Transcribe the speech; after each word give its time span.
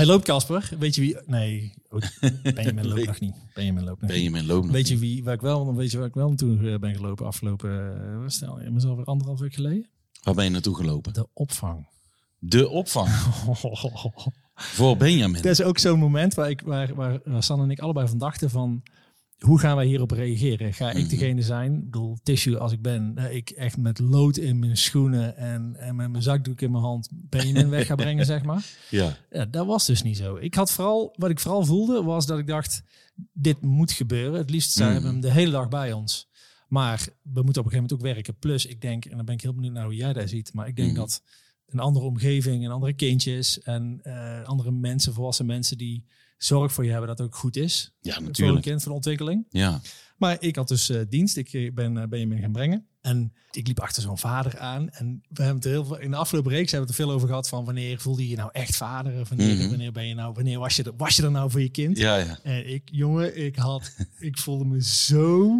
Hij 0.00 0.08
loopt 0.08 0.24
Casper. 0.24 0.70
Weet 0.78 0.94
je 0.94 1.00
wie? 1.00 1.16
Nee, 1.26 1.74
Benjamin 2.54 2.86
loopt 2.86 3.06
nog 3.06 3.20
niet. 3.20 3.36
Benjamin 3.54 3.84
loopt 3.84 4.00
nog 4.00 4.10
niet. 4.10 4.20
Benjamin 4.20 4.46
loopt 4.46 4.64
nog 4.64 4.72
Weet 4.72 4.88
je 4.88 4.98
wie, 4.98 5.24
waar 5.24 5.34
ik 5.34 5.40
wel, 5.40 5.74
weet 5.74 5.90
je 5.90 5.98
waar 5.98 6.06
ik 6.06 6.14
wel 6.14 6.28
naartoe 6.28 6.70
eh, 6.70 6.78
ben 6.78 6.94
gelopen 6.94 7.26
afgelopen, 7.26 8.22
stel 8.26 8.60
je 8.60 8.70
mezelf 8.70 8.96
weer 8.96 9.04
anderhalf 9.04 9.38
week 9.38 9.54
geleden? 9.54 9.88
Waar 10.22 10.34
ben 10.34 10.44
je 10.44 10.50
naartoe 10.50 10.76
gelopen? 10.76 11.12
De 11.12 11.26
opvang. 11.32 11.88
De 12.38 12.68
opvang 12.68 13.08
voor 14.76 14.96
Benjamin. 14.96 15.42
Dat 15.42 15.50
is 15.50 15.62
ook 15.62 15.78
zo'n 15.78 15.98
moment 15.98 16.34
waar, 16.34 16.50
ik, 16.50 16.60
waar, 16.60 16.94
waar, 16.94 17.20
waar 17.24 17.42
San 17.42 17.62
en 17.62 17.70
ik 17.70 17.78
allebei 17.78 18.08
van 18.08 18.18
dachten 18.18 18.50
van... 18.50 18.82
Hoe 19.40 19.58
gaan 19.58 19.76
wij 19.76 19.86
hierop 19.86 20.10
reageren? 20.10 20.72
Ga 20.74 20.90
ik 20.90 20.96
Mhm. 20.98 21.08
degene 21.08 21.42
zijn, 21.42 21.74
ik 21.74 21.84
bedoel, 21.84 22.18
tissue 22.22 22.58
als 22.58 22.72
ik 22.72 22.82
ben, 22.82 23.14
dat 23.14 23.30
ik 23.30 23.50
echt 23.50 23.76
met 23.76 23.98
lood 23.98 24.36
in 24.36 24.58
mijn 24.58 24.76
schoenen 24.76 25.36
en, 25.36 25.76
en 25.78 25.96
met 25.96 26.10
mijn 26.10 26.22
zakdoek 26.22 26.60
in 26.60 26.70
mijn 26.70 26.82
hand 26.82 27.08
Benjamin 27.12 27.68
weg 27.76 27.86
ga 27.86 27.94
brengen, 27.94 28.26
zeg 28.26 28.42
maar. 28.42 28.66
Ja. 28.90 29.16
Ja, 29.30 29.44
dat 29.44 29.66
was 29.66 29.86
dus 29.86 30.02
niet 30.02 30.16
zo. 30.16 30.36
Ik 30.36 30.54
had 30.54 30.72
vooral, 30.72 31.14
wat 31.18 31.30
ik 31.30 31.38
vooral 31.40 31.64
voelde, 31.64 32.02
was 32.02 32.26
dat 32.26 32.38
ik 32.38 32.46
dacht, 32.46 32.82
dit 33.32 33.60
moet 33.60 33.92
gebeuren. 33.92 34.38
Het 34.38 34.50
liefst 34.50 34.72
zijn 34.72 34.92
we 34.94 34.98
Mhm. 35.00 35.06
hem 35.08 35.20
de 35.20 35.30
hele 35.30 35.50
dag 35.50 35.68
bij 35.68 35.92
ons. 35.92 36.28
Maar 36.68 36.98
we 37.22 37.42
moeten 37.42 37.42
op 37.42 37.46
een 37.46 37.54
gegeven 37.72 37.76
moment 37.76 37.92
ook 37.92 38.00
werken. 38.14 38.38
Plus, 38.38 38.66
ik 38.66 38.80
denk, 38.80 39.04
en 39.04 39.16
dan 39.16 39.24
ben 39.24 39.34
ik 39.34 39.40
heel 39.40 39.54
benieuwd 39.54 39.72
naar 39.72 39.84
hoe 39.84 39.94
jij 39.96 40.12
dat 40.12 40.28
ziet, 40.28 40.52
maar 40.54 40.68
ik 40.68 40.76
denk 40.76 40.88
Mhm. 40.90 40.98
dat 41.00 41.22
een 41.66 41.78
andere 41.78 42.04
omgeving 42.06 42.64
en 42.64 42.70
andere 42.70 42.92
kindjes 42.92 43.60
en 43.62 44.00
eh, 44.02 44.42
andere 44.44 44.70
mensen, 44.70 45.12
volwassen 45.12 45.46
mensen 45.46 45.78
die 45.78 46.04
zorg 46.44 46.72
voor 46.72 46.84
je 46.84 46.90
hebben, 46.90 47.08
dat 47.08 47.20
ook 47.20 47.34
goed 47.36 47.56
is. 47.56 47.92
Ja, 48.00 48.10
Voor 48.12 48.20
een 48.20 48.26
natuurlijk. 48.26 48.62
kind, 48.62 48.78
voor 48.80 48.88
de 48.90 48.96
ontwikkeling. 48.96 49.46
Ja. 49.50 49.80
Maar 50.16 50.36
ik 50.40 50.56
had 50.56 50.68
dus 50.68 50.88
eh, 50.90 51.00
dienst. 51.08 51.36
Ik 51.36 51.52
eh, 51.52 51.72
ben 51.72 51.96
uh, 51.96 52.04
Benjamin 52.04 52.40
gaan 52.40 52.52
brengen. 52.52 52.86
En 53.00 53.32
ik 53.50 53.66
liep 53.66 53.80
achter 53.80 54.02
zo'n 54.02 54.18
vader 54.18 54.58
aan. 54.58 54.90
En 54.90 55.20
we 55.28 55.42
hebben 55.42 55.62
het 55.62 55.72
heel 55.72 55.84
veel, 55.84 55.98
in 55.98 56.10
de 56.10 56.16
afgelopen 56.16 56.50
reeks 56.52 56.70
hebben 56.70 56.88
we 56.90 56.94
het 56.94 57.00
er 57.02 57.06
veel 57.06 57.14
over 57.16 57.28
gehad 57.28 57.48
van 57.48 57.64
wanneer 57.64 57.98
voelde 58.00 58.22
je 58.22 58.28
je 58.28 58.36
nou 58.36 58.50
echt 58.52 58.76
vader? 58.76 59.20
Of 59.20 59.28
Wanneer, 59.28 59.56
Mhm. 59.56 59.68
wanneer 59.68 59.92
ben 59.92 60.06
je 60.06 60.14
nou, 60.14 60.32
wanneer 60.34 60.58
was 60.58 60.76
je, 60.76 60.82
er, 60.82 60.96
was 60.96 61.16
je 61.16 61.22
er 61.22 61.30
nou 61.30 61.50
voor 61.50 61.60
je 61.60 61.68
kind? 61.70 61.98
Ja, 61.98 62.16
ja. 62.16 62.38
En 62.42 62.68
ik, 62.72 62.82
jongen, 62.92 63.36
ik 63.44 63.56
had, 63.56 63.94
ik 64.18 64.38
voelde 64.38 64.64
me 64.64 64.82
zo 64.84 65.50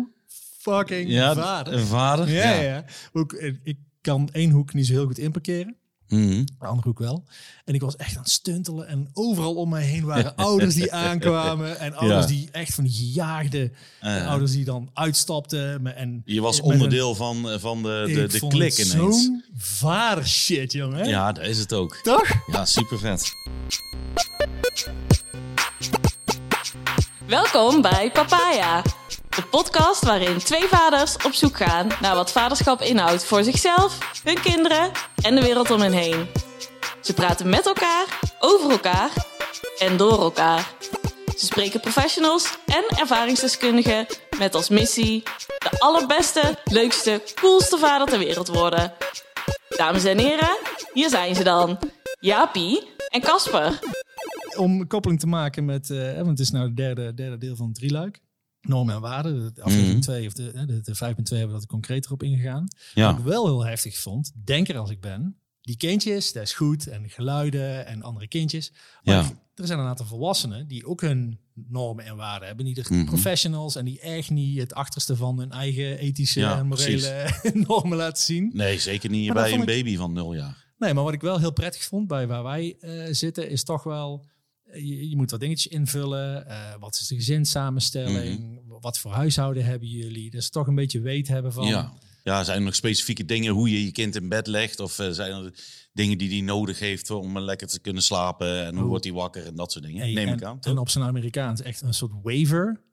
fucking 0.58 1.10
Ja, 1.10 1.34
vader. 1.34 1.72
een 1.72 1.86
vader. 1.86 2.30
Ja, 2.30 2.52
ja. 2.60 2.84
Ook, 3.12 3.32
eh, 3.32 3.54
ik 3.62 3.78
kan 4.00 4.28
één 4.32 4.50
hoek 4.50 4.74
niet 4.74 4.86
zo 4.86 4.92
heel 4.92 5.06
goed 5.06 5.18
inparkeren. 5.18 5.76
Mhm. 6.10 6.44
De 6.58 6.66
andere 6.66 6.88
hoek 6.88 6.98
wel. 6.98 7.24
En 7.64 7.74
ik 7.74 7.80
was 7.80 7.96
echt 7.96 8.16
aan 8.16 8.22
het 8.22 8.30
stuntelen. 8.30 8.88
En 8.88 9.10
overal 9.12 9.54
om 9.54 9.68
mij 9.68 9.82
heen 9.82 10.04
waren 10.04 10.36
ouders 10.46 10.74
die 10.74 10.92
aankwamen. 10.92 11.78
En 11.78 11.94
ouders 11.94 12.20
Ja. 12.22 12.26
die 12.26 12.48
echt 12.52 12.74
van 12.74 12.84
die 12.84 12.92
gejaagde. 12.92 13.70
En 14.00 14.26
ouders 14.26 14.52
die 14.52 14.64
dan 14.64 14.90
uitstapten. 14.94 15.82
me- 15.82 15.90
En 15.90 16.22
je 16.24 16.40
was 16.40 16.58
een- 16.58 16.64
onderdeel 16.64 17.14
van, 17.14 17.50
eh, 17.50 17.58
van 17.58 17.82
de, 17.82 18.02
de, 18.06 18.38
de 18.38 18.46
klik 18.46 18.72
ineens. 18.78 18.90
Zo'n 18.90 19.44
vader 19.56 20.26
shit, 20.28 20.72
jongen. 20.72 21.08
Ja, 21.08 21.32
dat 21.32 21.44
is 21.44 21.58
het 21.58 21.72
ook. 21.72 22.00
Toch? 22.02 22.28
Ja, 22.52 22.64
super 22.64 22.98
vet. 22.98 23.32
Welkom 27.26 27.82
bij 27.82 28.10
Papaya, 28.12 28.82
de 29.36 29.42
podcast 29.50 30.04
waarin 30.04 30.38
twee 30.38 30.68
vaders 30.68 31.16
op 31.16 31.32
zoek 31.32 31.56
gaan 31.56 31.88
naar 32.00 32.14
wat 32.14 32.32
vaderschap 32.32 32.80
inhoudt 32.80 33.24
voor 33.24 33.44
zichzelf, 33.44 33.98
hun 34.24 34.40
kinderen 34.40 34.90
en 35.22 35.34
de 35.34 35.40
wereld 35.42 35.70
om 35.70 35.80
hen 35.80 35.92
heen. 35.92 36.26
Ze 37.00 37.14
praten 37.14 37.48
met 37.48 37.66
elkaar, 37.66 38.18
over 38.38 38.70
elkaar 38.70 39.10
en 39.78 39.96
door 39.96 40.22
elkaar. 40.22 40.72
Ze 41.36 41.46
spreken 41.46 41.80
professionals 41.80 42.58
en 42.66 42.84
ervaringsdeskundigen 42.98 44.06
met 44.38 44.54
als 44.54 44.68
missie 44.68 45.22
de 45.58 45.70
allerbeste, 45.78 46.58
leukste, 46.64 47.22
coolste 47.34 47.78
vader 47.78 48.06
ter 48.06 48.18
wereld 48.18 48.48
worden. 48.48 48.92
Dames 49.68 50.04
en 50.04 50.18
heren, 50.18 50.56
hier 50.92 51.08
zijn 51.08 51.34
ze 51.34 51.44
dan, 51.44 51.78
Jaapie 52.20 52.88
en 53.08 53.20
Casper. 53.20 53.78
Om 54.56 54.86
koppeling 54.86 55.20
te 55.20 55.26
maken 55.26 55.64
met... 55.64 55.90
eh, 55.90 56.14
want 56.14 56.28
het 56.28 56.38
is 56.38 56.50
nou 56.50 56.66
het 56.66 56.76
derde, 56.76 57.14
derde 57.14 57.38
deel 57.38 57.56
van 57.56 57.66
het 57.66 57.74
drieluik. 57.74 58.20
Normen 58.60 58.94
en 58.94 59.00
waarden. 59.00 59.54
De 59.54 59.62
aflevering 59.62 59.92
Mhm. 59.92 60.00
2 60.02 60.26
of 60.26 60.32
de, 60.32 60.52
de, 60.66 60.80
de 60.80 60.94
5.2 60.94 60.98
hebben 61.38 61.46
we 61.46 61.52
dat 61.60 61.66
concreter 61.66 62.12
op 62.12 62.22
ingegaan. 62.22 62.68
Ja. 62.94 63.10
Wat 63.10 63.18
ik 63.18 63.24
wel 63.24 63.46
heel 63.46 63.64
heftig 63.64 63.98
vond, 63.98 64.32
denker 64.44 64.76
als 64.78 64.90
ik 64.90 65.00
ben, 65.00 65.36
die 65.60 65.76
kindjes, 65.76 66.32
dat 66.32 66.42
is 66.42 66.52
goed. 66.52 66.86
En 66.86 67.10
geluiden 67.10 67.86
en 67.86 68.02
andere 68.02 68.28
kindjes. 68.28 68.72
Maar 69.02 69.14
Ja. 69.14 69.30
er 69.54 69.66
zijn 69.66 69.78
een 69.78 69.86
aantal 69.86 70.06
volwassenen 70.06 70.68
die 70.68 70.86
ook 70.86 71.00
hun 71.00 71.38
normen 71.54 72.04
en 72.04 72.16
waarden 72.16 72.48
hebben. 72.48 72.64
Die 72.64 72.82
er 72.82 72.92
Mhm. 72.92 73.04
professionals 73.04 73.76
en 73.76 73.84
die 73.84 74.00
echt 74.00 74.30
niet 74.30 74.58
het 74.58 74.74
achterste 74.74 75.16
van 75.16 75.38
hun 75.38 75.50
eigen 75.50 75.98
ethische 75.98 76.40
Ja, 76.40 76.58
en 76.58 76.66
morele 76.66 77.30
normen 77.68 77.96
laten 77.98 78.22
zien. 78.22 78.50
Nee, 78.54 78.78
zeker 78.78 79.10
niet 79.10 79.32
bij 79.32 79.52
een 79.52 79.60
ik- 79.60 79.66
baby 79.66 79.96
van 79.96 80.12
nul 80.12 80.34
jaar. 80.34 80.68
Nee, 80.78 80.94
maar 80.94 81.04
wat 81.04 81.12
ik 81.12 81.20
wel 81.20 81.38
heel 81.38 81.52
prettig 81.52 81.82
vond 81.84 82.06
bij 82.08 82.26
waar 82.26 82.42
wij 82.42 82.76
eh, 82.80 83.06
zitten, 83.10 83.50
is 83.50 83.64
toch 83.64 83.82
wel. 83.82 84.26
Eh, 84.72 84.82
Je, 84.88 85.08
je 85.10 85.16
moet 85.16 85.30
wat 85.30 85.40
dingetjes 85.40 85.72
invullen. 85.72 86.46
Eh, 86.48 86.74
wat 86.80 86.94
is 86.94 87.06
de 87.06 87.14
gezinssamenstelling? 87.14 88.60
Wat 88.80 88.98
voor 88.98 89.12
huishouden 89.12 89.64
hebben 89.64 89.88
jullie? 89.88 90.30
Dus 90.30 90.50
toch 90.50 90.66
een 90.66 90.74
beetje 90.74 91.00
weet 91.00 91.28
hebben 91.28 91.52
van. 91.52 91.66
Ja. 91.66 91.92
ja, 92.24 92.44
zijn 92.44 92.58
er 92.58 92.64
nog 92.64 92.74
specifieke 92.74 93.24
dingen 93.24 93.52
hoe 93.52 93.70
je 93.70 93.84
je 93.84 93.92
kind 93.92 94.16
in 94.16 94.28
bed 94.28 94.46
legt? 94.46 94.80
Of 94.80 94.98
eh, 94.98 95.10
zijn 95.10 95.32
er 95.44 95.52
dingen 95.92 96.18
die 96.18 96.28
hij 96.30 96.40
nodig 96.40 96.78
heeft 96.78 97.10
om 97.10 97.38
lekker 97.38 97.66
te 97.66 97.80
kunnen 97.80 98.02
slapen? 98.02 98.64
En 98.66 98.74
hoe 98.74 98.82
Oh. 98.82 98.88
wordt 98.88 99.04
hij 99.04 99.12
wakker 99.14 99.46
en 99.46 99.54
dat 99.54 99.72
soort 99.72 99.84
dingen? 99.84 100.00
Hey, 100.02 100.12
Neem 100.12 100.28
en, 100.28 100.34
ik 100.34 100.42
aan. 100.44 100.58
en 100.60 100.78
op 100.78 100.88
zijn 100.88 101.04
Amerikaans 101.04 101.62
echt 101.62 101.82
een 101.82 101.94
soort 101.94 102.12
waiver. 102.22 102.88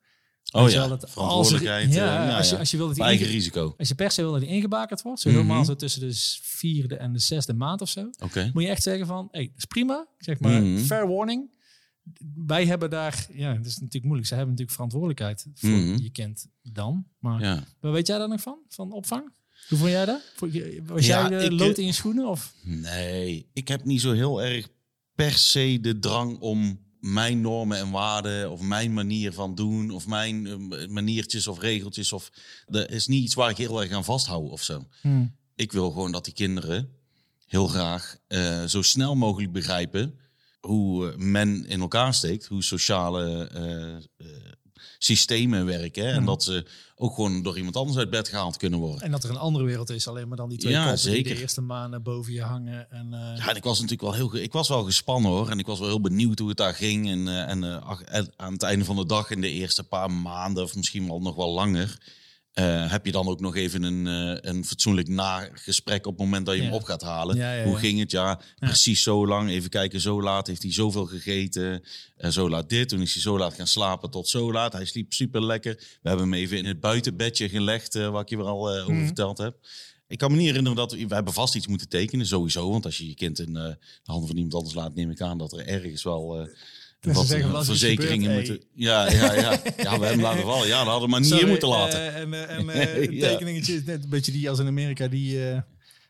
Oh 0.52 0.70
ja, 0.70 0.88
dat 0.88 1.10
verantwoordelijkheid. 1.10 1.88
Als, 1.88 1.96
er- 1.96 2.04
ja, 2.04 2.38
als, 2.38 2.48
je, 2.50 2.54
ja. 2.54 2.60
als 2.60 2.72
je 2.72 2.78
wil 2.78 2.86
dat 2.88 2.96
Op 2.96 3.02
die 3.02 3.12
eigen 3.12 3.28
risico. 3.28 3.74
als 3.78 3.88
je 3.88 3.96
per 3.96 4.12
se 4.12 4.22
wil 4.22 4.32
dat 4.32 4.40
die 4.42 4.50
ingebakerd 4.50 5.02
wordt, 5.02 5.20
zo 5.22 5.30
Mhm. 5.30 5.38
helemaal 5.38 5.66
zo 5.66 5.76
tussen 5.76 6.02
de 6.02 6.12
vierde 6.42 6.96
en 6.98 7.14
de 7.14 7.20
zesde 7.20 7.54
maand 7.54 7.82
of 7.82 7.90
zo, 7.90 8.10
Oké. 8.24 8.50
moet 8.54 8.64
je 8.64 8.70
echt 8.70 8.84
zeggen 8.84 9.08
van, 9.08 9.28
hey, 9.32 9.46
dat 9.48 9.58
is 9.58 9.66
prima. 9.66 10.08
Zeg 10.18 10.40
maar, 10.40 10.62
Mhm. 10.62 10.78
fair 10.84 11.08
warning. 11.08 11.50
Wij 12.36 12.66
hebben 12.66 12.90
daar, 12.90 13.28
ja, 13.34 13.54
het 13.56 13.66
is 13.66 13.74
natuurlijk 13.78 14.04
moeilijk. 14.04 14.28
Ze 14.28 14.34
hebben 14.36 14.52
natuurlijk 14.54 14.76
verantwoordelijkheid 14.78 15.48
voor 15.54 15.70
Mhm. 15.70 16.02
je 16.02 16.10
kind 16.10 16.48
dan. 16.62 17.08
Maar 17.20 17.42
Ja. 17.42 17.64
Maar 17.82 17.92
weet 17.92 18.08
jij 18.08 18.18
daar 18.18 18.30
nog 18.30 18.42
van? 18.42 18.58
Van 18.68 18.92
opvang? 18.92 19.34
Hoe 19.70 19.78
vond 19.78 19.90
jij 19.92 20.06
dat? 20.06 20.22
Was 20.86 21.06
Ja, 21.06 21.30
jij 21.30 21.40
de 21.40 21.46
ik, 21.46 21.52
lood 21.60 21.72
eh, 21.74 21.78
in 21.78 21.86
je 21.86 21.92
schoenen? 21.92 22.28
Of? 22.28 22.54
Nee, 22.64 23.50
ik 23.54 23.68
heb 23.68 23.86
niet 23.86 24.02
zo 24.02 24.12
heel 24.12 24.44
erg 24.44 24.68
per 25.16 25.32
se 25.32 25.78
de 25.82 26.00
drang 26.00 26.40
om 26.40 26.80
mijn 27.00 27.42
normen 27.42 27.78
en 27.78 27.92
waarden 27.92 28.52
of 28.52 28.62
mijn 28.62 28.94
manier 28.94 29.34
van 29.34 29.56
doen 29.56 29.90
of 29.92 30.08
mijn 30.08 30.48
eh, 30.48 30.88
maniertjes 30.88 31.48
of 31.48 31.60
regeltjes 31.60 32.14
of 32.14 32.32
dat 32.66 32.90
is 32.92 33.08
niet 33.08 33.24
iets 33.24 33.34
waar 33.34 33.50
ik 33.50 33.58
heel 33.58 33.82
erg 33.82 33.92
aan 33.92 34.04
vasthoud 34.04 34.50
of 34.52 34.64
zo. 34.64 34.88
Hmm. 35.02 35.36
Ik 35.56 35.72
wil 35.72 35.92
gewoon 35.92 36.12
dat 36.12 36.26
die 36.26 36.34
kinderen 36.34 36.90
heel 37.46 37.68
graag 37.68 38.18
eh, 38.28 38.64
zo 38.64 38.82
snel 38.82 39.16
mogelijk 39.16 39.52
begrijpen 39.52 40.20
hoe 40.60 41.12
eh, 41.12 41.18
men 41.18 41.66
in 41.66 41.80
elkaar 41.82 42.14
steekt, 42.14 42.46
hoe 42.46 42.64
sociale 42.64 43.48
eh, 43.54 43.96
eh, 43.96 44.36
systemen 45.00 45.66
werken 45.66 46.04
hè, 46.06 46.10
en 46.12 46.16
Mhm. 46.18 46.26
dat 46.26 46.44
ze 46.44 46.66
ook 46.96 47.16
gewoon 47.16 47.44
door 47.44 47.58
iemand 47.58 47.76
anders 47.76 47.98
uit 47.98 48.10
bed 48.10 48.28
gehaald 48.28 48.58
kunnen 48.58 48.80
worden. 48.80 49.02
En 49.02 49.12
dat 49.12 49.24
er 49.24 49.30
een 49.30 49.38
andere 49.38 49.66
wereld 49.66 49.90
is, 49.90 50.08
alleen 50.08 50.28
maar 50.28 50.38
dan 50.38 50.50
die 50.50 50.58
twee 50.58 50.74
Ja, 50.74 50.92
koppen 50.92 51.12
die 51.12 51.24
de 51.24 51.40
eerste 51.40 51.62
maanden 51.62 52.04
boven 52.04 52.34
je 52.34 52.42
hangen. 52.42 52.92
En, 52.92 53.08
Ja, 53.12 53.50
en 53.50 53.56
ik 53.56 53.64
was 53.64 53.76
natuurlijk 53.82 54.02
wel 54.02 54.14
heel, 54.14 54.36
ik 54.44 54.52
was 54.52 54.68
wel 54.68 54.84
gespannen 54.84 55.32
hoor. 55.32 55.50
En 55.50 55.60
ik 55.60 55.66
was 55.66 55.80
wel 55.80 55.88
heel 55.88 56.02
benieuwd 56.02 56.40
hoe 56.40 56.48
het 56.50 56.58
daar 56.58 56.74
ging. 56.74 57.10
En, 57.10 57.28
en 57.48 57.84
ach- 57.84 58.02
en 58.02 58.32
aan 58.36 58.54
het 58.54 58.64
einde 58.64 58.86
van 58.86 58.96
de 58.96 59.06
dag, 59.06 59.30
in 59.30 59.42
de 59.42 59.50
eerste 59.50 59.84
paar 59.84 60.12
maanden, 60.12 60.64
of 60.64 60.76
misschien 60.76 61.08
wel 61.08 61.22
nog 61.22 61.36
wel 61.36 61.54
langer, 61.54 61.98
eh, 62.58 62.92
heb 62.92 63.06
je 63.06 63.12
dan 63.12 63.28
ook 63.28 63.40
nog 63.40 63.56
even 63.56 63.84
een, 63.84 64.08
eh, 64.08 64.52
een 64.52 64.66
fatsoenlijk 64.66 65.08
nagesprek 65.08 66.06
op 66.06 66.12
het 66.18 66.22
moment 66.22 66.46
dat 66.46 66.56
je 66.56 66.62
hem 66.62 66.74
op 66.74 66.84
gaat 66.84 67.02
halen. 67.02 67.36
Ja, 67.36 67.54
ja, 67.54 67.64
Hoe 67.64 67.76
ging 67.78 68.00
het? 68.00 68.12
Ja, 68.12 68.40
precies 68.60 69.04
zo 69.04 69.28
lang. 69.28 69.50
Even 69.50 69.70
kijken, 69.70 70.02
zo 70.02 70.22
laat 70.22 70.48
heeft 70.48 70.62
hij 70.62 70.74
zoveel 70.74 71.06
gegeten. 71.06 71.84
En 72.18 72.34
zo 72.34 72.50
laat 72.50 72.70
dit. 72.70 72.90
Toen 72.90 73.02
is 73.02 73.14
hij 73.14 73.22
zo 73.22 73.38
laat 73.38 73.54
gaan 73.54 73.68
slapen 73.68 74.10
tot 74.10 74.28
zo 74.28 74.52
laat. 74.52 74.74
Hij 74.74 74.86
sliep 74.86 75.14
super 75.14 75.44
lekker. 75.46 75.74
We 76.02 76.10
hebben 76.10 76.30
hem 76.30 76.40
even 76.40 76.58
in 76.58 76.66
het 76.66 76.80
buitenbedje 76.80 77.50
gelegd, 77.50 77.96
eh, 77.96 78.10
waar 78.10 78.22
ik 78.22 78.30
je 78.30 78.38
weer 78.38 78.46
al 78.46 78.72
eh, 78.76 78.82
over 78.82 78.94
Mhm. 78.94 79.06
verteld 79.06 79.38
heb. 79.38 79.58
Ik 80.08 80.18
kan 80.18 80.32
me 80.32 80.38
niet 80.38 80.46
herinneren 80.48 80.78
dat 80.78 80.92
we, 80.92 81.08
we 81.08 81.16
hebben 81.16 81.34
vast 81.34 81.56
iets 81.56 81.68
moeten 81.68 81.90
tekenen, 81.90 82.26
sowieso. 82.26 82.70
Want 82.72 82.86
als 82.86 82.98
je 82.98 83.08
je 83.08 83.16
kind 83.16 83.40
in 83.40 83.56
eh, 83.56 83.64
de 83.64 83.78
handen 84.04 84.28
van 84.28 84.36
iemand 84.36 84.54
anders 84.54 84.76
laat, 84.76 84.96
neem 84.96 85.10
ik 85.10 85.22
aan 85.22 85.38
dat 85.38 85.54
er 85.54 85.68
ergens 85.68 86.04
wel 86.04 86.48
ze 87.14 87.20
wat 87.20 87.28
zeggen, 87.28 87.66
verzekeringen 87.66 88.34
moeten. 88.34 88.62
Ja, 88.74 89.12
ja, 89.12 89.34
ja. 89.34 89.62
ja, 89.78 90.00
we 90.00 90.06
hebben 90.06 90.22
laten 90.26 90.44
vallen. 90.44 90.68
Ja, 90.68 90.78
dat 90.78 90.88
hadden 90.88 91.04
we 91.04 91.10
maar 91.10 91.20
niet 91.20 91.30
Sorry, 91.30 91.44
in 91.44 91.50
moeten 91.50 91.68
laten. 91.70 92.00
eh, 92.00 92.22
en 92.22 92.34
eh, 92.34 92.58
en 92.58 92.68
een 93.04 93.14
Ja. 93.16 93.28
tekeningetje 93.30 93.74
is 93.76 93.84
net 93.84 94.04
een 94.04 94.10
beetje 94.10 94.32
die 94.32 94.50
als 94.50 94.60
in 94.60 94.68
Amerika, 94.68 95.08
die, 95.08 95.50
eh, 95.50 95.60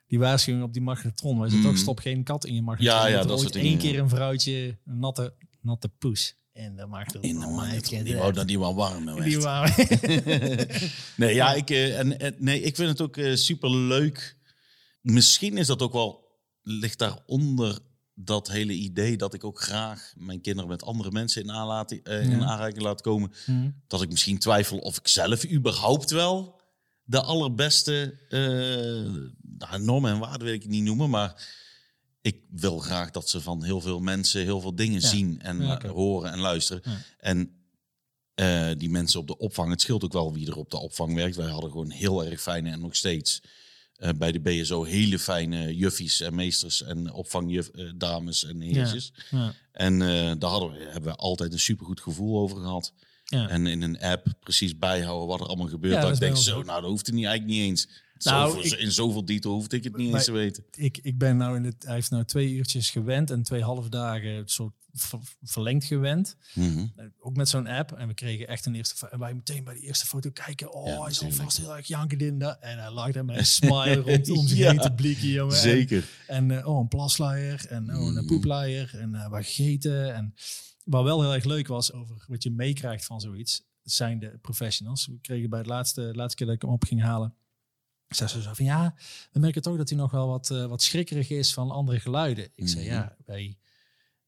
die 0.08 0.20
waarschuwing 0.20 0.66
op 0.66 0.74
die 0.74 0.82
magnetron. 0.82 1.38
Waar 1.38 1.50
ze 1.50 1.62
toch 1.62 1.78
stop 1.78 2.00
geen 2.00 2.24
kat 2.24 2.46
in 2.46 2.54
je 2.54 2.62
magnetron. 2.62 2.98
Ja, 3.00 3.08
ja, 3.08 3.24
dat 3.24 3.40
soort 3.40 3.54
dingen, 3.54 3.68
één 3.68 3.78
ja. 3.82 3.82
keer 3.92 4.00
een 4.00 4.10
vrouwtje, 4.10 4.78
een 4.86 5.00
natte, 5.00 5.34
natte 5.62 5.90
poes. 5.90 6.36
En 6.54 6.76
de 6.76 6.86
magnetron. 6.86 7.24
in 7.24 7.40
de 7.40 7.82
ken 7.90 8.04
die 8.04 8.14
dat. 8.14 8.22
wou 8.22 8.34
dat 8.34 8.48
die 8.48 8.60
wel 8.60 8.76
warm 8.76 9.06
werd. 9.06 9.24
Die 9.24 9.40
waren... 9.40 9.74
Nee, 11.16 11.34
ja, 11.36 11.54
ik, 11.54 11.70
en, 11.70 12.20
en- 12.20 12.36
nee, 12.38 12.62
ik 12.62 12.76
vind 12.76 12.90
het 12.90 13.02
ook 13.02 13.20
super 13.34 13.76
leuk. 13.76 14.36
Misschien 15.02 15.58
is 15.58 15.68
dat 15.68 15.82
ook 15.82 15.94
wel, 15.94 16.26
ligt 16.62 17.00
daaronder 17.00 17.80
dat 18.20 18.48
hele 18.48 18.74
idee 18.74 19.18
dat 19.18 19.34
ik 19.34 19.44
ook 19.44 19.62
graag 19.62 20.14
mijn 20.18 20.42
kinderen 20.42 20.70
met 20.70 20.84
andere 20.84 21.12
mensen 21.12 21.42
in, 21.44 21.52
aanlaat, 21.52 21.92
eh, 21.92 22.24
in 22.32 22.44
aanraking 22.44 22.84
laat 22.84 23.02
komen. 23.02 23.32
Mhm. 23.46 23.70
Dat 23.88 24.02
ik 24.02 24.10
misschien 24.10 24.40
twijfel 24.40 24.78
of 24.78 24.98
ik 24.98 25.08
zelf 25.08 25.50
überhaupt 25.52 26.10
wel 26.12 26.62
de 27.04 27.22
allerbeste 27.22 28.18
nou, 29.58 29.82
normen 29.84 30.12
en 30.12 30.20
waarden 30.20 30.44
wil 30.44 30.54
ik 30.54 30.68
niet 30.68 30.84
noemen, 30.84 31.10
maar 31.10 31.48
ik 32.22 32.42
wil 32.50 32.80
graag 32.80 33.12
dat 33.12 33.30
ze 33.30 33.42
van 33.42 33.64
heel 33.64 33.82
veel 33.82 34.00
mensen 34.00 34.42
heel 34.42 34.62
veel 34.62 34.76
dingen 34.76 35.02
Ja. 35.02 35.08
zien 35.08 35.42
en 35.42 35.62
Ja, 35.62 35.88
horen 35.88 36.32
en 36.32 36.40
luisteren. 36.40 36.82
En 37.20 37.52
eh, 38.34 38.70
die 38.78 38.90
mensen 38.90 39.20
op 39.20 39.28
de 39.28 39.38
opvang, 39.38 39.70
het 39.70 39.82
scheelt 39.82 40.04
ook 40.04 40.14
wel 40.14 40.34
wie 40.34 40.48
er 40.48 40.56
op 40.58 40.70
de 40.72 40.78
opvang 40.78 41.14
werkt. 41.14 41.36
Wij 41.36 41.50
hadden 41.50 41.72
gewoon 41.72 41.90
heel 41.90 42.26
erg 42.26 42.42
fijne 42.42 42.72
en 42.72 42.80
nog 42.80 42.96
steeds 42.96 43.42
eh, 43.98 44.10
bij 44.18 44.32
de 44.32 44.40
BSO 44.40 44.84
hele 44.84 45.20
fijne 45.20 45.76
juffies 45.76 46.22
en 46.22 46.36
meesters 46.36 46.84
en 46.84 47.12
opvangdames 47.14 48.46
en 48.46 48.62
heertjes. 48.62 49.14
Ja. 49.30 49.54
En 49.72 50.02
eh, 50.02 50.32
daar 50.40 50.50
hadden 50.50 50.72
we, 50.72 50.78
hebben 50.92 51.12
we 51.12 51.18
altijd 51.18 51.54
een 51.54 51.60
supergoed 51.60 52.02
gevoel 52.02 52.40
over 52.42 52.58
gehad. 52.58 52.94
Ja. 53.26 53.50
En 53.50 53.68
in 53.68 53.82
een 53.82 54.00
app 54.00 54.28
precies 54.40 54.78
bijhouden 54.78 55.28
wat 55.28 55.40
er 55.40 55.46
allemaal 55.48 55.68
gebeurt. 55.68 55.94
Ja, 55.94 56.02
dat 56.02 56.14
ik 56.14 56.20
denk, 56.20 56.36
zo, 56.38 56.64
nou, 56.64 56.82
dat 56.82 56.90
hoeft 56.90 57.06
het 57.06 57.16
niet, 57.16 57.26
eigenlijk 57.26 57.58
niet 57.60 57.68
eens. 57.70 57.88
Nou, 58.20 58.52
Zoveel- 58.52 58.66
ik- 58.74 58.80
in 58.80 58.92
zoveel 58.92 59.26
detail 59.26 59.56
hoefde 59.56 59.76
ik 59.78 59.84
het 59.84 59.98
niet 59.98 60.14
eens 60.14 60.24
te 60.26 60.32
weten. 60.32 60.64
ik, 60.76 60.98
ik 61.02 61.18
ben 61.18 61.38
nou 61.38 61.56
in 61.56 61.64
het, 61.64 61.84
hij 61.86 61.94
heeft 61.94 62.12
nou 62.12 62.24
twee 62.26 62.52
uurtjes 62.52 62.90
gewend 62.90 63.32
en 63.32 63.44
twee 63.44 63.62
halve 63.64 63.90
dagen 63.90 64.30
een 64.30 64.48
soort 64.48 64.74
ver- 64.98 65.20
verlengd 65.44 65.86
gewend. 65.86 66.36
Mhm. 66.54 66.86
Eh, 66.96 67.06
Ook 67.20 67.36
met 67.36 67.50
zo'n 67.50 67.68
app. 67.68 67.92
En 67.92 68.08
we 68.08 68.14
kregen 68.14 68.48
echt 68.48 68.66
een 68.66 68.76
eerste 68.76 69.10
En 69.10 69.20
wij 69.20 69.34
meteen 69.34 69.64
bij 69.64 69.74
die 69.74 69.84
eerste 69.84 70.06
foto 70.06 70.30
kijken. 70.32 70.74
Oh, 70.74 70.86
Ja, 70.86 70.90
hij 70.92 70.96
zal 70.96 71.06
natuurlijk. 71.08 71.42
vast 71.44 71.58
heel 71.58 71.76
erg 71.76 71.88
janken 71.88 72.20
in 72.20 72.40
de. 72.40 72.46
En 72.60 72.80
hij 72.80 72.92
lag 72.92 73.12
daar 73.12 73.26
met 73.26 73.38
een 73.38 73.46
smile 73.46 73.96
rondom 73.96 74.48
zich 74.48 74.58
Ja, 74.58 74.70
heen 74.70 74.80
te 74.80 74.94
blikken, 74.94 75.28
jongen. 75.28 75.56
En- 75.56 75.62
Zeker. 75.62 76.08
En 76.28 76.52
eh, 76.52 76.68
oh, 76.68 76.80
een 76.80 76.88
plasluier. 76.88 77.66
En 77.70 77.96
oh, 77.96 78.06
een 78.06 78.14
Mm. 78.22 78.26
poepluier. 78.28 79.00
En 79.00 79.16
eh 79.16 79.30
wat 79.30 79.46
gegeten. 79.46 80.14
En 80.14 80.34
wat 80.84 81.04
wel 81.04 81.22
heel 81.22 81.34
erg 81.34 81.44
leuk 81.44 81.68
was 81.68 81.92
over 81.94 82.26
wat 82.28 82.44
je 82.44 82.52
meekrijgt 82.52 83.06
van 83.06 83.22
zoiets, 83.22 83.66
zijn 83.84 84.20
de 84.20 84.38
professionals. 84.42 85.06
We 85.08 85.20
kregen 85.22 85.50
bij 85.50 85.60
het 85.60 85.68
laatste, 85.68 86.02
laatste 86.16 86.36
keer 86.38 86.46
dat 86.46 86.56
ik 86.56 86.62
hem 86.62 86.72
op 86.72 86.84
ging 86.84 87.02
halen. 87.02 87.34
Zei 88.08 88.30
ze 88.30 88.42
zo 88.42 88.54
van 88.54 88.66
ja, 88.66 88.96
we 89.32 89.40
merken 89.40 89.62
toch 89.62 89.78
dat 89.78 89.90
hij 89.90 89.98
nog 89.98 90.12
wel 90.12 90.28
wat, 90.28 90.50
eh, 90.52 90.66
wat 90.66 90.82
schrikkerig 90.84 91.30
is 91.30 91.54
van 91.54 91.72
andere 91.72 92.00
geluiden. 92.00 92.50
Ik 92.56 92.70
zei 92.70 92.84
Mhm. 92.86 92.94
ja, 92.94 93.16
wij, 93.26 93.58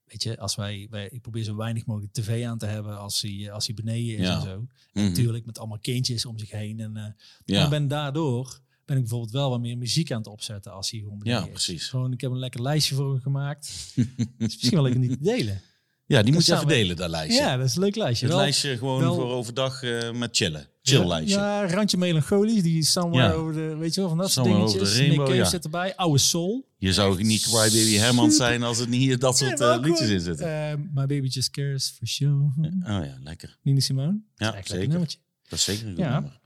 weet 0.10 0.24
je, 0.24 0.38
als 0.40 0.56
wij, 0.56 0.88
wij, 0.90 1.08
ik 1.12 1.22
probeer 1.22 1.44
zo 1.44 1.56
weinig 1.56 1.86
mogelijk 1.86 2.14
tv 2.14 2.46
aan 2.46 2.58
te 2.58 2.66
hebben 2.66 2.98
als 3.00 3.22
hij, 3.22 3.52
als 3.52 3.66
hij 3.66 3.76
beneden 3.76 4.18
is 4.18 4.28
Ja. 4.28 4.36
en 4.36 4.42
zo. 4.42 4.50
En 4.54 4.68
Mhm. 4.94 5.06
natuurlijk 5.08 5.46
met 5.46 5.60
allemaal 5.60 5.80
kindjes 5.80 6.26
om 6.26 6.38
zich 6.40 6.52
heen. 6.52 6.80
En, 6.80 6.98
eh, 6.98 7.06
Ja. 7.46 7.70
ben 7.70 7.88
daardoor 7.88 8.60
ben 8.86 8.98
ik 8.98 9.04
bijvoorbeeld 9.04 9.34
wel 9.34 9.50
wat 9.50 9.60
meer 9.60 9.78
muziek 9.78 10.12
aan 10.12 10.18
het 10.18 10.28
opzetten 10.28 10.72
als 10.74 10.92
hij 10.92 11.00
gewoon 11.00 11.18
beneden 11.20 11.40
Ja, 11.40 11.46
is. 11.46 11.52
precies. 11.52 11.88
Gewoon, 11.90 12.12
ik 12.14 12.22
heb 12.22 12.32
een 12.32 12.40
lekker 12.40 12.62
lijstje 12.62 12.96
voor 12.96 13.12
hem 13.12 13.22
gemaakt. 13.22 13.68
Is 13.98 14.16
misschien 14.38 14.72
wel 14.74 14.84
leuk 14.84 14.96
om 14.96 15.02
die 15.02 15.10
te 15.10 15.24
delen. 15.24 15.62
Ja, 16.10 16.24
die 16.24 16.34
moet 16.34 16.46
je 16.46 16.52
samen- 16.52 16.66
even 16.70 16.78
delen, 16.82 16.96
dat 16.96 17.10
lijstje. 17.10 17.42
Ja, 17.44 17.58
dat 17.58 17.66
is 17.66 17.76
een 17.76 17.82
leuk 17.82 17.96
lijstje. 17.96 18.26
het 18.26 18.36
Wel- 18.36 18.44
lijstje 18.44 18.78
gewoon 18.78 19.00
wel- 19.00 19.16
voor 19.16 19.30
overdag 19.32 19.84
eh, 19.84 20.12
met 20.12 20.36
chillen. 20.36 20.68
Chill 20.82 21.08
lijstje. 21.08 21.38
Ja, 21.40 21.68
randje 21.68 21.98
melancholisch. 21.98 22.62
Die 22.62 22.84
somewhere 22.84 23.28
Ja. 23.28 23.34
over 23.34 23.54
de, 23.54 23.76
weet 23.76 23.94
je 23.94 24.00
wel, 24.00 24.10
van 24.10 24.18
dat 24.18 24.32
soort 24.32 24.48
over 24.48 24.60
dingetjes. 24.60 24.92
the 24.94 24.98
rainbow, 24.98 25.36
ja. 25.36 25.46
zit 25.46 25.64
erbij. 25.64 25.96
Oude 25.96 26.18
soul. 26.20 26.68
Je 26.78 26.94
zou 26.94 27.24
niet 27.24 27.42
Crybaby 27.42 27.96
Herman 27.98 28.32
zijn 28.32 28.64
als 28.64 28.78
het 28.78 28.90
niet 28.90 29.00
hier 29.02 29.20
dat 29.20 29.38
soort 29.38 29.60
Ja, 29.60 29.74
eh, 29.76 29.82
liedjes 29.82 30.10
in 30.10 30.20
zitten. 30.20 30.70
eh, 30.70 30.76
My 30.78 31.06
Baby 31.06 31.28
Just 31.28 31.50
Cares 31.50 31.94
for 31.98 32.08
Sure. 32.08 32.34
oh 32.34 32.52
ja, 32.84 33.18
lekker. 33.24 33.58
Nina 33.64 33.80
Simone. 33.80 34.08
Dat 34.08 34.18
Ja, 34.36 34.46
echt 34.46 34.48
een 34.48 34.54
lekker 34.56 34.70
zeker. 34.76 34.88
nummertje. 34.90 35.18
Dat 35.50 35.60
is 35.60 35.66
zeker 35.66 35.84
een 35.88 35.90
goed 35.96 36.00
Ja. 36.04 36.14
nummer. 36.14 36.40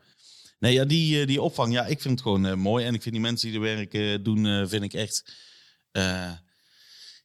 Nee, 0.59 0.73
ja, 0.73 0.85
die, 0.85 1.19
eh, 1.21 1.27
die 1.27 1.41
opvang, 1.41 1.73
ja, 1.73 1.85
ik 1.85 2.01
vind 2.01 2.13
het 2.13 2.21
gewoon 2.21 2.59
mooi. 2.59 2.85
En 2.85 2.93
ik 2.93 3.01
vind 3.01 3.13
die 3.13 3.23
mensen 3.23 3.47
die 3.51 3.57
er 3.57 3.63
werk 3.75 3.93
eh, 3.93 4.17
doen, 4.23 4.67
vind 4.67 4.83
ik 4.83 4.93
echt... 4.93 5.23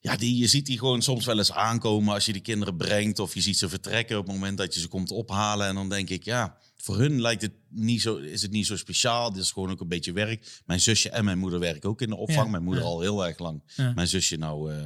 ja, 0.08 0.16
die, 0.16 0.36
je 0.36 0.46
ziet 0.46 0.66
die 0.66 0.78
gewoon 0.78 1.02
soms 1.02 1.24
wel 1.24 1.38
eens 1.38 1.52
aankomen 1.52 2.14
als 2.14 2.26
je 2.26 2.32
die 2.32 2.42
kinderen 2.42 2.76
brengt. 2.76 3.18
Of 3.18 3.34
je 3.34 3.40
ziet 3.40 3.58
ze 3.58 3.68
vertrekken 3.68 4.18
op 4.18 4.26
het 4.26 4.34
moment 4.34 4.58
dat 4.58 4.74
je 4.74 4.80
ze 4.80 4.88
komt 4.88 5.10
ophalen. 5.10 5.66
En 5.66 5.74
dan 5.74 5.88
denk 5.88 6.08
ik, 6.08 6.24
ja, 6.24 6.56
voor 6.76 6.98
hun 6.98 7.20
lijkt 7.20 7.42
het 7.42 7.52
niet 7.68 8.00
zo, 8.00 8.16
is 8.16 8.42
het 8.42 8.50
niet 8.50 8.66
zo 8.66 8.76
speciaal. 8.76 9.32
Dit 9.32 9.42
is 9.42 9.50
gewoon 9.50 9.70
ook 9.70 9.80
een 9.80 9.88
beetje 9.88 10.12
werk. 10.12 10.62
Mijn 10.66 10.80
zusje 10.80 11.10
en 11.10 11.24
mijn 11.24 11.38
moeder 11.38 11.58
werken 11.58 11.88
ook 11.88 12.00
in 12.00 12.08
de 12.08 12.16
opvang. 12.16 12.44
Ja, 12.44 12.50
Mijn 12.50 12.62
moeder 12.62 12.82
ja. 12.82 12.88
al 12.88 13.00
heel 13.00 13.26
erg 13.26 13.38
lang. 13.38 13.62
Ja. 13.76 13.92
Mijn 13.94 14.08
zusje 14.08 14.36
nou, 14.36 14.72
eh, 14.72 14.78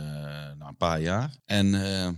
nou 0.59 0.69
een 0.69 0.77
paar 0.77 1.01
jaar. 1.01 1.37
En 1.47 1.75
eh, 1.75 2.11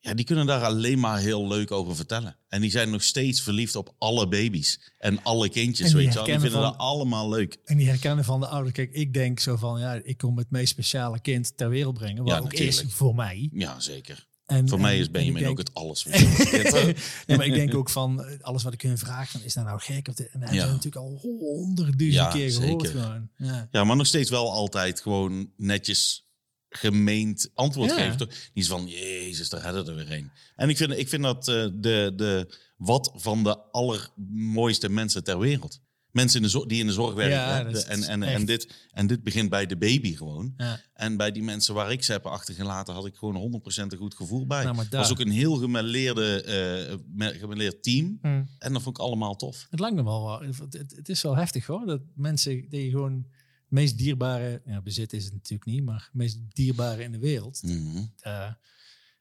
ja, 0.00 0.14
die 0.14 0.24
kunnen 0.24 0.46
daar 0.46 0.64
alleen 0.64 0.98
maar 0.98 1.18
heel 1.18 1.48
leuk 1.48 1.70
over 1.70 1.96
vertellen. 1.96 2.36
En 2.48 2.60
die 2.60 2.70
zijn 2.70 2.90
nog 2.90 3.02
steeds 3.02 3.40
verliefd 3.42 3.76
op 3.76 3.94
alle 3.98 4.28
baby's. 4.28 4.92
En 4.98 5.22
alle 5.22 5.48
kindjes, 5.48 5.90
En 5.90 5.96
weet 5.96 6.06
je 6.06 6.14
wel. 6.14 6.24
Die 6.24 6.32
vinden 6.32 6.50
van- 6.52 6.62
dat 6.62 6.78
allemaal 6.78 7.28
leuk. 7.28 7.58
En 7.64 7.76
die 7.76 7.88
herkennen 7.88 8.24
van 8.24 8.40
de 8.40 8.46
ouders. 8.46 8.74
Kijk, 8.74 8.92
ik 8.92 9.14
denk 9.14 9.40
zo 9.40 9.56
van, 9.56 9.80
ja, 9.80 10.00
ik 10.02 10.16
kom 10.16 10.38
het 10.38 10.50
meest 10.50 10.68
speciale 10.70 11.20
kind 11.20 11.56
ter 11.56 11.68
wereld 11.68 11.94
brengen. 11.98 12.24
Wat 12.24 12.32
Ja, 12.32 12.38
ook 12.40 12.52
is 12.52 12.84
voor 12.88 13.14
mij. 13.14 13.48
Ja, 13.52 13.80
zeker. 13.80 14.28
En, 14.46 14.68
Voor 14.68 14.76
en- 14.78 14.84
mij 14.84 14.98
is 14.98 15.06
en 15.06 15.12
Benjamin 15.12 15.42
ik 15.42 15.48
ook 15.48 15.56
denk- 15.56 15.68
het 15.68 15.76
alles. 15.76 16.04
nee, 16.04 16.94
nee, 17.26 17.36
maar 17.36 17.46
ik 17.46 17.54
denk 17.54 17.74
ook 17.74 17.90
van 17.90 18.40
alles 18.42 18.62
wat 18.62 18.72
ik 18.72 18.80
hun 18.82 18.98
vraag, 18.98 19.30
van 19.30 19.42
is 19.42 19.54
dat 19.54 19.64
nou 19.64 19.80
gek? 19.80 20.08
Of 20.08 20.14
de, 20.14 20.28
en 20.28 20.40
dat 20.40 20.52
Ja. 20.52 20.66
natuurlijk 20.66 20.96
al 20.96 21.18
honderdduizend 21.20 22.24
Ja, 22.24 22.30
keer 22.38 22.50
gehoord. 22.52 22.86
zeker. 22.86 23.00
Gewoon. 23.00 23.28
Ja. 23.36 23.68
Ja, 23.70 23.84
maar 23.84 23.96
nog 23.96 24.06
steeds 24.06 24.30
wel 24.30 24.52
altijd 24.52 25.00
gewoon 25.00 25.50
netjes 25.56 26.28
gemeend 26.70 27.50
antwoord 27.54 27.90
Ja. 27.96 28.14
Toch? 28.14 28.28
Niet 28.54 28.66
van, 28.66 28.86
jezus, 28.86 29.48
daar 29.48 29.62
hadden 29.62 29.86
er 29.86 29.94
weer 29.94 30.12
een. 30.12 30.30
En 30.56 30.68
ik 30.68 30.76
vind, 30.76 30.98
ik 30.98 31.08
vind 31.08 31.22
dat 31.22 31.48
eh, 31.48 31.66
de, 31.74 32.12
de 32.16 32.54
wat 32.76 33.12
van 33.14 33.42
de 33.42 33.58
allermooiste 33.58 34.88
mensen 34.88 35.24
ter 35.24 35.38
wereld. 35.38 35.80
Mensen 36.10 36.36
in 36.36 36.42
de 36.42 36.48
zorg, 36.50 36.66
die 36.66 36.80
in 36.80 36.86
de 36.86 36.92
zorg 36.92 37.14
werken. 37.14 37.36
Ja, 37.36 37.64
De- 37.64 37.84
en, 37.84 38.02
en, 38.02 38.22
echt. 38.22 38.34
en, 38.34 38.44
dit, 38.44 38.88
en 38.90 39.06
dit 39.06 39.22
begint 39.22 39.48
bij 39.50 39.66
de 39.66 39.76
baby 39.76 40.16
gewoon. 40.16 40.54
Ja. 40.56 40.80
En 40.94 41.16
bij 41.16 41.32
die 41.32 41.42
mensen 41.42 41.74
waar 41.74 41.92
ik 41.92 42.02
ze 42.04 42.12
heb 42.12 42.26
achtergelaten, 42.26 42.94
had 42.94 43.06
ik 43.06 43.14
gewoon 43.16 43.62
100% 43.62 43.64
een 43.92 43.96
goed 43.96 44.14
gevoel 44.14 44.46
bij. 44.46 44.64
Nou, 44.64 44.76
Het 44.78 44.92
was 44.92 45.10
ook 45.10 45.20
een 45.20 45.30
heel 45.30 45.56
gemêleerde, 45.58 46.42
eh, 46.44 46.94
me- 47.14 47.38
gemêleerd 47.38 47.82
team. 47.82 48.18
Hm. 48.22 48.42
En 48.58 48.72
dat 48.72 48.82
vond 48.82 48.96
ik 48.98 49.02
allemaal 49.04 49.36
tof. 49.36 49.66
Het 49.70 49.80
lijkt 49.80 49.96
me 49.96 50.04
wel 50.04 50.24
wel. 50.24 50.40
Het, 50.70 51.08
is 51.08 51.22
wel 51.22 51.36
heftig 51.36 51.66
hoor. 51.66 51.86
Dat 51.86 52.00
mensen 52.14 52.68
die 52.68 52.90
gewoon 52.90 53.26
meest 53.70 53.98
dierbare, 53.98 54.62
ja, 54.64 54.80
bezit 54.80 55.12
is 55.12 55.24
het 55.24 55.32
natuurlijk 55.32 55.64
niet, 55.64 55.84
maar 55.84 56.02
het 56.04 56.14
meest 56.14 56.38
dierbare 56.48 57.02
in 57.02 57.12
de 57.12 57.18
wereld. 57.18 57.62
Mhm. 57.62 58.02
Eh, 58.20 58.50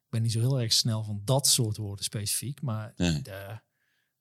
ik 0.03 0.09
ben 0.09 0.21
niet 0.21 0.31
zo 0.31 0.39
heel 0.39 0.61
erg 0.61 0.73
snel 0.73 1.03
van 1.03 1.21
dat 1.25 1.47
soort 1.47 1.77
woorden 1.77 2.05
specifiek, 2.05 2.61
maar 2.61 2.93
Nee. 2.97 3.21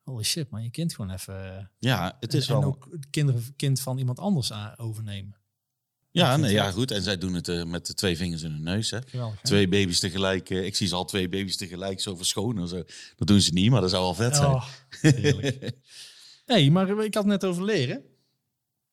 holy 0.02 0.22
shit 0.24 0.50
man, 0.50 0.62
je 0.62 0.70
kind 0.70 0.94
gewoon 0.94 1.10
even. 1.10 1.56
eh, 1.58 1.64
Ja, 1.78 2.16
het 2.20 2.34
is 2.34 2.48
en, 2.48 2.54
en 2.54 2.60
wel... 2.60 2.68
ook 2.68 2.88
het 2.90 3.52
kind 3.56 3.80
van 3.80 3.98
iemand 3.98 4.18
anders 4.18 4.52
overnemen. 4.76 5.36
Ja, 6.10 6.36
nee, 6.36 6.44
het 6.44 6.54
ja, 6.54 6.70
goed. 6.70 6.90
En 6.90 7.02
zij 7.02 7.18
doen 7.18 7.34
het 7.34 7.48
eh, 7.48 7.64
met 7.64 7.86
de 7.86 7.94
twee 7.94 8.16
vingers 8.16 8.42
in 8.42 8.50
hun 8.50 8.62
neus. 8.62 8.90
Hè. 8.90 8.98
Geweldig. 9.06 9.40
hè? 9.40 9.46
Twee 9.46 9.68
baby's 9.68 9.98
tegelijk. 10.00 10.50
ik 10.50 10.76
zie 10.76 10.86
ze 10.86 10.94
al 10.94 11.04
twee 11.04 11.28
baby's 11.28 11.56
tegelijk 11.56 12.00
zo 12.00 12.16
verschonen. 12.16 12.68
Zo. 12.68 12.82
Dat 13.16 13.28
doen 13.28 13.40
ze 13.40 13.52
niet, 13.52 13.70
maar 13.70 13.80
dat 13.80 13.90
zou 13.90 14.02
wel 14.02 14.14
vet 14.14 14.36
zijn. 14.36 14.50
Oh, 14.50 14.66
heerlijk. 15.00 15.70
hey, 16.46 16.70
maar 16.70 17.04
ik 17.04 17.14
had 17.14 17.26
net 17.26 17.44
over 17.44 17.64
leren. 17.64 18.02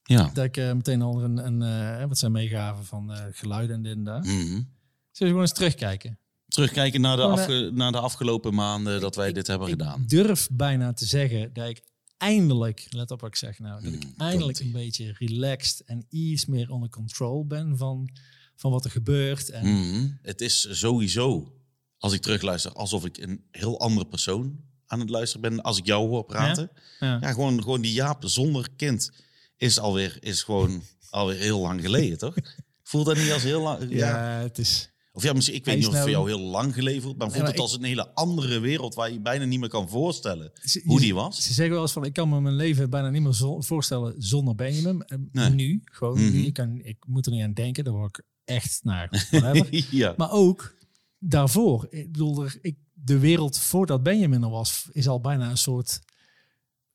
Ja. 0.08 0.32
Dat 0.34 0.46
ik 0.46 0.58
eh, 0.58 0.72
meteen 0.74 1.02
al 1.02 1.24
een, 1.24 1.38
een 1.46 1.62
eh, 1.62 2.08
wat 2.08 2.18
zijn 2.18 2.32
meegaven 2.32 2.86
van 2.86 3.14
eh, 3.14 3.24
geluiden 3.32 3.76
en 3.76 3.82
dit 3.82 3.94
en 3.96 4.04
dat. 4.04 4.26
Mhm. 4.26 4.34
Zullen 4.36 4.64
we 5.12 5.26
gewoon 5.26 5.42
eens 5.42 5.54
terugkijken? 5.54 6.20
Terugkijken 6.48 7.02
naar 7.02 7.16
de, 7.16 7.22
Gewoon, 7.22 7.38
afge- 7.38 7.70
naar 7.74 7.92
de 7.92 8.00
afgelopen 8.00 8.54
maanden 8.54 9.02
dat 9.02 9.16
wij 9.16 9.32
dit 9.34 9.48
hebben 9.48 9.68
ik 9.68 9.74
gedaan. 9.74 10.04
durf 10.08 10.48
bijna 10.52 10.94
te 10.94 11.06
zeggen 11.06 11.54
dat 11.54 11.70
ik 11.70 11.82
eindelijk, 12.18 12.86
let 12.90 13.12
op 13.12 13.22
wat 13.22 13.30
ik 13.30 13.36
zeg 13.36 13.60
nou, 13.60 13.84
dat 13.84 13.94
ik 13.94 14.04
Mm, 14.04 14.14
eindelijk 14.18 14.60
een 14.60 14.72
beetje 14.72 15.16
relaxed 15.18 15.84
en 15.86 16.06
iets 16.10 16.46
meer 16.46 16.70
onder 16.72 16.90
control 16.90 17.46
ben 17.48 17.78
van, 17.78 18.10
van 18.56 18.72
wat 18.72 18.86
er 18.86 18.92
gebeurt. 18.92 19.50
En 19.50 19.66
Mhm. 19.74 20.08
Het 20.22 20.42
is 20.42 20.68
sowieso, 20.80 21.54
als 21.98 22.14
ik 22.14 22.22
terugluister, 22.22 22.72
alsof 22.72 23.06
ik 23.06 23.18
een 23.18 23.44
heel 23.52 23.80
andere 23.80 24.08
persoon 24.08 24.60
aan 24.88 25.00
het 25.00 25.10
luisteren 25.10 25.50
ben 25.50 25.62
als 25.64 25.78
ik 25.78 25.86
jou 25.86 26.08
hoor 26.08 26.26
praten. 26.26 26.70
ja. 27.00 27.18
Ja, 27.22 27.32
gewoon, 27.34 27.62
gewoon 27.64 27.82
die 27.82 27.94
Jaap 27.94 28.24
zonder 28.26 28.68
kind 28.76 29.12
is 29.58 29.80
alweer, 29.80 30.18
is 30.20 30.44
gewoon 30.44 30.82
alweer 31.10 31.38
heel 31.40 31.60
lang 31.60 31.82
geleden, 31.82 32.18
toch? 32.18 32.36
Voelt 32.84 33.06
dat 33.06 33.18
niet 33.18 33.32
als 33.32 33.44
heel 33.44 33.62
lang? 33.62 33.86
Ja, 33.90 34.40
het 34.42 34.58
is. 34.58 34.90
Of 35.12 35.24
ja, 35.24 35.34
misschien, 35.34 35.56
ik 35.56 35.66
weet 35.66 35.76
niet 35.76 35.86
of 35.88 35.94
het 35.94 36.02
voor 36.02 36.12
nou- 36.12 36.26
jou 36.28 36.40
heel 36.40 36.50
lang 36.50 36.74
geleden 36.74 37.02
voelt, 37.02 37.18
maar 37.18 37.28
voelt 37.28 37.38
maar 37.40 37.48
het 37.48 37.56
ik- 37.56 37.62
als 37.62 37.74
een 37.74 37.84
hele 37.84 38.14
andere 38.14 38.60
wereld 38.60 38.96
waar 38.96 39.12
je 39.12 39.20
bijna 39.22 39.46
niet 39.46 39.60
meer 39.60 39.70
kan 39.70 39.90
voorstellen 39.90 40.52
Ze- 40.64 40.82
hoe 40.86 41.00
die 41.00 41.14
was. 41.14 41.44
Ze 41.44 41.54
zeggen 41.54 41.74
wel 41.74 41.82
eens 41.84 41.92
van, 41.92 42.06
ik 42.06 42.14
kan 42.14 42.30
me 42.30 42.42
mijn 42.42 42.56
leven 42.56 42.90
bijna 42.90 43.10
niet 43.10 43.22
meer 43.22 43.34
zo- 43.34 43.62
voorstellen 43.62 44.16
zonder 44.18 44.56
Benjamin. 44.56 45.02
En 45.02 45.30
Nee. 45.32 45.50
Nu, 45.50 45.82
gewoon 45.84 46.22
Mhm. 46.22 46.32
nu. 46.32 46.46
Ik, 46.46 46.54
kan, 46.54 46.80
ik 46.84 46.98
moet 47.08 47.26
er 47.26 47.32
niet 47.32 47.44
aan 47.44 47.54
denken, 47.54 47.84
daar 47.84 47.94
word 47.94 48.18
ik 48.18 48.26
echt 48.46 48.80
naar. 48.84 49.28
ja. 49.92 50.14
maar 50.18 50.32
ook 50.32 50.76
daarvoor. 51.20 51.88
Ik 51.90 52.12
bedoel, 52.12 52.44
er, 52.44 52.58
ik, 52.62 52.78
de 52.94 53.20
wereld 53.20 53.58
voordat 53.60 54.04
Benjamin 54.04 54.44
er 54.44 54.50
was, 54.50 54.88
is 54.92 55.08
al 55.08 55.20
bijna 55.22 55.50
een 55.50 55.58
soort, 55.58 56.00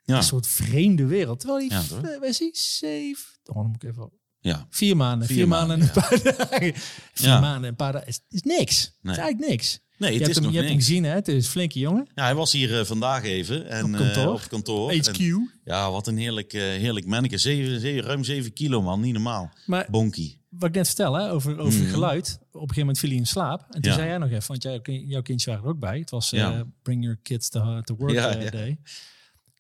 Ja. 0.05 0.17
een 0.17 0.23
soort 0.23 0.47
vreemde 0.47 1.05
wereld. 1.07 1.41
Terwijl 1.41 1.69
hij, 1.69 1.79
Ja, 2.03 2.19
wij 2.21 2.33
zien 2.33 2.51
zeven, 2.53 3.25
oh, 3.45 3.55
dan 3.55 3.67
moet 3.67 3.83
ik 3.83 3.91
even, 3.91 4.11
ja. 4.41 4.67
vier 4.71 4.97
maanden, 4.97 5.27
Vier 5.27 5.37
vier, 5.37 5.49
maanden 5.49 5.81
en 5.81 5.87
een 5.87 5.93
paar 5.93 6.23
dagen. 6.37 6.73
Vier 7.15 7.27
Ja. 7.29 7.41
maanden 7.41 7.63
en 7.63 7.69
een 7.69 7.77
paar 7.77 7.93
dagen 7.93 8.09
is, 8.09 8.21
is 8.29 8.43
niks. 8.43 8.83
Het 8.83 8.95
Nee. 9.03 9.13
is 9.13 9.19
eigenlijk 9.21 9.51
niks. 9.51 9.81
Nee, 9.99 10.13
Je 10.13 10.19
het 10.19 10.27
hebt, 10.27 10.29
is 10.31 10.35
hem, 10.37 10.45
nog 10.45 10.53
je 10.53 10.59
hebt 10.59 10.71
hem 10.71 10.79
gezien, 10.81 11.05
hè? 11.05 11.11
Het 11.15 11.29
is 11.29 11.45
een 11.45 11.51
flinke 11.51 11.79
jongen. 11.79 12.09
Ja, 12.15 12.23
hij 12.25 12.35
was 12.35 12.53
hier 12.53 12.79
eh, 12.79 12.85
vandaag 12.85 13.23
even. 13.25 13.69
En, 13.69 13.85
Op 13.85 13.93
eh, 13.93 13.99
kantoor. 14.01 14.33
op 14.33 14.39
het 14.39 14.49
kantoor. 14.49 14.93
HQ. 14.93 15.19
En, 15.19 15.51
ja, 15.65 15.91
wat 15.91 16.07
een 16.07 16.17
heerlijk, 16.17 16.53
eh, 16.53 16.61
heerlijk 16.61 17.07
manneke. 17.07 17.39
Zeven, 17.39 17.81
zeven, 17.81 18.03
ruim 18.03 18.25
7 18.25 18.53
kilo, 18.53 18.83
man. 18.83 19.01
Niet 19.01 19.13
normaal. 19.13 19.51
Maar 19.67 19.87
Bonkie. 19.91 20.41
wat 20.49 20.69
ik 20.69 20.75
net 20.75 20.87
vertel 20.87 21.15
hè, 21.15 21.31
over, 21.33 21.59
over 21.59 21.81
Mhm. 21.81 21.91
geluid. 21.91 22.39
Op 22.41 22.53
een 22.53 22.61
gegeven 22.61 22.79
moment 22.81 22.99
viel 22.99 23.09
hij 23.09 23.19
in 23.19 23.27
slaap. 23.27 23.61
En 23.71 23.81
toen 23.81 23.91
Ja. 23.91 23.97
zei 23.97 24.09
jij 24.09 24.19
nog 24.19 24.31
even, 24.31 24.47
want 24.49 24.63
jij, 24.63 24.81
jouw 24.83 25.23
kindjes 25.23 25.45
waren 25.45 25.65
er 25.65 25.71
ook 25.71 25.79
bij. 25.79 25.99
Het 25.99 26.11
was. 26.11 26.35
Bring 26.83 27.03
Your 27.03 27.19
Kids 27.23 27.49
to, 27.49 27.81
to 27.81 27.97
Work. 27.97 28.15
Day. 28.53 28.79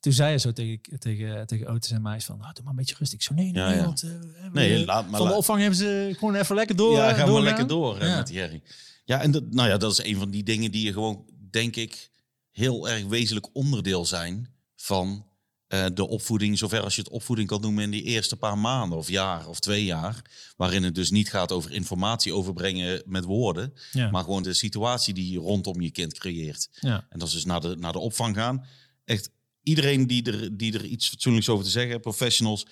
Toen 0.00 0.12
zei 0.12 0.32
je 0.32 0.38
zo 0.38 0.52
tegen, 0.52 0.80
tegen, 0.98 1.46
tegen 1.46 1.66
auto's 1.66 1.90
en 1.90 2.02
meisjes 2.02 2.24
van, 2.24 2.38
nou, 2.38 2.52
doe 2.52 2.62
maar 2.62 2.72
een 2.72 2.78
beetje 2.78 2.94
rustig. 2.98 3.18
Ik 3.18 3.24
zo, 3.24 3.34
nee, 3.34 3.44
nee, 3.52 3.62
Ja, 3.62 3.72
ja. 3.72 3.84
want... 3.84 4.02
eh, 4.02 4.08
we 4.10 4.16
hebben, 4.34 4.52
Nee, 4.62 4.80
eh, 4.80 4.86
laat 4.86 5.08
maar 5.10 5.18
van 5.20 5.28
de 5.28 5.34
opvang 5.34 5.60
hebben 5.60 5.78
ze 5.78 6.14
gewoon 6.18 6.34
even 6.34 6.54
lekker 6.54 6.76
door. 6.76 6.96
ja, 6.96 7.02
eh, 7.02 7.10
ga 7.10 7.16
maar 7.16 7.26
doorgaan. 7.26 7.44
lekker 7.44 7.66
door 7.66 7.98
hè, 7.98 8.06
Ja. 8.06 8.16
met 8.16 8.28
Jerry. 8.28 8.62
Ja, 9.04 9.20
en 9.20 9.30
dat, 9.30 9.50
nou 9.52 9.68
ja, 9.68 9.76
dat 9.76 9.92
is 9.92 10.02
een 10.04 10.16
van 10.16 10.30
die 10.30 10.42
dingen 10.42 10.70
die 10.70 10.84
je 10.84 10.92
gewoon, 10.92 11.24
denk 11.50 11.76
ik, 11.76 12.10
heel 12.50 12.88
erg 12.88 13.04
wezenlijk 13.06 13.48
onderdeel 13.52 14.04
zijn 14.06 14.48
van 14.76 15.28
eh, 15.66 15.86
de 15.94 16.08
opvoeding, 16.08 16.58
zover 16.58 16.80
als 16.82 16.94
je 16.94 17.02
het 17.02 17.10
opvoeding 17.10 17.48
kan 17.48 17.60
noemen 17.60 17.84
in 17.84 17.90
die 17.90 18.02
eerste 18.02 18.36
paar 18.36 18.58
maanden 18.58 18.98
of 18.98 19.08
jaar 19.08 19.46
of 19.48 19.60
twee 19.60 19.84
jaar. 19.84 20.22
Waarin 20.56 20.82
het 20.82 20.94
dus 20.94 21.10
niet 21.10 21.30
gaat 21.30 21.52
over 21.52 21.72
informatie 21.72 22.34
overbrengen 22.34 23.02
met 23.06 23.24
woorden, 23.24 23.72
Ja. 23.92 24.10
maar 24.10 24.24
gewoon 24.24 24.42
de 24.42 24.52
situatie 24.52 25.14
die 25.14 25.32
je 25.32 25.38
rondom 25.38 25.80
je 25.80 25.90
kind 25.90 26.18
creëert. 26.18 26.68
ja. 26.80 27.06
En 27.08 27.18
dat 27.18 27.28
is 27.28 27.34
dus 27.34 27.44
naar 27.44 27.60
de, 27.60 27.76
naar 27.78 27.92
de 27.92 27.98
opvang 27.98 28.36
gaan. 28.36 28.64
Echt 29.04 29.30
iedereen 29.70 30.06
die 30.06 30.22
er, 30.32 30.56
die 30.56 30.72
er 30.74 30.84
iets 30.84 31.08
fatsoenlijks 31.08 31.48
over 31.48 31.64
te 31.64 31.70
zeggen, 31.70 32.00
professionals, 32.00 32.66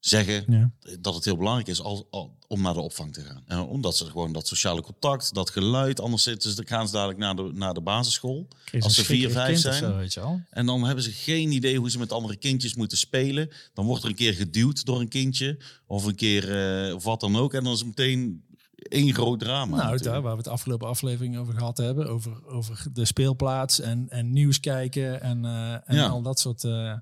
zeggen 0.00 0.44
Ja. 0.48 0.70
dat 1.00 1.14
het 1.14 1.24
heel 1.24 1.36
belangrijk 1.36 1.68
is 1.68 1.80
al, 1.80 2.06
al- 2.10 2.36
om 2.46 2.62
naar 2.62 2.74
de 2.74 2.80
opvang 2.80 3.12
te 3.12 3.20
gaan. 3.20 3.42
En 3.46 3.58
omdat 3.60 3.96
ze 3.96 4.04
gewoon 4.04 4.32
dat 4.32 4.46
sociale 4.46 4.82
contact, 4.82 5.34
dat 5.34 5.50
geluid, 5.50 6.00
anders 6.00 6.22
zitten 6.22 6.52
ze, 6.52 6.62
gaan 6.66 6.86
ze 6.86 6.92
dadelijk 6.92 7.18
naar 7.18 7.36
de, 7.36 7.50
naar 7.54 7.74
de 7.74 7.80
basisschool. 7.80 8.48
Kreeg 8.64 8.82
Als 8.84 8.94
ze 8.94 9.04
vier, 9.04 9.30
vijf 9.30 9.58
zijn. 9.58 9.74
Zo, 9.74 9.96
weet 9.96 10.12
je 10.14 10.20
wel. 10.20 10.40
En 10.50 10.66
dan 10.66 10.84
hebben 10.84 11.04
ze 11.04 11.12
geen 11.12 11.52
idee 11.52 11.78
hoe 11.78 11.90
ze 11.90 11.98
met 11.98 12.12
andere 12.12 12.36
kindjes 12.36 12.74
moeten 12.74 12.98
spelen. 12.98 13.50
Dan 13.74 13.86
wordt 13.86 14.02
er 14.02 14.08
een 14.08 14.14
keer 14.14 14.34
geduwd 14.34 14.84
door 14.84 15.00
een 15.00 15.08
kindje. 15.08 15.58
Of 15.86 16.04
een 16.04 16.14
keer 16.14 16.44
eh, 16.88 16.94
of 16.94 17.04
wat 17.04 17.20
dan 17.20 17.36
ook. 17.36 17.54
En 17.54 17.64
dan 17.64 17.72
is 17.72 17.78
het 17.78 17.88
meteen 17.88 18.44
één 18.88 19.14
groot 19.14 19.38
drama. 19.40 19.64
Nou, 19.76 19.76
natuurlijk. 19.82 20.04
daar 20.04 20.22
waar 20.22 20.32
we 20.32 20.38
het 20.38 20.48
afgelopen 20.48 20.88
aflevering 20.88 21.36
over 21.38 21.54
gehad 21.54 21.76
hebben. 21.76 22.08
Over, 22.08 22.46
over 22.46 22.84
de 22.92 23.04
speelplaats 23.04 23.80
en, 23.80 24.06
en 24.10 24.32
nieuws 24.32 24.60
kijken 24.60 25.20
en, 25.22 25.44
eh, 25.44 25.72
en 25.72 25.96
Ja. 25.96 26.06
al 26.06 26.22
dat 26.22 26.40
soort... 26.40 26.64
eh, 26.64 26.94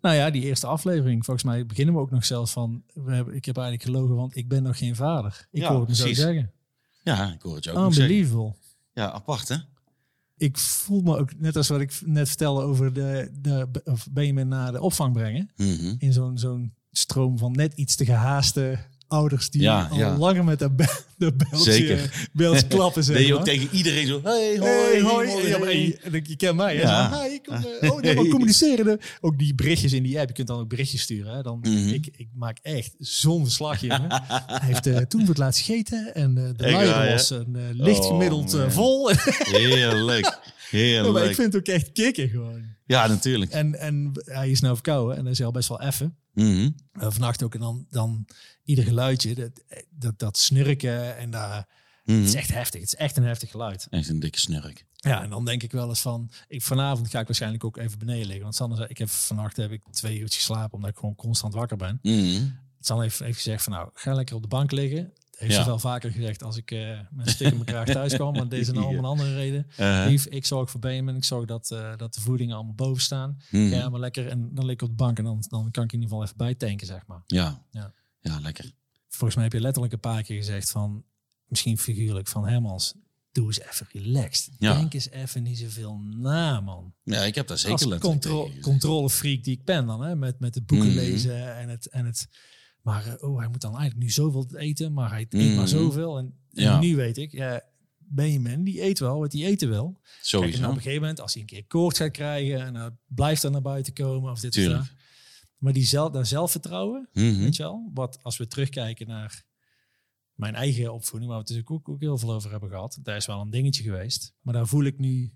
nou 0.00 0.14
ja, 0.16 0.30
die 0.30 0.42
eerste 0.42 0.66
aflevering. 0.66 1.24
Volgens 1.24 1.44
mij 1.46 1.66
beginnen 1.66 1.94
we 1.94 2.00
ook 2.00 2.10
nog 2.10 2.24
zelfs 2.24 2.52
van... 2.52 2.82
We 2.94 3.12
hebben, 3.14 3.34
ik 3.34 3.44
heb 3.44 3.56
eigenlijk 3.56 3.86
gelogen, 3.88 4.16
want 4.16 4.36
ik 4.36 4.48
ben 4.48 4.62
nog 4.62 4.78
geen 4.78 4.96
vader. 4.96 5.46
Ik 5.50 5.60
Ja, 5.62 5.68
hoor 5.70 5.80
het 5.80 5.88
me 5.88 5.94
zo 5.94 6.02
precies. 6.02 6.22
zeggen. 6.22 6.52
Ja, 7.02 7.32
ik 7.32 7.42
hoor 7.42 7.54
het 7.54 7.64
je 7.64 7.72
ook. 7.72 7.92
Unbelievable. 7.92 8.54
Ja, 8.92 9.10
apart 9.10 9.48
hè? 9.48 9.56
Ik 10.36 10.58
voel 10.58 11.00
me 11.00 11.16
ook, 11.18 11.38
net 11.40 11.56
als 11.56 11.68
wat 11.68 11.80
ik 11.80 12.00
net 12.04 12.28
vertelde 12.28 12.62
over 12.62 12.92
de, 12.92 13.30
de 13.40 13.68
of 13.84 14.08
Benjamin 14.10 14.48
naar 14.48 14.72
de 14.72 14.80
opvang 14.80 15.12
brengen. 15.12 15.50
Mhm. 15.56 15.94
In 15.98 16.12
zo'n 16.12 16.38
zo'n 16.38 16.74
stroom 16.90 17.38
van 17.38 17.52
net 17.52 17.74
iets 17.74 17.96
te 17.96 18.04
gehaaste 18.04 18.78
ouders 19.08 19.50
die 19.50 19.62
Ja, 19.62 19.88
al 19.90 19.96
ja. 19.98 20.16
langer 20.16 20.44
met 20.44 20.58
de, 20.58 20.70
be- 20.70 21.00
de 21.16 21.32
beltje, 21.32 22.08
klappen. 22.68 23.04
Deed 23.06 23.26
je 23.26 23.28
maar. 23.28 23.38
ook 23.38 23.44
tegen 23.44 23.68
iedereen 23.76 24.06
zo, 24.06 24.20
hey, 24.22 24.56
hoi, 24.58 24.70
Hey, 24.70 25.00
hoi. 25.00 25.28
hoi, 25.30 25.48
Ja, 25.48 25.58
maar 25.58 25.66
hey. 25.68 25.80
je, 25.86 25.98
en 26.02 26.14
ik- 26.14 26.26
je 26.26 26.36
kent 26.36 26.56
mij. 26.56 26.76
Ja. 26.76 27.12
Zo, 27.14 27.20
hi, 27.22 27.38
kom, 27.40 27.54
eh, 27.80 27.90
oh, 27.92 28.00
nee, 28.00 28.14
maar 28.16 28.26
communiceren. 28.26 28.98
Ook 29.20 29.38
die 29.38 29.54
berichtjes 29.54 29.92
in 29.92 30.02
die 30.02 30.18
app. 30.18 30.28
Je 30.28 30.34
kunt 30.34 30.46
dan 30.48 30.58
ook 30.60 30.68
berichtjes 30.68 31.00
sturen. 31.02 31.34
Hè? 31.34 31.42
Dan, 31.42 31.58
Mhm. 31.62 31.88
ik, 31.88 32.08
ik 32.16 32.28
maak 32.34 32.58
echt 32.62 32.94
zo'n 32.98 33.44
verslag, 33.44 33.80
jongen. 33.80 34.06
Hij 34.46 34.60
heeft 34.62 34.86
eh, 34.86 34.96
toen 34.96 35.20
voor 35.20 35.28
het 35.28 35.38
laatst 35.38 35.64
gegeten. 35.64 36.14
En 36.14 36.38
eh, 36.38 36.44
de 36.56 36.70
luier 36.70 37.10
was 37.12 37.30
een, 37.30 37.56
licht 37.72 37.98
Oh, 38.00 38.06
gemiddeld 38.06 38.56
vol. 38.68 39.10
Heerlijk. 39.58 40.24
maar 40.24 40.40
Heerlijk. 40.70 41.24
ik 41.28 41.34
vind 41.34 41.52
het 41.52 41.56
ook 41.56 41.74
echt 41.74 41.92
kicken 41.92 42.28
gewoon. 42.28 42.62
Ja, 42.86 43.06
natuurlijk. 43.06 43.50
En, 43.50 43.78
en 43.80 44.12
hij 44.24 44.50
is 44.50 44.60
nou 44.60 44.74
verkouden. 44.74 45.16
En 45.16 45.24
dat 45.24 45.32
is 45.32 45.42
al 45.42 45.50
best 45.50 45.68
wel 45.68 45.80
effen. 45.80 46.16
Mhm. 46.38 46.70
Uh, 46.92 47.10
vannacht 47.10 47.42
ook. 47.42 47.54
En 47.54 47.60
dan, 47.60 47.86
dan 47.90 48.26
ieder 48.64 48.84
geluidje. 48.84 49.34
Dat, 49.34 49.62
dat, 49.90 50.18
dat 50.18 50.38
snurken. 50.38 51.16
En 51.16 51.30
daar, 51.30 51.68
Mhm. 52.04 52.18
het 52.18 52.26
is 52.28 52.34
echt 52.34 52.52
heftig. 52.52 52.80
Het 52.80 52.92
is 52.92 52.98
echt 52.98 53.16
een 53.16 53.22
heftig 53.24 53.50
geluid. 53.50 53.86
Echt 53.90 54.08
een 54.08 54.20
dikke 54.20 54.38
snurk. 54.38 54.84
Ja, 54.96 55.22
en 55.22 55.30
dan 55.30 55.44
denk 55.44 55.62
ik 55.62 55.72
wel 55.72 55.88
eens 55.88 56.00
van, 56.00 56.30
ik, 56.48 56.62
vanavond 56.62 57.10
ga 57.10 57.20
ik 57.20 57.26
waarschijnlijk 57.26 57.64
ook 57.64 57.76
even 57.76 57.98
beneden 57.98 58.26
liggen. 58.26 58.42
Want 58.42 58.54
Sander 58.54 58.76
zei, 58.76 58.88
ik 58.88 58.98
heb 58.98 59.08
vannacht 59.08 59.56
heb 59.56 59.70
ik 59.70 59.82
twee 59.90 60.18
uurtjes 60.18 60.36
geslapen, 60.44 60.72
omdat 60.74 60.90
ik 60.90 60.96
gewoon 60.96 61.14
constant 61.14 61.54
wakker 61.54 61.76
ben. 61.76 61.98
Mhm. 62.02 62.42
Sander 62.80 63.04
heeft, 63.04 63.18
heeft 63.18 63.36
gezegd 63.36 63.62
van, 63.64 63.72
nou, 63.72 63.90
ga 63.94 64.14
lekker 64.14 64.36
op 64.36 64.42
de 64.42 64.48
bank 64.48 64.70
liggen. 64.70 65.12
Heeft 65.38 65.52
Ja. 65.52 65.58
ze 65.62 65.66
wel 65.68 65.78
vaker 65.78 66.10
gezegd 66.12 66.42
als 66.42 66.56
ik 66.56 66.70
eh 66.70 66.98
met 67.10 67.26
een 67.26 67.32
stuk 67.32 67.46
in 67.46 67.52
mijn 67.54 67.64
kraag 67.66 67.86
thuis 67.86 68.14
kwam. 68.14 68.32
Maar 68.32 68.48
deze 68.48 68.70
is 68.72 68.76
allemaal 68.78 68.94
een 68.98 69.04
andere 69.04 69.34
reden. 69.34 69.66
Eh, 69.76 70.04
Lief, 70.08 70.26
ik 70.26 70.46
zorg 70.46 70.70
voor 70.70 70.80
Benjamin. 70.80 71.16
Ik 71.16 71.24
zorg 71.24 71.46
dat, 71.46 71.70
eh, 71.70 71.96
dat 71.96 72.14
de 72.14 72.20
voedingen 72.20 72.54
allemaal 72.56 72.74
boven 72.74 73.02
staan. 73.02 73.38
mhm. 73.50 73.62
Ja, 73.62 73.88
maar 73.88 74.00
lekker. 74.00 74.28
En 74.28 74.54
dan 74.54 74.64
lig 74.64 74.74
ik 74.74 74.82
op 74.82 74.88
de 74.88 74.94
bank 74.94 75.18
en 75.18 75.24
dan, 75.24 75.44
dan 75.48 75.70
kan 75.70 75.84
ik 75.84 75.92
in 75.92 76.00
ieder 76.00 76.08
geval 76.08 76.22
even 76.24 76.36
bijtanken, 76.36 76.86
zeg 76.86 77.06
maar. 77.06 77.22
ja. 77.26 77.64
Ja. 77.70 77.92
Ja, 78.20 78.40
lekker. 78.40 78.72
Volgens 79.08 79.34
mij 79.34 79.44
heb 79.44 79.52
je 79.52 79.60
letterlijk 79.60 79.92
een 79.94 80.00
paar 80.00 80.22
keer 80.22 80.36
gezegd 80.36 80.70
van, 80.70 81.04
misschien 81.46 81.78
figuurlijk, 81.78 82.28
van 82.28 82.46
Hermans, 82.48 82.94
doe 83.32 83.46
eens 83.46 83.60
even 83.60 83.86
relaxed. 83.92 84.50
Ja. 84.58 84.74
Denk 84.74 84.94
eens 84.94 85.10
even 85.10 85.42
niet 85.42 85.58
zoveel 85.58 85.98
na, 86.16 86.60
man. 86.60 86.94
Ja, 87.02 87.20
ik 87.22 87.34
heb 87.34 87.46
daar 87.46 87.58
zeker 87.58 87.90
als 87.92 87.98
contro 88.00 88.50
controlefreak 88.60 89.44
die 89.44 89.54
ik 89.54 89.64
ben 89.64 89.86
dan, 89.86 90.00
hè, 90.02 90.16
met, 90.16 90.40
met 90.40 90.54
het 90.54 90.66
boeken 90.66 90.88
Mhm. 90.88 90.96
lezen 90.96 91.56
en 91.56 91.68
het, 91.68 91.86
en 91.86 92.06
het. 92.06 92.28
Maar 92.88 93.06
eh, 93.06 93.28
oh, 93.28 93.38
hij 93.38 93.48
moet 93.48 93.60
dan 93.60 93.70
eigenlijk 93.76 94.02
nu 94.02 94.10
zoveel 94.10 94.46
eten, 94.56 94.92
maar 94.92 95.10
hij 95.10 95.20
eet 95.28 95.32
maar 95.32 95.54
Mhm. 95.54 95.66
zoveel. 95.66 96.18
En, 96.18 96.34
nu 96.80 96.96
weet 96.96 97.16
ik, 97.16 97.32
ja, 97.32 97.62
Benjamin, 97.98 98.64
die 98.64 98.82
eet 98.82 98.98
wel 98.98 99.18
wat 99.18 99.32
hij 99.32 99.44
eten 99.44 99.68
wil. 99.68 99.92
Kijk, 99.92 100.04
en 100.04 100.18
Sowieso. 100.26 100.62
op 100.64 100.68
een 100.70 100.76
gegeven 100.76 101.00
moment, 101.00 101.20
als 101.20 101.32
hij 101.32 101.40
een 101.42 101.48
keer 101.48 101.64
koorts 101.66 101.98
gaat 101.98 102.10
krijgen 102.10 102.60
en 102.60 102.74
hij 102.74 102.90
blijft 103.06 103.42
er 103.42 103.50
naar 103.50 103.62
buiten 103.62 103.92
komen 103.92 104.30
of 104.30 104.40
dit 104.40 104.56
of 104.56 104.64
dat. 104.64 104.86
Maar 105.58 105.72
die 105.72 105.84
zelf, 105.86 106.12
dat 106.12 106.26
zelfvertrouwen, 106.28 107.08
Mhm. 107.12 107.38
weet 107.38 107.56
je 107.56 107.62
wel, 107.62 107.90
wat 107.94 108.18
als 108.22 108.36
we 108.36 108.46
terugkijken 108.46 109.06
naar 109.06 109.42
mijn 110.34 110.54
eigen 110.54 110.92
opvoeding, 110.92 111.30
waar 111.30 111.40
we 111.42 111.46
het 111.52 111.54
dus 111.66 111.76
ook, 111.76 111.88
ook 111.88 112.00
heel 112.00 112.18
veel 112.18 112.32
over 112.32 112.50
hebben 112.50 112.68
gehad, 112.70 112.98
daar 113.02 113.16
is 113.16 113.26
wel 113.26 113.40
een 113.40 113.50
dingetje 113.50 113.82
geweest. 113.82 114.34
Maar 114.40 114.54
daar 114.54 114.66
voel 114.66 114.84
ik 114.84 114.98
nu 114.98 115.32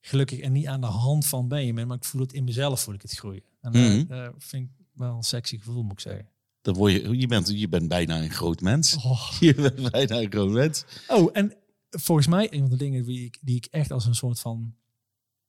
gelukkig 0.00 0.38
en 0.40 0.52
niet 0.52 0.66
aan 0.66 0.80
de 0.80 0.86
hand 0.86 1.26
van 1.26 1.48
Benjamin, 1.48 1.86
maar 1.86 1.96
ik 1.96 2.04
voel 2.04 2.20
het 2.20 2.32
in 2.32 2.44
mezelf, 2.44 2.80
voel 2.80 2.94
ik 2.94 3.02
het 3.02 3.12
groeien. 3.12 3.42
En 3.60 3.72
daar- 3.72 3.90
Mhm. 3.96 4.06
daar 4.06 4.32
vind 4.38 4.64
ik 4.70 4.84
wel 4.94 5.16
een 5.16 5.22
sexy 5.22 5.58
gevoel, 5.58 5.82
moet 5.82 5.92
ik 5.92 6.00
zeggen. 6.00 6.28
Dan 6.62 6.74
word 6.74 6.92
je, 6.92 7.18
je, 7.18 7.26
bent, 7.26 7.48
je 7.54 7.68
bent 7.68 7.88
bijna 7.88 8.22
een 8.22 8.30
groot 8.30 8.60
mens. 8.60 8.96
Oh, 8.96 9.32
Je 9.40 9.54
bent 9.54 9.90
bijna 9.90 10.20
een 10.20 10.30
groot 10.30 10.50
mens. 10.50 10.84
oh 11.08 11.30
en 11.32 11.52
volgens 11.90 12.26
mij 12.26 12.52
een 12.52 12.60
van 12.60 12.70
de 12.70 12.76
dingen 12.76 13.04
die 13.04 13.24
ik, 13.24 13.38
die 13.40 13.56
ik 13.56 13.64
echt 13.70 13.90
als 13.92 14.04
een 14.06 14.14
soort 14.14 14.40
van, 14.40 14.74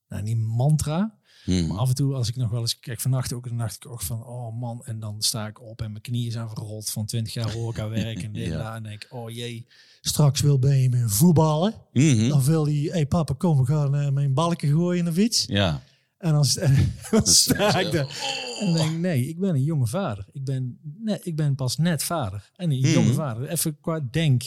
nou 0.08 0.22
niet 0.22 0.38
mantra, 0.38 1.18
Mhm. 1.44 1.66
Maar 1.66 1.78
af 1.78 1.88
en 1.88 1.94
toe, 1.94 2.14
als 2.14 2.28
ik 2.28 2.36
nog 2.36 2.50
wel 2.50 2.60
eens 2.60 2.78
kijk, 2.78 3.00
vannacht 3.00 3.32
ook, 3.32 3.48
dan 3.48 3.58
dacht 3.58 3.74
ik 3.76 3.86
ook 3.86 4.02
van, 4.02 4.24
oh 4.24 4.60
man, 4.60 4.84
en 4.84 5.00
dan 5.00 5.22
sta 5.22 5.46
ik 5.46 5.60
op 5.60 5.82
en 5.82 5.90
mijn 5.90 6.02
knieën 6.02 6.32
zijn 6.32 6.48
verrold 6.48 6.90
van 6.90 7.06
20 7.06 7.32
jaar 7.34 7.52
horeca 7.52 7.88
werk 7.98 8.22
en 8.22 8.32
dit 8.32 8.44
en 8.44 8.50
Ja. 8.50 8.62
dat. 8.64 8.74
En 8.76 8.82
denk 8.82 9.04
ik, 9.04 9.12
oh 9.12 9.30
jee, 9.30 9.66
straks 10.00 10.40
wil 10.40 10.58
Benjamin 10.58 11.08
voetballen. 11.08 11.74
Mhm. 11.92 12.28
Dan 12.28 12.44
wil 12.44 12.64
hij, 12.66 12.88
hey 12.92 13.06
papa, 13.06 13.34
kom, 13.34 13.58
we 13.58 13.64
gaan 13.66 13.94
eh, 13.96 14.10
mijn 14.10 14.34
balken 14.34 14.68
gooien 14.68 14.98
in 14.98 15.04
de 15.04 15.12
fiets. 15.12 15.44
Ja. 15.46 15.82
En 16.20 16.32
dan, 16.32 16.46
dan 17.10 17.26
sta 17.26 17.78
ik 17.78 17.92
daar 17.92 18.38
en 18.60 18.72
denk 18.72 18.90
ik, 18.90 18.98
nee, 18.98 19.26
ik 19.28 19.38
ben 19.38 19.54
een 19.54 19.62
jonge 19.62 19.86
vader. 19.86 20.26
Ik 20.32 20.44
ben, 20.44 20.78
nee, 20.98 21.18
ik 21.22 21.36
ben 21.36 21.54
pas 21.54 21.76
net 21.76 22.02
vader. 22.02 22.50
En 22.56 22.70
een 22.70 22.78
jonge 22.78 23.12
vader. 23.12 23.48
Even 23.48 23.80
qua 23.80 24.00
denk, 24.10 24.42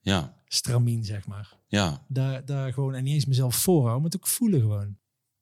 Ja. 0.00 0.34
stramien, 0.46 1.04
zeg 1.04 1.26
maar. 1.26 1.56
Ja. 1.68 2.04
Daar, 2.08 2.44
daar 2.44 2.72
gewoon, 2.72 2.94
en 2.94 3.04
niet 3.04 3.14
eens 3.14 3.24
mezelf 3.26 3.56
voorhouden, 3.56 4.02
maar 4.02 4.10
het 4.10 4.20
ook 4.20 4.26
voelen 4.28 4.60
gewoon. 4.60 4.96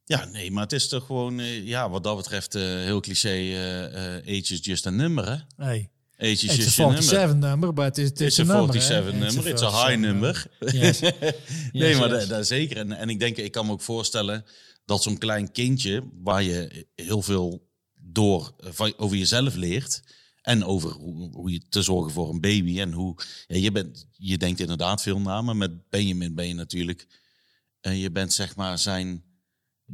Ja, 0.04 0.24
nee, 0.24 0.50
maar 0.50 0.62
het 0.62 0.72
is 0.72 0.88
toch 0.88 1.06
gewoon, 1.06 1.40
eh, 1.40 1.66
ja, 1.66 1.90
wat 1.90 2.04
dat 2.04 2.16
betreft, 2.16 2.54
eh, 2.54 2.62
heel 2.62 3.00
cliché, 3.00 3.28
eh 3.28 4.16
age 4.16 4.52
is 4.54 4.58
just 4.64 4.86
a 4.86 4.90
number, 4.90 5.28
hè? 5.30 5.64
Hey, 5.64 5.90
Age 6.22 6.32
is 6.32 6.42
it's 6.42 6.52
a 6.52 6.56
just 6.62 6.78
a 6.78 6.82
number. 6.82 7.02
47 7.02 7.38
number, 7.38 7.72
but 7.72 7.98
it's, 7.98 8.10
it's, 8.10 8.20
It's 8.20 8.38
a 8.38 8.42
a 8.42 8.56
number. 8.56 8.74
hè? 8.74 8.80
47 8.80 9.18
number, 9.18 9.46
it's 9.50 9.62
a 9.62 9.70
high 9.70 9.96
47 9.96 10.00
number. 10.00 10.46
Yes. 10.82 11.00
nee, 11.00 11.12
Yes, 11.72 11.98
maar 11.98 12.10
yes. 12.10 12.28
dat 12.28 12.46
zeker. 12.46 12.76
En, 12.76 12.92
en 12.92 13.08
ik 13.08 13.18
denk, 13.18 13.36
ik 13.36 13.52
kan 13.52 13.66
me 13.66 13.72
ook 13.72 13.80
voorstellen 13.80 14.44
dat 14.84 15.02
zo'n 15.02 15.18
klein 15.18 15.52
kindje, 15.52 16.02
waar 16.22 16.42
je 16.42 16.86
heel 16.94 17.22
veel 17.22 17.68
door 17.94 18.54
eh, 18.58 18.70
van, 18.72 18.92
over 18.96 19.16
jezelf 19.16 19.54
leert. 19.54 20.02
En 20.42 20.64
over 20.64 20.90
hoe, 20.90 21.30
hoe 21.32 21.50
je 21.52 21.62
te 21.68 21.82
zorgen 21.82 22.12
voor 22.12 22.30
een 22.30 22.40
baby. 22.40 22.80
En 22.80 22.92
hoe 22.92 23.16
ja, 23.46 23.56
je 23.56 23.72
bent, 23.72 24.06
je 24.12 24.38
denkt 24.38 24.60
inderdaad 24.60 25.02
veel 25.02 25.20
na, 25.20 25.42
maar 25.42 25.56
met 25.56 25.88
Benjamin 25.88 26.34
ben 26.34 26.48
je 26.48 26.54
natuurlijk. 26.54 27.06
En 27.80 27.96
je 27.96 28.10
bent 28.10 28.32
zeg 28.32 28.56
maar 28.56 28.78
zijn 28.78 29.22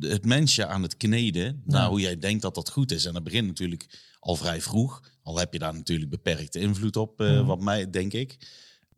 het 0.00 0.24
mensje 0.24 0.66
aan 0.66 0.82
het 0.82 0.96
kneden 0.96 1.62
naar 1.64 1.88
hoe 1.88 2.00
jij 2.00 2.18
denkt 2.18 2.42
dat 2.42 2.54
dat 2.54 2.70
goed 2.70 2.92
is. 2.92 3.04
En 3.04 3.12
dat 3.12 3.24
begint 3.24 3.46
natuurlijk 3.46 3.86
al 4.20 4.36
vrij 4.36 4.60
vroeg. 4.60 5.02
Al 5.28 5.38
heb 5.38 5.52
je 5.52 5.58
daar 5.58 5.74
natuurlijk 5.74 6.10
beperkte 6.10 6.58
invloed 6.58 6.96
op, 6.96 7.20
eh, 7.20 7.30
Mhm. 7.32 7.44
wat 7.44 7.60
mij 7.60 7.90
denk 7.90 8.12
ik. 8.12 8.36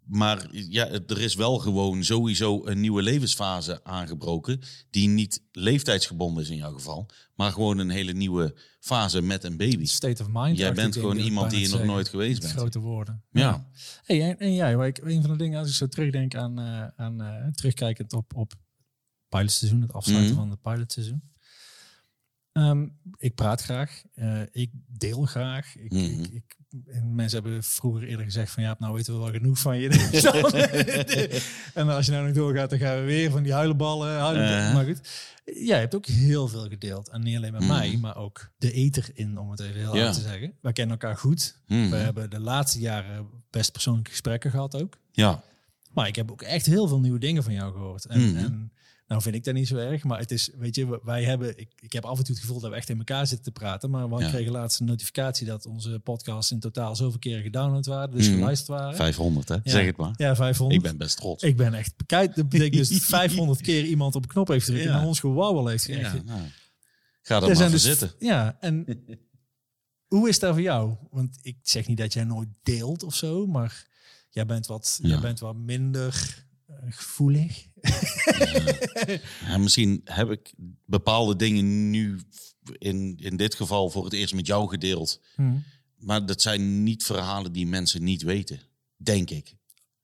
Maar 0.04 0.48
ja, 0.50 0.88
er 0.88 1.20
is 1.20 1.34
wel 1.34 1.58
gewoon 1.58 2.04
sowieso 2.04 2.66
een 2.66 2.80
nieuwe 2.80 3.02
levensfase 3.02 3.84
aangebroken. 3.84 4.60
Die 4.90 5.08
niet 5.08 5.42
leeftijdsgebonden 5.52 6.42
is 6.42 6.50
in 6.50 6.56
jouw 6.56 6.72
geval. 6.72 7.06
Maar 7.34 7.52
gewoon 7.52 7.78
een 7.78 7.90
hele 7.90 8.12
nieuwe 8.12 8.54
fase 8.80 9.22
met 9.22 9.44
een 9.44 9.56
baby. 9.56 9.84
State 9.86 10.22
of 10.22 10.28
mind. 10.32 10.58
Jij 10.58 10.72
bent 10.72 10.94
gewoon 10.94 11.18
ik, 11.18 11.24
iemand 11.24 11.50
die 11.50 11.60
je 11.60 11.68
nog 11.68 11.84
nooit 11.84 12.08
geweest 12.08 12.40
bent. 12.40 12.52
Grote 12.52 12.78
woorden. 12.78 13.22
Ja. 13.30 13.70
Hey, 14.04 14.22
en, 14.22 14.38
en 14.38 14.54
jij, 14.54 14.86
ik, 14.88 14.98
een 14.98 15.20
van 15.22 15.30
de 15.30 15.36
dingen, 15.36 15.58
als 15.58 15.68
ik 15.68 15.74
zo 15.74 15.86
terugdenk 15.86 16.34
aan, 16.34 16.58
eh, 16.58 16.86
aan 16.96 17.20
eh, 17.20 17.46
terugkijkend 17.52 18.12
op, 18.12 18.36
op 18.36 18.52
pilotseizoen, 19.28 19.80
het 19.80 19.92
afsluiten 19.92 20.30
Mhm. 20.30 20.40
van 20.40 20.50
het 20.50 20.62
pilotseizoen. 20.62 21.22
Ehm, 22.52 22.86
ik 23.16 23.34
praat 23.34 23.62
graag. 23.62 24.02
Eh, 24.14 24.40
ik 24.52 24.70
deel 24.86 25.22
graag. 25.24 25.76
Ik, 25.76 25.92
Mhm. 25.92 26.04
ik, 26.04 26.28
ik- 26.32 26.58
en 26.86 27.14
mensen 27.14 27.42
hebben 27.42 27.62
vroeger 27.64 28.02
eerder 28.08 28.24
gezegd 28.24 28.52
van 28.52 28.62
ja, 28.62 28.76
nou 28.78 28.94
weten 28.94 29.12
we 29.14 29.18
wel 29.20 29.30
genoeg 29.32 29.58
van 29.58 29.78
je. 29.78 29.88
en 31.74 31.88
als 31.88 32.06
je 32.06 32.12
nou 32.12 32.24
nog 32.26 32.34
doorgaat, 32.34 32.70
dan 32.70 32.78
gaan 32.78 32.96
we 32.96 33.02
weer 33.04 33.30
van 33.30 33.42
die 33.42 33.52
huilenballen. 33.52 34.18
huilenballen. 34.18 34.72
Maar 34.74 34.84
goed, 34.84 35.00
jij 35.44 35.78
hebt 35.78 35.94
ook 35.94 36.06
heel 36.06 36.48
veel 36.48 36.68
gedeeld. 36.68 37.08
En 37.08 37.22
niet 37.22 37.36
alleen 37.36 37.52
met 37.52 37.60
Mhm. 37.60 37.70
mij, 37.72 37.96
maar 38.00 38.16
ook 38.16 38.50
de 38.58 38.72
eter 38.72 39.10
in, 39.14 39.38
om 39.38 39.50
het 39.50 39.60
even 39.60 39.80
heel 39.80 39.96
Ja. 39.96 40.02
hard 40.02 40.14
te 40.14 40.20
zeggen. 40.20 40.52
Wij 40.60 40.72
kennen 40.72 40.98
elkaar 40.98 41.16
goed. 41.16 41.56
Mhm. 41.66 41.90
We 41.90 41.96
hebben 41.96 42.30
de 42.30 42.40
laatste 42.40 42.78
jaren 42.78 43.26
best 43.50 43.72
persoonlijke 43.72 44.10
gesprekken 44.10 44.50
gehad 44.50 44.82
ook. 44.82 44.98
Ja, 45.12 45.42
Maar 45.92 46.06
ik 46.08 46.16
heb 46.16 46.30
ook 46.30 46.42
echt 46.42 46.66
heel 46.66 46.88
veel 46.88 47.00
nieuwe 47.00 47.18
dingen 47.18 47.42
van 47.42 47.52
jou 47.52 47.72
gehoord. 47.72 48.04
En, 48.06 48.36
en 48.36 48.69
nou 49.10 49.22
vind 49.22 49.34
ik 49.34 49.44
dat 49.44 49.54
niet 49.54 49.68
zo 49.68 49.76
erg, 49.76 50.04
maar 50.04 50.18
het 50.18 50.30
is, 50.30 50.50
weet 50.58 50.74
je, 50.74 51.00
wij 51.02 51.24
hebben, 51.24 51.58
ik, 51.58 51.72
ik 51.80 51.92
heb 51.92 52.04
af 52.04 52.18
en 52.18 52.24
toe 52.24 52.34
het 52.34 52.44
gevoel 52.44 52.60
dat 52.60 52.70
we 52.70 52.76
echt 52.76 52.88
in 52.88 52.98
elkaar 52.98 53.26
zitten 53.26 53.52
te 53.52 53.60
praten. 53.60 53.90
Maar 53.90 54.08
we 54.10 54.22
Ja. 54.22 54.28
kregen 54.28 54.52
laatst 54.52 54.80
een 54.80 54.86
notificatie 54.86 55.46
dat 55.46 55.66
onze 55.66 55.98
podcasts 55.98 56.50
in 56.52 56.60
totaal 56.60 56.96
zoveel 56.96 57.18
keren 57.18 57.42
gedownload 57.42 57.86
waren, 57.86 58.10
dus 58.16 58.28
Mhm. 58.28 58.36
geluisterd 58.38 58.78
waren. 58.78 58.96
500 58.96 59.48
hè? 59.48 59.54
Ja. 59.54 59.60
Zeg 59.64 59.86
het 59.86 59.96
maar. 59.96 60.14
Ja, 60.16 60.36
500. 60.36 60.80
Ik 60.82 60.88
ben 60.88 60.96
best 60.98 61.16
trots. 61.16 61.42
Ik 61.42 61.56
ben 61.56 61.74
echt, 61.74 61.94
kijk, 62.06 62.34
dat 62.34 62.48
betekent 62.48 62.76
dus 62.76 62.88
dat 62.98 63.02
500 63.02 63.60
keer 63.60 63.84
iemand 63.84 64.14
op 64.14 64.22
een 64.22 64.28
knop 64.28 64.48
heeft 64.48 64.64
gedrukt 64.64 64.84
Ja. 64.84 65.00
en 65.00 65.06
ons 65.06 65.20
gewauwel 65.20 65.66
heeft 65.66 65.84
ja, 65.86 65.94
gegeven. 65.96 66.24
nou, 66.24 66.40
ga 67.22 67.34
er 67.36 67.46
maar 67.46 67.56
voor 67.56 67.70
dus- 67.70 67.82
zitten. 67.82 68.12
Ja, 68.18 68.56
en 68.60 68.84
hoe 70.14 70.28
is 70.28 70.38
dat 70.38 70.52
voor 70.52 70.62
jou? 70.62 70.96
Want 71.10 71.38
ik 71.42 71.56
zeg 71.62 71.86
niet 71.86 71.98
dat 71.98 72.12
jij 72.12 72.24
nooit 72.24 72.48
deelt 72.62 73.02
of 73.02 73.14
zo, 73.14 73.46
maar 73.46 73.86
jij 74.30 74.46
bent 74.46 74.66
wat, 74.66 74.98
jij 75.02 75.20
bent 75.20 75.40
wat 75.40 75.56
minder 75.56 76.44
gevoelig. 76.88 77.66
Ja, 79.46 79.58
misschien 79.58 80.00
heb 80.04 80.30
ik 80.30 80.52
bepaalde 80.86 81.36
dingen 81.36 81.90
nu 81.90 82.20
in, 82.78 83.16
in 83.18 83.36
dit 83.36 83.54
geval 83.54 83.90
voor 83.90 84.04
het 84.04 84.12
eerst 84.12 84.34
met 84.34 84.46
jou 84.46 84.68
gedeeld. 84.68 85.20
Hm. 85.34 85.52
Maar 85.96 86.26
dat 86.26 86.42
zijn 86.42 86.82
niet 86.82 87.04
verhalen 87.04 87.52
die 87.52 87.66
mensen 87.66 88.04
niet 88.04 88.22
weten, 88.22 88.60
denk 88.96 89.30
ik. 89.30 89.58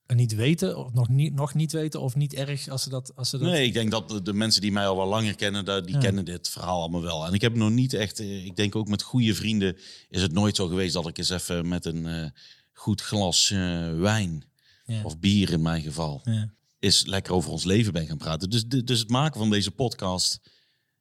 En 0.07 0.17
niet 0.17 0.35
weten, 0.35 0.79
of 0.79 0.93
nog 0.93 1.09
niet, 1.09 1.35
nog 1.35 1.55
niet 1.55 1.73
weten, 1.73 2.01
of 2.01 2.15
niet 2.15 2.35
erg 2.35 2.69
als 2.69 2.83
ze 2.83 2.89
dat. 2.89 3.13
Als 3.17 3.31
ze 3.31 3.39
dat 3.39 3.49
Nee, 3.51 3.67
ik 3.67 3.73
denk 3.73 3.91
dat 3.91 4.25
de, 4.25 4.33
mensen 4.33 4.61
die 4.61 4.73
mij 4.73 4.87
al 4.87 4.97
wel 4.97 5.07
langer 5.07 5.35
kennen, 5.35 5.65
die 5.85 5.95
Ja. 5.95 6.01
kennen 6.01 6.25
dit 6.25 6.49
verhaal 6.49 6.81
allemaal 6.81 7.03
wel. 7.03 7.27
En 7.27 7.33
ik 7.33 7.41
heb 7.41 7.55
nog 7.55 7.71
niet 7.71 7.93
echt, 7.95 8.21
eh, 8.21 8.45
ik 8.45 8.57
denk 8.57 8.77
ook 8.77 8.89
met 8.89 9.03
goede 9.03 9.35
vrienden 9.35 9.77
is 10.09 10.23
het 10.23 10.33
nooit 10.33 10.57
zo 10.57 10.67
geweest 10.69 10.95
dat 10.95 11.09
ik 11.09 11.19
eens 11.19 11.31
even 11.31 11.69
met 11.69 11.85
een 11.85 12.07
eh, 12.07 12.27
goed 12.73 13.01
glas 13.01 13.51
eh, 13.51 13.59
wijn 13.99 14.45
Ja. 14.87 15.03
of 15.03 15.19
bier 15.19 15.51
in 15.53 15.63
mijn 15.63 15.83
geval, 15.83 16.21
Ja. 16.25 16.51
Is 16.87 17.07
lekker 17.07 17.33
over 17.33 17.51
ons 17.51 17.65
leven 17.65 17.93
ben 17.93 18.07
gaan 18.07 18.17
praten. 18.17 18.51
Dus, 18.51 18.65
dus 18.67 18.99
het 18.99 19.09
maken 19.11 19.39
van 19.41 19.51
deze 19.51 19.71
podcast 19.71 20.41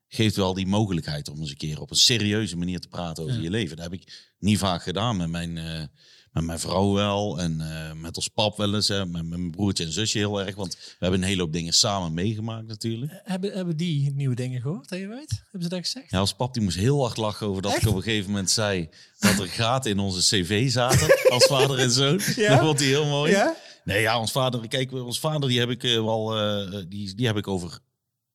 geeft 0.07 0.35
wel 0.35 0.53
die 0.53 0.67
mogelijkheid 0.67 1.29
om 1.29 1.39
eens 1.39 1.49
een 1.49 1.57
keer 1.57 1.81
op 1.81 1.89
een 1.91 1.95
serieuze 1.95 2.57
manier 2.57 2.79
te 2.79 2.87
praten 2.87 3.23
over 3.23 3.35
Ja. 3.35 3.41
je 3.41 3.49
leven. 3.49 3.75
Dat 3.75 3.85
heb 3.91 3.93
ik 4.01 4.33
niet 4.39 4.57
vaak 4.57 4.83
gedaan 4.83 5.17
met 5.17 5.29
mijn, 5.29 5.57
eh, 5.57 5.83
met 6.31 6.43
mijn 6.43 6.59
vrouw 6.59 6.93
wel 6.93 7.39
en 7.39 7.61
eh, 7.61 7.93
met 7.93 8.15
ons 8.15 8.27
pap 8.27 8.57
wel 8.57 8.75
eens, 8.75 8.87
hè, 8.87 9.05
met, 9.05 9.11
met 9.25 9.39
mijn 9.39 9.51
broertje 9.51 9.85
en 9.85 9.91
zusje 9.91 10.17
heel 10.17 10.41
erg. 10.45 10.55
Want 10.55 10.73
we 10.73 10.95
hebben 10.99 11.21
een 11.21 11.27
hele 11.27 11.41
hoop 11.41 11.53
dingen 11.53 11.73
samen 11.73 12.13
meegemaakt 12.13 12.67
natuurlijk. 12.67 13.11
Hebben, 13.23 13.53
hebben 13.53 13.77
die 13.77 14.11
nieuwe 14.13 14.35
dingen 14.35 14.61
gehoord, 14.61 14.89
dat 14.89 14.99
je 14.99 15.07
weet? 15.07 15.29
Hebben 15.43 15.61
ze 15.63 15.69
dat 15.69 15.79
gezegd? 15.79 16.11
Ja, 16.11 16.19
als 16.19 16.33
pap 16.33 16.53
die 16.53 16.63
moest 16.63 16.77
heel 16.77 17.01
hard 17.01 17.17
lachen 17.17 17.47
over 17.47 17.61
dat 17.61 17.73
Echt? 17.73 17.81
ik 17.81 17.87
op 17.89 17.95
een 17.95 18.01
gegeven 18.01 18.29
moment 18.31 18.49
zei 18.51 18.89
dat 19.19 19.39
er 19.39 19.47
gaten 19.47 19.91
in 19.91 19.99
onze 19.99 20.19
cv 20.19 20.71
zaten 20.71 21.29
als 21.29 21.45
vader 21.45 21.79
en 21.79 21.91
zoon. 21.91 22.21
Ja? 22.35 22.49
Dat 22.49 22.59
vond 22.65 22.79
hij 22.79 22.87
heel 22.87 23.05
mooi. 23.05 23.31
Ja? 23.31 23.55
Nee, 23.85 24.01
ja, 24.01 24.19
ons 24.19 24.31
vader, 24.31 24.67
kijk, 24.67 24.91
ons 24.91 25.19
vader 25.19 25.49
die 25.49 25.59
heb 25.59 25.69
ik 25.69 25.83
eh, 25.83 26.03
wel, 26.03 26.37
eh, 26.37 26.83
die, 26.87 27.15
die 27.15 27.25
heb 27.25 27.37
ik 27.37 27.47
over 27.47 27.79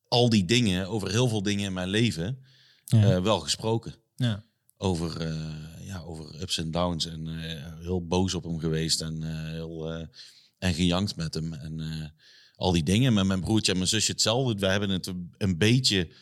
al 0.09 0.29
die 0.29 0.45
dingen, 0.45 0.89
over 0.89 1.11
heel 1.11 1.29
veel 1.29 1.43
dingen 1.43 1.65
in 1.65 1.73
mijn 1.73 1.89
leven 1.89 2.45
Ja. 2.85 3.03
eh, 3.03 3.23
wel 3.23 3.41
gesproken. 3.41 3.95
ja. 4.17 4.49
Over, 4.83 5.35
ja, 5.81 5.99
over 6.01 6.41
ups 6.41 6.59
en 6.59 6.71
downs 6.71 7.07
en 7.07 7.27
heel 7.81 8.07
boos 8.07 8.35
op 8.35 8.45
hem 8.45 8.59
geweest 8.59 9.01
en 9.01 9.23
heel 9.51 10.07
en 10.59 10.75
gejankt 10.75 11.17
met 11.17 11.35
hem 11.35 11.53
en 11.53 12.15
al 12.55 12.73
die 12.73 12.83
dingen. 12.83 13.13
Met 13.13 13.25
mijn 13.25 13.41
broertje 13.41 13.73
en 13.73 13.79
mijn 13.79 13.91
zusje 13.91 14.13
hetzelfde. 14.13 14.61
Wij 14.61 14.71
hebben 14.71 14.91
het 14.91 15.07
een, 15.39 15.59
beetje 15.59 16.13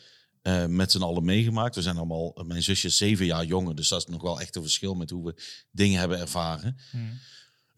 met 0.67 0.91
z'n 0.91 1.01
allen 1.01 1.25
meegemaakt. 1.25 1.75
We 1.75 1.81
zijn 1.81 1.97
allemaal, 1.97 2.43
mijn 2.45 2.63
zusje 2.63 2.87
is 2.87 2.97
zeven 2.97 3.25
jaar 3.25 3.45
jonger, 3.45 3.75
dus 3.75 3.87
dat 3.87 3.99
is 3.99 4.05
nog 4.05 4.21
wel 4.21 4.41
echt 4.41 4.55
een 4.55 4.61
verschil 4.61 4.93
met 4.93 5.09
hoe 5.09 5.25
we 5.25 5.41
dingen 5.71 5.99
hebben 5.99 6.19
ervaren. 6.19 6.77
Hm. 6.91 6.97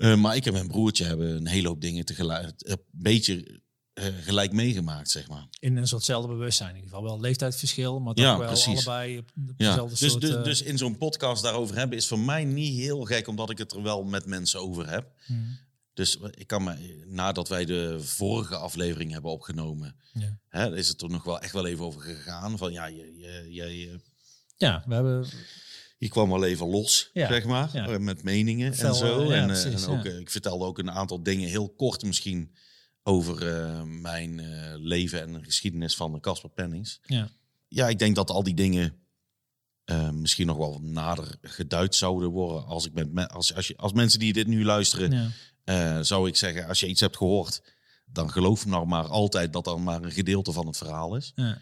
Eh, 0.01 0.15
maar 0.15 0.36
ik 0.36 0.46
en 0.46 0.53
mijn 0.53 0.67
broertje 0.67 1.03
hebben 1.05 1.36
een 1.36 1.48
hele 1.48 1.67
hoop 1.67 1.81
dingen 1.81 2.05
tegelijk, 2.05 2.53
een 2.58 2.77
beetje 2.91 3.62
eh, 3.93 4.05
gelijk 4.22 4.51
meegemaakt, 4.51 5.10
zeg 5.10 5.27
maar. 5.27 5.48
In 5.60 5.77
een 5.77 5.88
soortzelfde 5.88 6.27
bewustzijn 6.27 6.70
in 6.70 6.75
ieder 6.75 6.89
geval. 6.91 7.05
Wel 7.05 7.20
leeftijdsverschil, 7.20 8.00
maar 8.00 8.13
toch 8.13 8.25
Ja, 8.25 8.38
wel 8.38 8.48
precies. 8.48 8.88
allebei 8.88 9.17
op 9.17 9.31
op 9.36 9.53
Ja, 9.58 9.67
dezelfde 9.70 10.05
dus, 10.05 10.16
dus, 10.16 10.29
eh, 10.35 10.44
dus 10.44 10.61
in 10.61 10.77
zo'n 10.77 10.98
podcast 10.98 11.44
daarover 11.44 11.75
hebben 11.75 11.98
is 11.98 12.07
voor 12.07 12.20
mij 12.20 12.46
niet 12.46 12.79
heel 12.79 13.03
gek, 13.05 13.27
omdat 13.27 13.50
ik 13.50 13.57
het 13.57 13.72
er 13.74 13.81
wel 13.83 14.03
met 14.03 14.25
mensen 14.25 14.59
over 14.61 14.90
heb. 14.90 15.11
hm. 15.25 15.33
Dus 15.94 16.18
ik 16.31 16.48
kan 16.48 16.64
me, 16.64 17.03
nadat 17.07 17.48
wij 17.50 17.66
de 17.66 18.00
vorige 18.00 18.55
aflevering 18.55 19.11
hebben 19.11 19.31
opgenomen, 19.31 19.96
Ja. 20.14 20.37
hè, 20.48 20.75
is 20.77 20.87
het 20.87 21.01
er 21.01 21.09
nog 21.09 21.24
wel 21.24 21.40
echt 21.40 21.53
wel 21.53 21.66
even 21.66 21.85
over 21.85 22.01
gegaan. 22.01 22.57
Van 22.57 22.72
ja, 22.72 22.85
je, 22.85 23.16
je, 23.18 23.46
je, 23.50 23.79
je, 23.79 24.00
ja, 24.57 24.83
we 24.87 24.94
hebben... 24.94 25.27
je 26.01 26.09
kwam 26.09 26.29
wel 26.29 26.44
even 26.44 26.68
los, 26.68 27.09
Ja, 27.14 27.27
zeg 27.27 27.46
maar, 27.46 27.70
ja. 27.74 27.87
eh, 27.87 27.98
met 27.98 28.24
meningen 28.24 28.74
en 28.79 28.96
zo. 28.96 29.20
eh, 29.22 29.27
ja, 29.29 29.33
en 29.35 29.42
eh, 29.42 29.61
precies, 29.61 29.85
en 29.85 29.90
ook, 29.92 30.05
ik 30.05 30.29
vertelde 30.29 30.66
ook 30.66 30.77
een 30.77 30.92
aantal 30.92 31.24
dingen, 31.24 31.50
heel 31.50 31.70
kort 31.70 32.03
misschien, 32.03 32.55
over 33.03 33.46
mijn 33.87 34.42
leven 34.77 35.22
en 35.22 35.33
de 35.33 35.44
geschiedenis 35.44 35.96
van 35.96 36.20
Casper 36.20 36.50
Pennings. 36.50 37.00
Ja. 37.03 37.29
Ja, 37.68 37.90
ik 37.90 38.00
denk 38.00 38.16
dat 38.16 38.29
al 38.29 38.44
die 38.44 38.53
dingen 38.53 38.96
misschien 40.11 40.48
nog 40.48 40.57
wel 40.57 40.79
nader 40.81 41.35
geduid 41.42 41.96
zouden 41.96 42.29
worden. 42.29 42.66
Als, 42.66 42.85
ik 42.85 42.94
met 42.94 43.11
me- 43.11 43.29
als, 43.29 43.55
als, 43.55 43.68
je, 43.68 43.77
als 43.77 43.94
mensen 43.94 44.20
die 44.20 44.33
dit 44.33 44.48
nu 44.48 44.66
luisteren, 44.66 45.33
zou 46.05 46.27
ik 46.27 46.35
zeggen, 46.35 46.68
als 46.68 46.79
je 46.79 46.87
iets 46.87 47.01
hebt 47.01 47.18
gehoord, 47.18 47.61
dan 48.05 48.31
geloof 48.31 48.66
nou 48.66 48.85
maar 48.87 49.05
altijd 49.07 49.53
dat 49.53 49.64
dat 49.66 49.79
maar 49.79 50.03
een 50.03 50.11
gedeelte 50.11 50.51
van 50.51 50.68
het 50.68 50.77
verhaal 50.77 51.16
is. 51.16 51.31
Ja. 51.35 51.57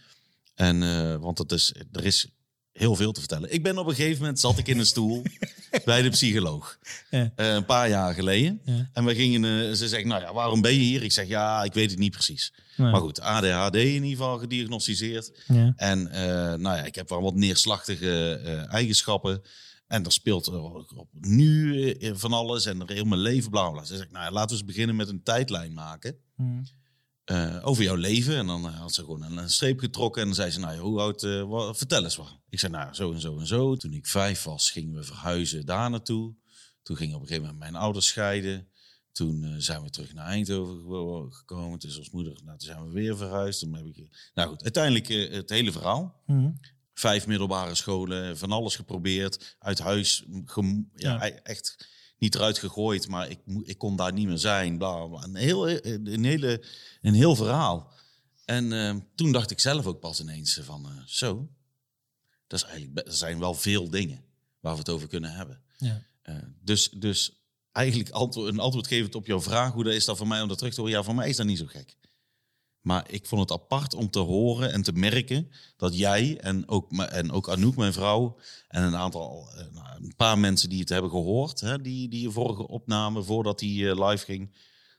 En, 0.55 0.79
want 1.19 1.37
het 1.37 1.51
is, 1.51 1.73
er 1.91 2.05
is 2.05 2.27
heel 2.73 2.95
veel 2.95 3.11
te 3.11 3.19
vertellen. 3.19 3.53
Ik 3.53 3.63
ben 3.63 3.77
op 3.77 3.87
een 3.87 3.95
gegeven 3.95 4.19
moment, 4.19 4.39
zat 4.39 4.57
ik 4.57 4.67
in 4.67 4.79
een 4.79 4.85
stoel 4.85 5.23
bij 5.85 6.01
de 6.01 6.09
psycholoog. 6.09 6.79
Ja. 7.09 7.31
Eh, 7.35 7.53
een 7.53 7.65
paar 7.65 7.89
jaar 7.89 8.13
geleden. 8.13 8.61
Ja. 8.63 8.89
En 8.93 9.05
we 9.05 9.15
gingen, 9.15 9.43
eh, 9.43 9.73
ze 9.73 9.87
zegt, 9.87 10.05
nou 10.05 10.21
ja, 10.21 10.33
waarom 10.33 10.61
ben 10.61 10.73
je 10.73 10.79
hier? 10.79 11.03
Ik 11.03 11.11
zeg, 11.11 11.27
ja, 11.27 11.63
ik 11.63 11.73
weet 11.73 11.89
het 11.89 11.99
niet 11.99 12.11
precies. 12.11 12.53
Ja. 12.75 12.91
Maar 12.91 13.01
goed, 13.01 13.21
ADHD 13.21 13.75
in 13.75 13.93
ieder 13.93 14.09
geval 14.09 14.37
gediagnosticeerd. 14.37 15.31
Ja. 15.47 15.73
En 15.75 16.11
eh, 16.11 16.23
nou 16.53 16.77
ja, 16.77 16.83
ik 16.83 16.95
heb 16.95 17.09
wel 17.09 17.21
wat 17.21 17.35
neerslachtige 17.35 18.39
eigenschappen. 18.69 19.41
En 19.87 20.05
er 20.05 20.11
speelt 20.11 20.45
er 20.45 20.61
op 20.95 21.07
nu 21.11 21.95
van 22.13 22.33
alles 22.33 22.65
en 22.65 22.81
er 22.81 22.93
heel 22.93 23.05
mijn 23.05 23.21
leven, 23.21 23.51
bla 23.51 23.69
bla. 23.69 23.83
Ze 23.83 23.97
zegt, 23.97 24.11
nou 24.11 24.25
ja, 24.25 24.31
laten 24.31 24.49
we 24.49 24.55
eens 24.55 24.65
beginnen 24.65 24.95
met 24.95 25.09
een 25.09 25.23
tijdlijn 25.23 25.73
maken 25.73 26.17
Hm. 26.39 26.63
Eh, 27.29 27.57
over 27.67 27.83
jouw 27.83 27.95
leven. 27.95 28.35
En 28.35 28.47
dan 28.47 28.65
eh, 28.67 28.79
had 28.79 28.93
ze 28.93 29.01
gewoon 29.03 29.37
een, 29.37 29.49
streep 29.49 29.79
getrokken 29.79 30.21
en 30.21 30.27
dan 30.27 30.35
zei 30.37 30.51
ze, 30.51 30.59
nou 30.59 30.73
ja, 30.73 30.79
hoe 30.79 30.99
oud, 30.99 31.21
wat, 31.47 31.77
vertel 31.77 32.03
eens 32.03 32.15
wat. 32.15 32.39
Ik 32.49 32.59
zei, 32.59 32.71
nou 32.71 32.93
zo 32.93 33.11
en 33.13 33.19
zo 33.19 33.39
en 33.39 33.47
zo. 33.47 33.75
Toen 33.75 33.93
ik 33.93 34.07
vijf 34.07 34.43
was, 34.43 34.71
gingen 34.71 34.93
we 34.95 35.03
verhuizen 35.03 35.65
daar 35.65 35.89
naartoe. 35.89 36.33
Toen 36.83 36.97
gingen 36.97 37.15
op 37.15 37.21
een 37.21 37.27
gegeven 37.27 37.47
moment 37.49 37.71
mijn 37.71 37.83
ouders 37.83 38.07
scheiden. 38.07 38.67
Toen 39.11 39.55
zijn 39.57 39.83
we 39.83 39.89
terug 39.89 40.13
naar 40.13 40.25
Eindhoven 40.25 40.75
ge- 40.81 41.35
gekomen. 41.35 41.79
Dus 41.79 41.97
als 41.97 42.09
moeder, 42.09 42.33
nou, 42.45 42.57
toen 42.57 42.67
zijn 42.67 42.85
we 42.85 42.91
weer 42.91 43.17
verhuisd. 43.17 43.59
Toen 43.59 43.73
heb 43.75 43.85
ik, 43.85 44.29
nou 44.33 44.49
goed, 44.49 44.63
uiteindelijk 44.63 45.07
het 45.33 45.49
hele 45.49 45.71
verhaal. 45.71 46.21
Hm. 46.25 46.49
Vijf 46.93 47.27
middelbare 47.27 47.75
scholen, 47.75 48.37
van 48.37 48.51
alles 48.51 48.75
geprobeerd. 48.75 49.55
Uit 49.59 49.79
huis, 49.79 50.23
ja, 50.45 50.85
Ja. 50.95 51.19
echt 51.29 51.87
niet 52.19 52.35
eruit 52.35 52.57
gegooid. 52.59 53.07
Maar 53.07 53.29
ik, 53.29 53.39
ik 53.63 53.77
kon 53.77 53.95
daar 53.95 54.13
niet 54.13 54.27
meer 54.27 54.37
zijn. 54.37 54.77
Bla, 54.77 55.05
bla. 55.07 55.23
Een, 55.23 55.35
heel, 55.35 55.69
een, 55.69 56.23
hele, 56.23 56.63
een 57.01 57.13
heel 57.13 57.35
verhaal. 57.35 57.91
En 58.45 58.73
eh, 58.73 58.95
toen 59.15 59.31
dacht 59.31 59.51
ik 59.51 59.59
zelf 59.59 59.85
ook 59.85 59.99
pas 59.99 60.19
ineens 60.19 60.59
van, 60.63 60.85
eh, 60.85 60.91
zo, 61.05 61.49
dat 62.47 62.59
is 62.59 62.65
eigenlijk, 62.65 63.07
er 63.07 63.13
zijn 63.13 63.39
wel 63.39 63.53
veel 63.53 63.89
dingen 63.89 64.23
waar 64.59 64.73
we 64.73 64.79
het 64.79 64.89
over 64.89 65.07
kunnen 65.07 65.31
hebben. 65.33 65.61
Ja. 65.77 66.03
Eh, 66.21 66.35
dus, 66.63 66.89
dus 66.89 67.31
eigenlijk 67.71 68.09
antwo- 68.09 68.47
een 68.47 68.59
antwoord 68.59 68.87
gevend 68.87 69.15
op 69.15 69.25
jouw 69.25 69.41
vraag, 69.41 69.73
hoe 69.73 69.83
dat 69.83 69.93
is 69.93 70.05
dat 70.05 70.17
voor 70.17 70.27
mij 70.27 70.41
om 70.41 70.47
dat 70.47 70.57
terug 70.57 70.73
te 70.73 70.81
horen? 70.81 70.95
Ja, 70.95 71.03
voor 71.03 71.15
mij 71.15 71.29
is 71.29 71.35
dat 71.35 71.45
niet 71.45 71.57
zo 71.57 71.65
gek. 71.65 71.95
Maar 72.89 73.05
ik 73.07 73.25
vond 73.25 73.41
het 73.41 73.51
apart 73.51 73.93
om 73.93 74.09
te 74.09 74.19
horen 74.19 74.71
en 74.71 74.81
te 74.81 74.91
merken 74.91 75.51
dat 75.77 75.97
jij 75.97 76.37
en 76.39 76.67
ook, 76.67 76.93
en 76.93 77.31
ook 77.31 77.49
Anouk, 77.49 77.75
mijn 77.75 77.93
vrouw, 77.93 78.37
en 78.67 78.83
een 78.83 78.95
aantal, 78.95 79.49
eh, 79.55 79.65
nou, 79.73 80.03
een 80.03 80.15
paar 80.15 80.39
mensen 80.39 80.69
die 80.69 80.79
het 80.79 80.89
hebben 80.89 81.09
gehoord, 81.09 81.59
hè, 81.59 81.81
die, 81.81 82.09
die 82.09 82.21
je 82.21 82.31
vorige 82.31 82.67
opname 82.67 83.23
voordat 83.23 83.59
die 83.59 83.89
eh, 83.89 84.09
live 84.09 84.25
ging, 84.25 84.55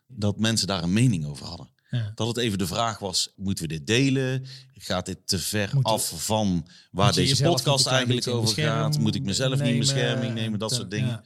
dat 0.07 0.39
mensen 0.39 0.67
daar 0.67 0.83
een 0.83 0.93
mening 0.93 1.27
over 1.27 1.47
hadden. 1.47 1.69
Ja. 1.91 2.13
Dat 2.15 2.27
het 2.27 2.37
even 2.37 2.59
de 2.59 2.67
vraag 2.67 2.99
was, 2.99 3.33
moeten 3.37 3.69
we 3.69 3.71
dit 3.75 3.87
delen? 3.87 4.47
Gaat 4.75 5.07
dit 5.07 5.19
te 5.25 5.39
ver 5.39 5.71
Moet- 5.75 5.85
af 5.85 6.13
van 6.25 6.67
waar 6.91 7.13
deze 7.13 7.43
podcast 7.43 7.87
eigenlijk 7.87 8.27
over 8.27 8.63
gaat? 8.63 8.99
Moet 8.99 9.15
ik 9.15 9.23
mezelf 9.23 9.61
niet 9.61 9.73
in 9.73 9.79
bescherming 9.79 10.35
nemen? 10.35 10.59
Dat 10.59 10.73
soort 10.73 10.91
dingen. 10.91 11.09
ja. 11.09 11.23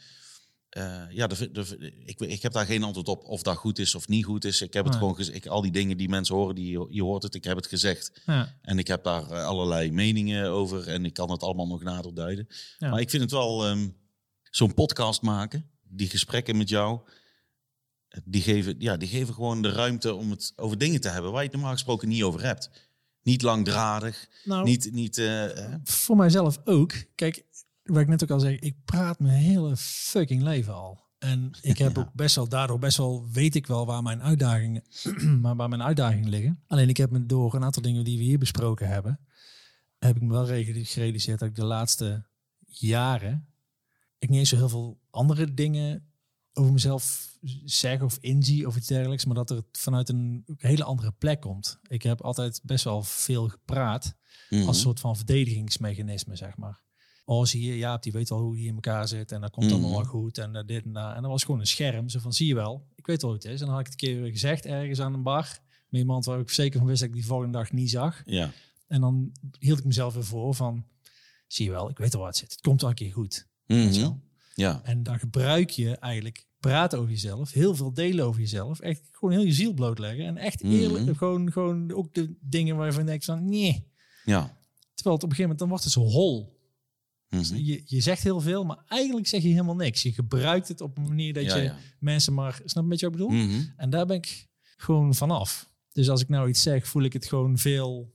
Eh, 0.74 1.02
ja, 1.10 1.26
de, 1.26 1.50
de, 1.50 1.92
ik, 2.04 2.20
ik 2.20 2.42
heb 2.42 2.52
daar 2.52 2.66
geen 2.66 2.82
antwoord 2.82 3.08
op 3.08 3.24
of 3.24 3.42
dat 3.42 3.56
goed 3.56 3.78
is 3.78 3.94
of 3.94 4.08
niet 4.08 4.24
goed 4.24 4.44
is. 4.44 4.60
Ik 4.60 4.72
heb 4.72 4.84
het 4.84 4.96
gewoon 4.96 5.14
gezegd. 5.14 5.48
Al 5.48 5.62
die 5.62 5.72
dingen 5.72 5.96
die 5.96 6.08
mensen 6.08 6.34
horen, 6.34 6.54
die, 6.54 6.86
je 6.90 7.02
hoort 7.02 7.22
het. 7.22 7.34
Ik 7.34 7.44
heb 7.44 7.56
het 7.56 7.66
gezegd. 7.66 8.22
Ja. 8.26 8.58
En 8.62 8.78
ik 8.78 8.86
heb 8.86 9.04
daar 9.04 9.30
eh, 9.30 9.44
allerlei 9.44 9.92
meningen 9.92 10.50
over. 10.50 10.88
En 10.88 11.04
ik 11.04 11.14
kan 11.14 11.30
het 11.30 11.42
allemaal 11.42 11.66
nog 11.66 11.82
nader 11.82 12.14
duiden. 12.14 12.46
Ja. 12.78 12.90
Maar 12.90 13.00
ik 13.00 13.10
vind 13.10 13.22
het 13.22 13.30
wel 13.30 13.66
ehm, 13.66 13.88
zo'n 14.42 14.74
podcast 14.74 15.22
maken. 15.22 15.70
Die 15.82 16.08
gesprekken 16.08 16.56
met 16.56 16.68
jou. 16.68 17.00
Die 18.24 18.42
geven, 18.42 18.74
ja, 18.78 18.96
die 18.96 19.08
geven 19.08 19.34
gewoon 19.34 19.62
de 19.62 19.70
ruimte 19.70 20.14
om 20.14 20.30
het 20.30 20.52
over 20.56 20.78
dingen 20.78 21.00
te 21.00 21.08
hebben 21.08 21.30
waar 21.30 21.40
je 21.40 21.46
het 21.46 21.56
normaal 21.56 21.72
gesproken 21.72 22.08
niet 22.08 22.22
over 22.22 22.42
hebt. 22.42 22.70
Niet 23.22 23.42
langdradig. 23.42 24.28
Nou, 24.44 24.64
Niet, 24.64 24.92
niet 24.92 25.18
eh, 25.18 25.64
eh, 25.64 25.74
voor 25.84 26.16
mijzelf 26.16 26.60
ook. 26.64 26.92
Kijk, 27.14 27.44
wat 27.84 28.00
ik 28.00 28.08
net 28.08 28.22
ook 28.22 28.30
al 28.30 28.40
zei, 28.40 28.56
ik 28.56 28.76
praat 28.84 29.18
mijn 29.18 29.38
hele 29.38 29.76
fucking 29.76 30.42
leven 30.42 30.74
al. 30.74 31.02
En 31.18 31.50
ik 31.60 31.78
heb 31.78 31.94
Ja. 31.96 32.00
ook 32.00 32.12
best 32.12 32.36
wel, 32.36 32.48
daardoor 32.48 32.78
best 32.78 32.96
wel, 32.96 33.28
weet 33.32 33.54
ik 33.54 33.66
wel 33.66 33.86
waar 33.86 34.02
mijn 34.02 34.22
uitdagingen, 34.22 34.82
maar 35.42 35.56
waar 35.56 35.68
mijn 35.68 35.82
uitdagingen 35.82 36.28
liggen. 36.28 36.62
Alleen 36.66 36.88
ik 36.88 36.96
heb 36.96 37.10
me 37.10 37.26
door 37.26 37.54
een 37.54 37.64
aantal 37.64 37.82
dingen 37.82 38.04
die 38.04 38.18
we 38.18 38.24
hier 38.24 38.38
besproken 38.38 38.88
hebben, 38.88 39.20
heb 39.98 40.16
ik 40.16 40.22
me 40.22 40.32
wel 40.32 40.46
gerealiseerd 40.46 41.38
dat 41.38 41.48
ik 41.48 41.54
de 41.54 41.64
laatste 41.64 42.26
jaren, 42.66 43.48
ik 44.18 44.28
niet 44.28 44.38
eens 44.38 44.48
zo 44.48 44.56
heel 44.56 44.68
veel 44.68 45.00
andere 45.10 45.54
dingen 45.54 46.12
over 46.52 46.72
mezelf 46.72 47.32
zeg 47.64 48.02
of 48.02 48.18
inzie 48.20 48.66
of 48.66 48.76
iets 48.76 48.86
dergelijks, 48.86 49.24
maar 49.24 49.34
dat 49.34 49.50
er 49.50 49.62
vanuit 49.72 50.08
een 50.08 50.44
hele 50.56 50.84
andere 50.84 51.12
plek 51.12 51.40
komt. 51.40 51.78
Ik 51.88 52.02
heb 52.02 52.22
altijd 52.22 52.60
best 52.62 52.84
wel 52.84 53.02
veel 53.02 53.48
gepraat 53.48 54.14
mhm. 54.50 54.66
als 54.66 54.80
soort 54.80 55.00
van 55.00 55.16
verdedigingsmechanisme, 55.16 56.36
zeg 56.36 56.56
maar. 56.56 56.83
Oh, 57.26 57.44
zie 57.44 57.66
je, 57.66 57.76
ja, 57.76 57.96
die 57.96 58.12
weet 58.12 58.30
al 58.30 58.40
hoe 58.40 58.54
die 58.54 58.66
in 58.66 58.74
elkaar 58.74 59.08
zit 59.08 59.32
en 59.32 59.40
dat 59.40 59.50
komt 59.50 59.70
allemaal 59.70 59.88
Mhm. 59.90 59.98
wel 59.98 60.08
goed 60.08 60.38
en 60.38 60.56
eh, 60.56 60.62
dit 60.66 60.84
en 60.84 60.92
dat. 60.92 61.14
En 61.14 61.22
dat 61.22 61.30
was 61.30 61.44
gewoon 61.44 61.60
een 61.60 61.66
scherm, 61.66 62.08
zo 62.08 62.18
van, 62.18 62.32
zie 62.32 62.46
je 62.46 62.54
wel, 62.54 62.86
ik 62.94 63.06
weet 63.06 63.22
al 63.22 63.28
hoe 63.28 63.38
het 63.38 63.46
is. 63.46 63.60
En 63.60 63.66
dan 63.66 63.74
had 63.74 63.86
ik 63.86 63.92
het 63.92 64.02
een 64.02 64.08
keer 64.08 64.26
gezegd 64.30 64.66
ergens 64.66 65.00
aan 65.00 65.14
een 65.14 65.22
bar, 65.22 65.60
met 65.88 66.00
iemand 66.00 66.24
waar 66.24 66.40
ik 66.40 66.50
zeker 66.50 66.78
van 66.78 66.88
wist 66.88 67.00
dat 67.00 67.08
ik 67.08 67.14
die 67.14 67.26
volgende 67.26 67.58
dag 67.58 67.72
niet 67.72 67.90
zag. 67.90 68.22
ja. 68.26 68.52
En 68.86 69.00
dan 69.00 69.32
hield 69.58 69.78
ik 69.78 69.84
mezelf 69.84 70.14
weer 70.14 70.24
voor 70.24 70.54
van, 70.54 70.84
zie 71.46 71.64
je 71.64 71.70
wel, 71.70 71.90
ik 71.90 71.98
weet 71.98 72.14
al 72.14 72.18
waar 72.20 72.28
het 72.28 72.38
zit. 72.38 72.50
Het 72.52 72.60
komt 72.60 72.80
wel 72.80 72.90
een 72.90 72.96
keer 72.96 73.12
goed. 73.12 73.46
Mhm. 73.66 74.10
ja. 74.54 74.80
En 74.84 75.02
dan 75.02 75.18
gebruik 75.18 75.70
je 75.70 75.96
eigenlijk 75.96 76.46
praten 76.60 76.98
over 76.98 77.10
jezelf, 77.10 77.52
heel 77.52 77.74
veel 77.74 77.92
delen 77.94 78.24
over 78.24 78.40
jezelf, 78.40 78.80
echt 78.80 79.00
gewoon 79.12 79.34
heel 79.34 79.44
je 79.44 79.52
ziel 79.52 79.72
blootleggen 79.72 80.24
en 80.26 80.36
echt 80.36 80.62
eerlijk, 80.62 81.04
Mhm. 81.04 81.14
gewoon, 81.14 81.52
gewoon 81.52 81.92
ook 81.92 82.14
de 82.14 82.34
dingen 82.40 82.76
waarvan 82.76 83.00
je 83.00 83.06
denkt 83.08 83.24
van, 83.24 83.48
nee. 83.48 83.86
ja. 84.24 84.56
Terwijl 84.94 85.14
het 85.16 85.24
op 85.24 85.30
een 85.30 85.36
gegeven 85.36 85.42
moment, 85.42 85.58
dan 85.58 85.68
wordt 85.68 85.84
het 85.84 85.92
zo 85.92 86.00
hol. 86.00 86.53
Mhm. 87.28 87.54
Je, 87.56 87.82
je 87.86 88.00
zegt 88.00 88.22
heel 88.22 88.40
veel, 88.40 88.64
maar 88.64 88.78
eigenlijk 88.88 89.26
zeg 89.26 89.42
je 89.42 89.48
helemaal 89.48 89.76
niks. 89.76 90.02
Je 90.02 90.12
gebruikt 90.12 90.68
het 90.68 90.80
op 90.80 90.96
een 90.98 91.02
manier 91.08 91.32
dat 91.32 91.44
Ja, 91.44 91.56
je 91.56 91.62
ja. 91.62 91.76
mensen 91.98 92.34
maar... 92.34 92.60
Snap 92.64 92.82
je 92.84 92.88
wat 92.90 93.02
ik 93.02 93.10
bedoel? 93.10 93.28
Mhm. 93.30 93.60
En 93.76 93.90
daar 93.90 94.06
ben 94.06 94.16
ik 94.16 94.46
gewoon 94.76 95.14
vanaf. 95.14 95.70
Dus 95.92 96.08
als 96.08 96.20
ik 96.20 96.28
nou 96.28 96.48
iets 96.48 96.62
zeg, 96.62 96.86
voel 96.86 97.02
ik 97.02 97.12
het 97.12 97.26
gewoon 97.26 97.58
veel 97.58 98.12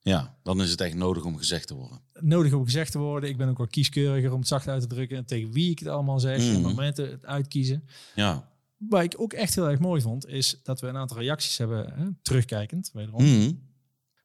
Ja, 0.00 0.38
dan 0.42 0.62
is 0.62 0.70
het 0.70 0.80
echt 0.80 0.94
nodig 0.94 1.24
om 1.24 1.36
gezegd 1.36 1.66
te 1.66 1.74
worden. 1.74 2.00
nodig 2.20 2.52
om 2.52 2.64
gezegd 2.64 2.92
te 2.92 2.98
worden. 2.98 3.28
Ik 3.30 3.36
ben 3.36 3.48
ook 3.48 3.58
wel 3.58 3.66
kieskeuriger 3.66 4.32
om 4.32 4.38
het 4.38 4.48
zacht 4.48 4.68
uit 4.68 4.80
te 4.80 4.86
drukken. 4.86 5.16
En 5.16 5.24
tegen 5.26 5.52
wie 5.52 5.70
ik 5.70 5.78
het 5.78 5.88
allemaal 5.88 6.20
zeg. 6.20 6.38
En 6.54 6.60
momenten 6.60 7.10
het 7.10 7.24
uitkiezen. 7.26 7.84
Ja. 8.14 8.50
Wat 8.76 9.02
ik 9.02 9.20
ook 9.20 9.32
echt 9.32 9.54
heel 9.54 9.68
erg 9.68 9.78
mooi 9.78 10.00
vond, 10.00 10.26
is 10.26 10.60
dat 10.62 10.80
we 10.80 10.86
een 10.86 10.96
aantal 10.96 11.18
reacties 11.18 11.58
hebben, 11.58 11.92
hè, 11.94 12.06
terugkijkend, 12.22 12.90
wederom, 12.92 13.22
Mhm. 13.24 13.52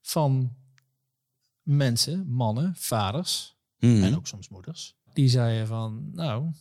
van 0.01 0.53
mensen, 1.63 2.27
mannen, 2.27 2.73
vaders, 2.75 3.56
Mhm. 3.79 4.03
en 4.03 4.15
ook 4.15 4.27
soms 4.27 4.49
moeders. 4.49 4.95
Die 5.13 5.29
zeiden 5.29 5.67
van, 5.67 6.09
nou, 6.13 6.51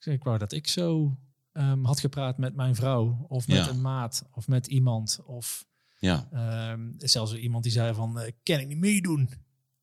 ik 0.00 0.22
wou 0.24 0.38
dat 0.38 0.52
ik 0.52 0.66
zo 0.68 1.16
ehm, 1.52 1.84
had 1.84 2.00
gepraat 2.00 2.38
met 2.38 2.54
mijn 2.54 2.74
vrouw 2.74 3.26
of 3.28 3.48
met 3.48 3.56
Ja. 3.56 3.68
een 3.68 3.80
maat 3.80 4.26
of 4.30 4.48
met 4.48 4.66
iemand 4.66 5.18
of 5.24 5.64
Ja. 5.98 6.28
ehm, 6.32 6.90
zelfs 6.96 7.34
iemand 7.34 7.62
die 7.62 7.72
zei 7.72 7.94
van, 7.94 8.20
eh, 8.20 8.32
kan 8.42 8.58
ik 8.58 8.68
niet 8.68 8.78
meedoen? 8.78 9.30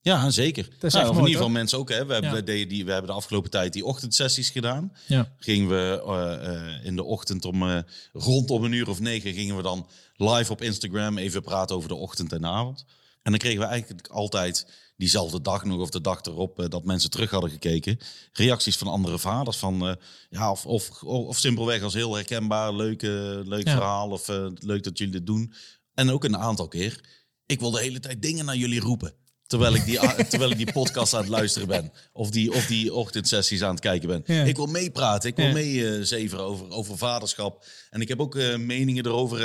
ja, 0.01 0.29
zeker. 0.29 0.69
is 0.81 0.93
Nou, 0.93 1.07
in 1.09 1.15
ieder 1.15 1.31
geval 1.31 1.49
mensen 1.49 1.77
ook. 1.77 1.89
Hè. 1.89 2.05
We, 2.05 2.13
hebben, 2.13 2.29
Ja. 2.31 2.35
we, 2.35 2.43
deden 2.43 2.67
die, 2.67 2.85
we 2.85 2.91
hebben 2.91 3.09
de 3.09 3.15
afgelopen 3.17 3.49
tijd 3.49 3.73
die 3.73 3.85
ochtendsessies 3.85 4.49
gedaan. 4.49 4.91
Ja. 5.07 5.33
Gingen 5.37 5.69
we 5.69 6.03
eh, 6.05 6.55
eh, 6.75 6.85
in 6.85 6.95
de 6.95 7.03
ochtend 7.03 7.45
om 7.45 7.63
eh, 7.63 7.79
rondom 8.13 8.63
een 8.63 8.71
uur 8.71 8.89
of 8.89 8.99
negen 8.99 9.33
gingen 9.33 9.55
we 9.55 9.61
dan 9.61 9.87
live 10.15 10.51
op 10.51 10.61
Instagram 10.61 11.17
even 11.17 11.41
praten 11.41 11.75
over 11.75 11.89
de 11.89 11.95
ochtend 11.95 12.31
en 12.33 12.41
de 12.41 12.47
avond. 12.47 12.85
En 13.21 13.31
dan 13.31 13.39
kregen 13.39 13.59
we 13.59 13.65
eigenlijk 13.65 14.07
altijd 14.07 14.67
diezelfde 14.99 15.41
dag 15.41 15.63
nog 15.65 15.79
of 15.81 15.89
de 15.89 16.01
dag 16.01 16.21
erop 16.21 16.59
eh, 16.59 16.69
dat 16.69 16.83
mensen 16.83 17.09
terug 17.09 17.29
hadden 17.31 17.49
gekeken. 17.49 17.97
Reacties 18.31 18.77
van 18.77 18.87
andere 18.87 19.19
vaders 19.19 19.57
van 19.57 19.87
eh, 19.87 19.95
ja, 20.29 20.51
of, 20.51 20.65
of, 20.65 21.03
of 21.03 21.37
simpelweg 21.37 21.81
als 21.81 21.93
heel 21.93 22.15
herkenbaar, 22.15 22.73
leuk, 22.75 23.01
leuk 23.45 23.65
Ja. 23.67 23.73
verhaal 23.73 24.09
of 24.09 24.29
eh, 24.29 24.47
leuk 24.59 24.83
dat 24.83 24.97
jullie 24.97 25.13
dit 25.13 25.25
doen. 25.25 25.53
En 25.93 26.09
ook 26.11 26.23
een 26.23 26.37
aantal 26.37 26.67
keer. 26.67 27.01
Ik 27.45 27.59
wil 27.59 27.71
de 27.71 27.79
hele 27.79 27.99
tijd 27.99 28.21
dingen 28.21 28.45
naar 28.45 28.55
jullie 28.55 28.79
roepen. 28.79 29.13
Terwijl 29.47 29.75
ik, 29.75 29.85
die, 29.85 29.99
terwijl 30.29 30.51
ik 30.51 30.57
die 30.57 30.71
podcast 30.71 31.13
aan 31.13 31.19
het 31.21 31.29
luisteren 31.29 31.67
ben. 31.67 31.91
Of 32.13 32.29
die, 32.29 32.53
of 32.53 32.65
die 32.65 32.93
ochtendsessies 32.93 33.61
aan 33.63 33.71
het 33.71 33.79
kijken 33.79 34.07
ben. 34.07 34.23
Ja. 34.25 34.43
Ik 34.43 34.55
wil 34.55 34.65
meepraten. 34.65 35.29
Ik 35.29 35.35
wil 35.35 35.45
Ja. 35.45 35.53
meezeveren 35.53 36.45
over, 36.45 36.69
over 36.71 36.97
vaderschap. 36.97 37.65
En 37.89 38.01
ik 38.01 38.07
heb 38.07 38.19
ook 38.19 38.35
meningen 38.57 39.05
erover. 39.05 39.41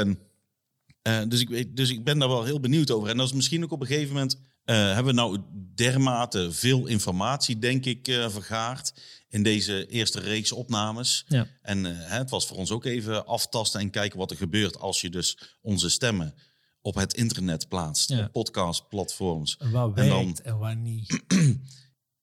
En, 1.03 1.29
dus, 1.29 1.41
ik, 1.41 1.49
weet- 1.49 1.77
dus 1.77 1.91
ik 1.91 2.05
ben 2.05 2.19
daar 2.19 2.29
wel 2.29 2.45
heel 2.45 2.61
benieuwd 2.61 2.91
over. 2.91 3.09
En 3.09 3.17
dat 3.17 3.27
is 3.27 3.33
misschien 3.33 3.65
ook 3.65 3.73
op 3.73 3.81
een 3.81 3.87
gegeven 3.87 4.13
moment... 4.15 4.39
eh, 4.65 4.77
hebben 4.77 5.05
we 5.15 5.21
nou 5.21 5.39
dermate 5.75 6.53
veel 6.53 6.87
informatie, 6.87 7.59
denk 7.59 7.85
ik, 7.85 8.09
eh, 8.09 8.29
vergaard... 8.31 8.93
in 9.29 9.43
deze 9.43 9.87
eerste 9.87 10.21
reeks 10.21 10.53
opnames. 10.53 11.25
Ja. 11.29 11.47
En 11.63 11.87
eh, 11.87 12.11
het 12.11 12.31
was 12.31 12.47
voor 12.47 12.57
ons 12.57 12.71
ook 12.71 12.85
even 12.85 13.27
aftasten 13.27 13.81
en 13.81 13.91
kijken 13.91 14.19
wat 14.19 14.31
er 14.31 14.37
gebeurt... 14.37 14.79
als 14.79 15.01
je 15.01 15.11
dus 15.11 15.39
onze 15.61 15.89
stemmen 15.89 16.35
op 16.81 16.95
het 16.95 17.15
internet 17.15 17.69
plaatst. 17.69 18.09
Ja. 18.09 18.25
Op 18.25 18.33
podcastplatforms. 18.33 19.57
Waar 19.59 19.93
En 19.95 20.09
dan- 20.09 20.39
en 20.43 20.59
waar 20.59 20.77
niet. 20.77 21.23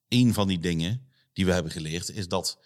een 0.08 0.34
van 0.34 0.48
die 0.48 0.60
dingen 0.60 1.08
die 1.34 1.46
we 1.46 1.52
hebben 1.54 1.72
geleerd 1.72 2.10
is 2.10 2.28
dat, 2.28 2.60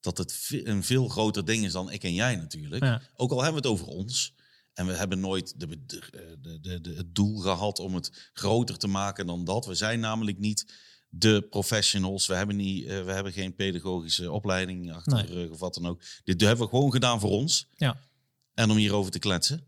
dat 0.00 0.18
het 0.18 0.48
een 0.64 0.84
veel 0.84 1.08
groter 1.08 1.44
ding 1.44 1.64
is 1.64 1.72
dan 1.72 1.90
ik 1.90 2.04
en 2.04 2.14
jij 2.14 2.36
natuurlijk. 2.36 2.84
Ja. 2.84 3.02
Ook 3.16 3.30
al 3.30 3.42
hebben 3.42 3.62
we 3.62 3.68
het 3.68 3.78
over 3.78 3.92
ons. 3.92 4.34
En 4.76 4.86
we 4.86 4.92
hebben 4.92 5.20
nooit 5.20 5.60
de, 5.60 5.66
de, 5.86 6.60
de, 6.60 6.80
de, 6.80 6.94
het 6.94 7.14
doel 7.14 7.36
gehad 7.38 7.78
om 7.78 7.94
het 7.94 8.30
groter 8.32 8.78
te 8.78 8.86
maken 8.86 9.26
dan 9.26 9.44
dat. 9.44 9.66
We 9.66 9.74
zijn 9.74 10.00
namelijk 10.00 10.38
niet 10.38 10.74
de 11.08 11.46
professionals. 11.50 12.26
We 12.26 12.34
hebben, 12.34 12.56
niet, 12.56 12.86
eh, 12.86 13.04
we 13.04 13.12
hebben 13.12 13.32
geen 13.32 13.54
pedagogische 13.54 14.32
opleiding 14.32 14.92
achter 14.92 15.12
Nee. 15.12 15.26
de 15.26 15.32
rug 15.32 15.50
of 15.50 15.58
wat 15.58 15.74
dan 15.74 15.86
ook. 15.86 16.02
Dit 16.24 16.40
hebben 16.40 16.64
we 16.64 16.70
gewoon 16.70 16.92
gedaan 16.92 17.20
voor 17.20 17.30
ons. 17.30 17.66
Ja. 17.76 18.00
En 18.54 18.70
om 18.70 18.76
hierover 18.76 19.10
te 19.12 19.18
kletsen. 19.18 19.66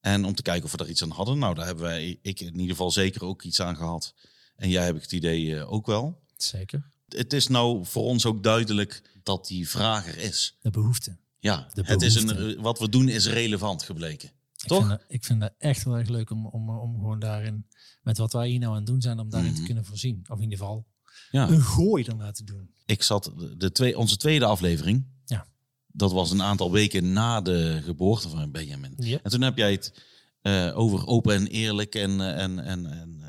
En 0.00 0.24
om 0.24 0.34
te 0.34 0.42
kijken 0.42 0.64
of 0.64 0.72
we 0.72 0.78
er 0.78 0.88
iets 0.90 1.02
aan 1.02 1.10
hadden. 1.10 1.38
Nou, 1.38 1.54
daar 1.54 1.66
hebben 1.66 1.84
wij, 1.84 2.18
ik 2.22 2.40
in 2.40 2.52
ieder 2.52 2.70
geval 2.76 2.90
zeker 2.90 3.24
ook 3.24 3.42
iets 3.42 3.60
aan 3.60 3.76
gehad. 3.76 4.14
En 4.56 4.68
jij 4.68 4.84
heb 4.84 4.96
ik 4.96 5.02
het 5.02 5.12
idee 5.12 5.56
eh, 5.58 5.72
ook 5.72 5.86
wel 5.86 6.22
Zeker. 6.36 6.90
het 7.08 7.32
is 7.32 7.46
nou 7.48 7.84
voor 7.84 8.04
ons 8.04 8.26
ook 8.26 8.42
duidelijk 8.42 9.02
dat 9.22 9.46
die 9.46 9.68
vraag 9.68 10.06
er 10.08 10.18
is. 10.18 10.56
De 10.60 10.70
behoefte. 10.70 11.16
Ja, 11.38 11.68
De 11.74 11.82
het 11.84 12.02
is 12.02 12.14
een, 12.14 12.36
eh, 12.56 12.62
wat 12.62 12.78
we 12.78 12.88
doen 12.88 13.08
is 13.08 13.26
relevant 13.26 13.82
gebleken. 13.82 14.30
Ik 14.64 14.70
Toch? 14.70 14.78
vind, 14.86 14.90
dat, 14.90 15.04
ik 15.08 15.24
vind 15.24 15.40
dat 15.40 15.52
echt 15.58 15.84
heel 15.84 15.96
erg 15.96 16.08
leuk 16.08 16.30
om, 16.30 16.46
om, 16.46 16.70
om 16.70 16.94
gewoon 16.94 17.18
daarin, 17.18 17.66
met 18.02 18.18
wat 18.18 18.32
wij 18.32 18.48
hier 18.48 18.58
nou 18.58 18.70
aan 18.70 18.76
het 18.78 18.86
doen 18.86 19.00
zijn, 19.02 19.18
om 19.18 19.30
daarin 19.30 19.50
Mhm. 19.50 19.58
te 19.60 19.66
kunnen 19.66 19.84
voorzien. 19.84 20.24
Of 20.28 20.36
in 20.36 20.42
ieder 20.42 20.58
geval 20.58 20.86
Ja. 21.30 21.48
een 21.48 21.60
gooi 21.62 22.04
ernaar 22.04 22.32
te 22.32 22.44
doen. 22.44 22.70
Ik 22.86 23.02
zat 23.02 23.32
de, 23.56 23.72
twee, 23.72 23.98
onze 23.98 24.16
tweede 24.16 24.44
aflevering. 24.44 25.06
Ja. 25.24 25.46
Dat 25.86 26.12
was 26.12 26.30
een 26.30 26.42
aantal 26.42 26.70
weken 26.72 27.12
na 27.12 27.40
de 27.40 27.80
geboorte 27.84 28.28
van 28.28 28.50
Benjamin. 28.50 28.92
Ja. 28.96 29.18
En 29.22 29.30
toen 29.30 29.40
heb 29.40 29.56
jij 29.56 29.72
het 29.72 30.02
eh, 30.42 30.72
over 30.78 31.06
open 31.06 31.34
en 31.34 31.46
eerlijk 31.46 31.94
en, 31.94 32.20
eh, 32.20 32.42
en, 32.42 32.58
en, 32.58 32.86
en, 32.86 33.20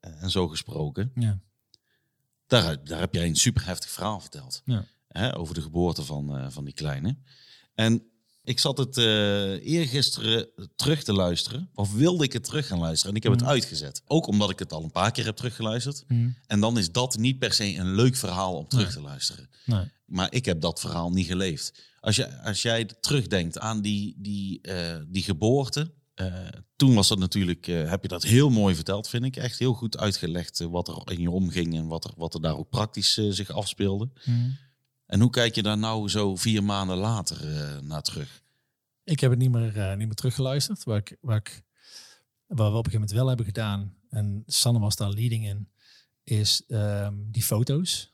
eh, 0.00 0.22
en 0.22 0.30
zo 0.30 0.48
gesproken. 0.48 1.10
Ja. 1.14 1.38
Daar, 2.46 2.84
daar 2.84 3.00
heb 3.00 3.14
jij 3.14 3.26
een 3.26 3.36
super 3.36 3.66
heftig 3.66 3.90
verhaal 3.90 4.20
verteld. 4.20 4.62
Ja. 4.64 4.84
Hè, 5.08 5.36
over 5.36 5.54
de 5.54 5.62
geboorte 5.62 6.02
van, 6.04 6.52
van 6.52 6.64
die 6.64 6.74
kleine. 6.74 7.16
En 7.74 8.02
ik 8.44 8.58
zat 8.58 8.78
het 8.78 8.96
eh 8.96 9.66
eergisteren 9.66 10.48
terug 10.76 11.02
te 11.04 11.12
luisteren. 11.12 11.70
Of 11.74 11.92
wilde 11.94 12.24
ik 12.24 12.32
het 12.32 12.44
terug 12.44 12.66
gaan 12.66 12.78
luisteren. 12.78 13.10
En 13.10 13.16
ik 13.16 13.22
heb 13.22 13.32
het 13.32 13.44
uitgezet. 13.44 14.02
Ook 14.06 14.26
omdat 14.26 14.50
ik 14.50 14.58
het 14.58 14.72
al 14.72 14.82
een 14.82 14.90
paar 14.90 15.10
keer 15.12 15.24
heb 15.24 15.36
teruggeluisterd. 15.36 16.04
Hm. 16.08 16.28
En 16.46 16.60
dan 16.60 16.78
is 16.78 16.92
dat 16.92 17.16
niet 17.16 17.38
per 17.38 17.52
se 17.52 17.74
een 17.76 17.94
leuk 17.94 18.16
verhaal 18.16 18.54
om 18.56 18.68
terug 18.68 18.84
Nee. 18.84 18.94
te 18.94 19.00
luisteren. 19.00 19.48
Nee. 19.64 19.90
Maar 20.06 20.32
ik 20.32 20.44
heb 20.44 20.60
dat 20.60 20.80
verhaal 20.80 21.10
niet 21.10 21.26
geleefd. 21.26 21.72
Als, 22.00 22.16
je, 22.16 22.42
als 22.42 22.62
jij 22.62 22.84
terugdenkt 23.00 23.58
aan 23.58 23.80
die, 23.80 24.14
die, 24.18 24.60
eh, 24.60 24.96
die 25.08 25.22
geboorte. 25.22 25.92
eh, 26.14 26.34
toen 26.76 26.94
was 26.94 27.08
dat 27.08 27.18
natuurlijk, 27.18 27.66
heb 27.66 28.02
je 28.02 28.08
dat 28.08 28.22
heel 28.22 28.50
mooi 28.50 28.74
verteld, 28.74 29.08
vind 29.08 29.24
ik. 29.24 29.36
Echt 29.36 29.58
heel 29.58 29.72
goed 29.72 29.98
uitgelegd 29.98 30.58
wat 30.58 30.88
er 30.88 31.12
in 31.12 31.20
je 31.20 31.30
omging 31.30 31.74
en 31.76 31.86
wat 31.86 32.04
er, 32.04 32.10
wat 32.16 32.34
er 32.34 32.40
daar 32.40 32.56
ook 32.56 32.68
praktisch 32.70 33.12
zich 33.28 33.50
afspeelde. 33.50 34.08
Hm. 34.22 34.30
En 35.14 35.20
hoe 35.20 35.30
kijk 35.30 35.54
je 35.54 35.62
daar 35.62 35.78
nou 35.78 36.08
zo 36.08 36.36
vier 36.36 36.64
maanden 36.64 36.96
later 36.96 37.56
eh, 37.56 37.78
naar 37.80 38.02
terug? 38.02 38.42
Ik 39.04 39.20
heb 39.20 39.30
het 39.30 39.38
niet 39.40 39.50
meer, 39.50 39.76
eh, 39.78 39.88
niet 39.96 40.06
meer 40.06 40.14
teruggeluisterd. 40.14 40.84
Waar, 40.84 40.96
ik, 40.98 41.16
waar, 41.20 41.36
ik, 41.36 41.62
waar 42.46 42.56
we 42.72 42.76
op 42.78 42.86
een 42.86 42.90
gegeven 42.92 42.92
moment 42.92 43.10
wel 43.12 43.26
hebben 43.28 43.46
gedaan, 43.46 43.94
en 44.08 44.42
Sanne 44.46 44.78
was 44.78 44.96
daar 44.96 45.10
leading 45.10 45.46
in, 45.46 45.68
is 46.24 46.62
ehm, 46.68 47.14
die 47.30 47.42
foto's. 47.42 48.12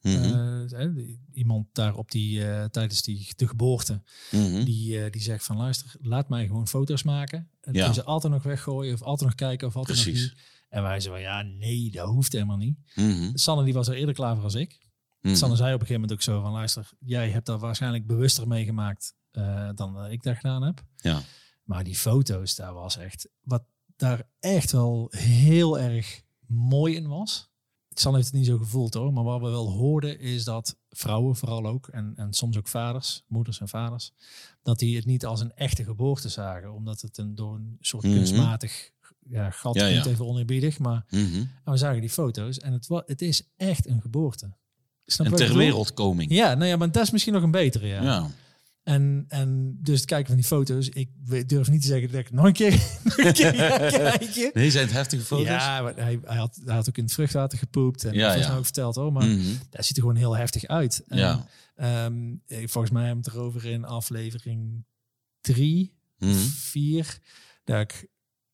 Hè, 0.00 0.92
die- 0.94 1.20
iemand 1.32 1.66
daar 1.72 1.94
op 1.96 2.10
die, 2.10 2.38
tijdens 2.70 3.02
die, 3.02 3.28
de 3.36 3.48
geboorte, 3.48 4.02
Mhm. 4.30 4.64
die, 4.64 5.10
die 5.10 5.22
zegt 5.22 5.44
van 5.44 5.56
luister, 5.56 5.94
laat 6.00 6.28
mij 6.28 6.46
gewoon 6.46 6.68
foto's 6.68 7.02
maken. 7.02 7.48
En 7.60 7.72
Ja. 7.74 7.84
kun 7.84 7.94
ze 7.94 8.04
altijd 8.04 8.32
nog 8.32 8.42
weggooien 8.42 8.94
of 8.94 9.02
altijd 9.02 9.28
nog 9.28 9.38
kijken 9.38 9.66
of 9.68 9.76
altijd 9.76 9.96
nog 9.96 10.06
Precies. 10.06 10.22
niet. 10.22 10.42
En 10.68 10.82
wij 10.82 11.00
zeiden 11.00 11.24
van 11.24 11.32
ja, 11.32 11.42
nee, 11.42 11.90
dat 11.90 12.08
hoeft 12.08 12.32
helemaal 12.32 12.56
niet. 12.56 12.78
Mhm. 12.94 13.30
Sanne 13.34 13.64
die 13.64 13.74
was 13.74 13.88
er 13.88 13.94
eerder 13.94 14.14
klaar 14.14 14.34
voor 14.34 14.44
als 14.44 14.54
ik. 14.54 14.78
Mhm. 15.24 15.34
Sanne 15.34 15.56
zei 15.56 15.74
op 15.74 15.80
een 15.80 15.86
gegeven 15.86 16.00
moment 16.00 16.12
ook 16.12 16.22
zo 16.34 16.40
van 16.40 16.52
luister, 16.52 16.90
jij 16.98 17.30
hebt 17.30 17.46
dat 17.46 17.60
waarschijnlijk 17.60 18.06
bewuster 18.06 18.48
meegemaakt 18.48 19.14
eh, 19.30 19.68
dan 19.74 20.06
ik 20.06 20.22
dat 20.22 20.36
gedaan 20.36 20.62
heb. 20.62 20.82
Ja. 20.96 21.20
Maar 21.62 21.84
die 21.84 21.94
foto's, 21.96 22.54
daar 22.54 22.74
was 22.74 22.96
echt, 22.96 23.28
wat 23.40 23.64
daar 23.96 24.28
echt 24.40 24.72
wel 24.72 25.08
heel 25.16 25.78
erg 25.78 26.22
mooi 26.46 26.94
in 26.94 27.08
was. 27.08 27.52
Sanne 27.88 28.16
heeft 28.18 28.30
het 28.30 28.38
niet 28.38 28.46
zo 28.48 28.58
gevoeld 28.58 28.94
hoor, 28.94 29.12
maar 29.12 29.24
wat 29.24 29.40
we 29.40 29.48
wel 29.48 29.70
hoorden 29.70 30.18
is 30.20 30.44
dat 30.44 30.76
vrouwen 30.90 31.36
vooral 31.36 31.66
ook, 31.66 31.88
en, 31.88 32.12
en 32.16 32.32
soms 32.32 32.56
ook 32.58 32.68
vaders, 32.68 33.22
moeders 33.26 33.60
en 33.60 33.68
vaders, 33.68 34.12
dat 34.62 34.78
die 34.78 34.96
het 34.96 35.04
niet 35.04 35.26
als 35.26 35.40
een 35.40 35.52
echte 35.54 35.84
geboorte 35.84 36.28
zagen, 36.28 36.72
omdat 36.72 37.00
het 37.00 37.18
een, 37.18 37.34
door 37.34 37.54
een 37.54 37.76
soort 37.80 38.04
Mhm. 38.04 38.14
kunstmatig 38.14 38.90
ja, 39.26 39.50
gat 39.50 39.74
Ja, 39.74 39.86
even 40.06 40.26
oneerbiedig, 40.26 40.78
maar 40.78 41.04
Mhm. 41.10 41.44
we 41.64 41.76
zagen 41.76 42.00
die 42.00 42.10
foto's 42.10 42.58
en 42.58 42.72
het, 42.72 42.88
het 43.06 43.22
is 43.22 43.48
echt 43.56 43.86
een 43.86 44.00
geboorte. 44.00 44.56
Snap 45.06 45.26
En 45.26 45.34
ter 45.36 45.56
wereldkoming. 45.56 46.30
Ja, 46.30 46.54
nou 46.54 46.68
ja, 46.68 46.76
maar 46.76 46.90
dat 46.92 47.02
is 47.02 47.10
misschien 47.10 47.32
nog 47.32 47.42
een 47.42 47.50
betere. 47.50 47.86
Ja. 47.86 48.02
Ja. 48.02 48.30
En, 48.82 49.24
en 49.28 49.78
dus 49.82 49.96
het 49.96 50.04
kijken 50.08 50.26
van 50.26 50.36
die 50.36 50.44
foto's, 50.44 50.88
ik 50.88 51.08
durf 51.48 51.68
niet 51.70 51.80
te 51.80 51.86
zeggen 51.86 52.10
dat 52.10 52.20
ik 52.20 52.30
nog 52.30 52.44
een 52.44 52.52
keer, 52.52 52.70
nog 53.04 53.16
een 53.18 53.32
keer 53.32 53.52
kijken. 53.88 54.50
Nee, 54.54 54.70
zijn 54.70 54.84
het 54.84 54.92
heftige 54.94 55.22
foto's? 55.22 55.46
Ja, 55.46 55.82
maar 55.82 55.94
hij, 55.96 56.18
hij, 56.24 56.36
had, 56.36 56.60
hij 56.64 56.74
had 56.74 56.88
ook 56.88 56.96
in 56.96 57.04
het 57.04 57.12
vruchtwater 57.12 57.58
gepoept. 57.58 58.04
En 58.04 58.12
Ja, 58.14 58.20
volgens 58.22 58.42
ja. 58.42 58.48
mij 58.48 58.58
ook 58.58 58.64
verteld 58.64 58.94
hoor. 58.94 59.12
Maar 59.12 59.26
Mhm. 59.26 59.52
dat 59.70 59.84
ziet 59.84 59.96
er 59.96 60.02
gewoon 60.02 60.16
heel 60.18 60.36
heftig 60.36 60.64
uit. 60.66 61.02
En, 61.08 61.18
Ja. 61.18 61.46
ehm, 61.76 62.34
eh, 62.46 62.58
volgens 62.66 62.92
mij 62.92 63.04
hebben 63.06 63.24
we 63.24 63.30
het 63.30 63.38
erover 63.38 63.64
in 63.64 63.84
aflevering 63.84 64.84
drie, 65.40 65.92
Mhm. 66.18 66.34
vier. 66.48 67.18
Dat 67.64 67.80
ik 67.80 68.06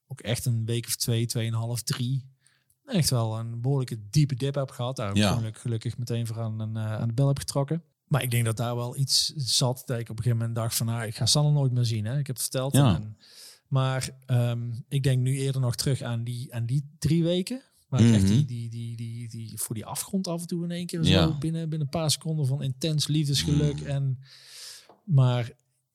ook 0.06 0.20
echt 0.20 0.44
een 0.46 0.64
week 0.64 0.86
of 0.86 0.96
twee, 0.96 1.26
tweeënhalf, 1.26 1.82
drie. 1.82 2.29
Echt 2.90 3.10
wel 3.10 3.38
een 3.38 3.60
behoorlijke 3.60 3.98
diepe 4.10 4.34
dip 4.34 4.54
heb 4.54 4.70
gehad. 4.70 4.96
Daar 4.96 5.16
Ja. 5.16 5.34
gelukkig, 5.36 5.62
gelukkig 5.62 5.98
meteen 5.98 6.26
voor 6.26 6.40
aan, 6.40 6.60
een, 6.60 6.76
eh, 6.76 6.94
aan 7.00 7.08
de 7.08 7.14
bel 7.14 7.28
heb 7.28 7.38
getrokken. 7.38 7.82
Maar 8.06 8.22
ik 8.22 8.30
denk 8.30 8.44
dat 8.44 8.56
daar 8.56 8.76
wel 8.76 8.96
iets 8.96 9.32
zat 9.36 9.82
dat 9.86 9.98
ik 9.98 10.08
op 10.10 10.16
een 10.16 10.22
gegeven 10.22 10.38
moment 10.38 10.54
dacht 10.56 10.76
van... 10.76 10.86
Nou, 10.86 11.02
ik 11.06 11.16
ga 11.16 11.26
Sanne 11.26 11.50
nooit 11.50 11.72
meer 11.72 11.84
zien. 11.84 12.04
Hè? 12.04 12.18
Ik 12.18 12.26
heb 12.26 12.36
het 12.36 12.42
verteld. 12.44 12.74
Ja. 12.74 12.94
En, 12.94 13.16
maar 13.68 14.10
ehm, 14.26 14.72
ik 14.88 15.02
denk 15.02 15.20
nu 15.22 15.36
eerder 15.36 15.60
nog 15.60 15.76
terug 15.76 16.02
aan 16.02 16.24
die, 16.24 16.54
aan 16.54 16.66
die 16.66 16.90
drie 16.98 17.22
weken. 17.22 17.62
Waar 17.88 18.00
ik 18.00 18.14
echt 18.14 18.22
Mhm. 18.24 18.32
die, 18.32 18.44
die, 18.44 18.68
die, 18.70 18.96
die, 18.96 19.28
die, 19.28 19.58
voor 19.60 19.74
die 19.74 19.86
afgrond 19.86 20.26
af 20.28 20.40
en 20.40 20.46
toe 20.46 20.64
in 20.64 20.70
één 20.70 20.86
keer 20.86 21.04
Ja. 21.04 21.22
zo 21.26 21.38
binnen, 21.38 21.68
binnen 21.68 21.80
een 21.92 22.00
paar 22.00 22.10
seconden 22.10 22.46
van 22.46 22.62
intens 22.62 23.06
liefdesgeluk. 23.06 23.80
Mm. 23.80 23.86
En, 23.86 24.18
maar 25.04 25.50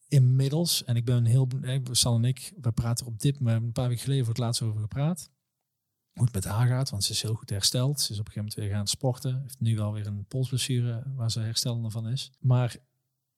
inmiddels, 0.07 0.83
en 0.83 0.95
ik 0.95 1.05
ben 1.05 1.25
heel, 1.25 1.47
Sal 1.91 2.15
en 2.15 2.25
ik, 2.25 2.53
we 2.61 2.71
praten 2.71 3.05
op 3.05 3.19
dit, 3.19 3.35
hebben 3.39 3.53
een 3.63 3.71
paar 3.71 3.87
weken 3.87 4.03
geleden 4.03 4.25
voor 4.25 4.33
het 4.33 4.43
laatst 4.43 4.61
over 4.61 4.81
gepraat. 4.81 5.29
Hoe 6.15 6.23
het 6.23 6.33
met 6.33 6.43
haar 6.43 6.67
gaat, 6.67 6.89
want 6.89 7.03
ze 7.03 7.11
is 7.11 7.21
heel 7.21 7.33
goed 7.33 7.49
hersteld. 7.49 8.01
Ze 8.01 8.11
is 8.13 8.19
op 8.19 8.25
een 8.25 8.31
gegeven 8.31 8.41
moment 8.41 8.59
weer 8.59 8.69
gaan 8.77 8.87
sporten. 8.87 9.39
Heeft 9.41 9.59
nu 9.59 9.75
wel 9.75 9.93
weer 9.93 10.07
een 10.07 10.25
polsblessure 10.27 11.03
waar 11.15 11.31
ze 11.31 11.39
herstellende 11.39 11.89
van 11.89 12.07
is. 12.07 12.31
Maar 12.39 12.75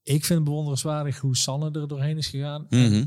ik 0.03 0.25
vind 0.25 0.39
het 0.39 0.43
bewonderenswaardig 0.43 1.17
hoe 1.19 1.37
Sanne 1.37 1.71
er 1.71 1.87
doorheen 1.87 2.17
is 2.17 2.27
gegaan. 2.27 2.65
Mhm. 2.69 3.05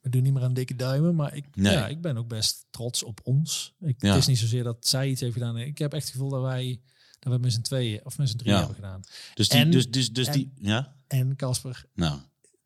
We 0.00 0.08
doen 0.08 0.22
niet 0.22 0.32
meer 0.32 0.42
aan 0.42 0.54
dikke 0.54 0.76
duimen, 0.76 1.14
maar 1.14 1.34
ik, 1.34 1.56
Nee. 1.56 1.72
ja, 1.72 1.88
ik 1.88 2.00
ben 2.00 2.16
ook 2.16 2.28
best 2.28 2.66
trots 2.70 3.02
op 3.02 3.20
ons. 3.22 3.74
Ik, 3.80 4.02
Ja. 4.02 4.08
Het 4.08 4.18
is 4.18 4.26
niet 4.26 4.38
zozeer 4.38 4.62
dat 4.64 4.86
zij 4.86 5.08
iets 5.08 5.20
heeft 5.20 5.32
gedaan. 5.32 5.56
Ik 5.58 5.78
heb 5.78 5.92
echt 5.92 6.02
het 6.04 6.12
gevoel 6.12 6.28
dat 6.30 6.42
wij 6.42 6.80
dat 7.18 7.32
we 7.32 7.38
met 7.38 7.52
z'n 7.52 7.60
tweeën 7.60 8.04
of 8.04 8.18
met 8.18 8.28
z'n 8.28 8.36
drieën 8.36 8.52
Ja. 8.54 8.58
hebben 8.58 8.76
gedaan. 8.82 9.02
Dus 9.34 9.48
die, 9.48 9.60
En- 9.60 9.70
dus, 9.70 9.90
dus, 9.90 10.12
dus 10.12 10.26
en- 10.26 10.32
die, 10.32 10.52
ja? 10.60 10.96
En 11.06 11.36
Casper, 11.36 11.84
Nou, 11.94 12.20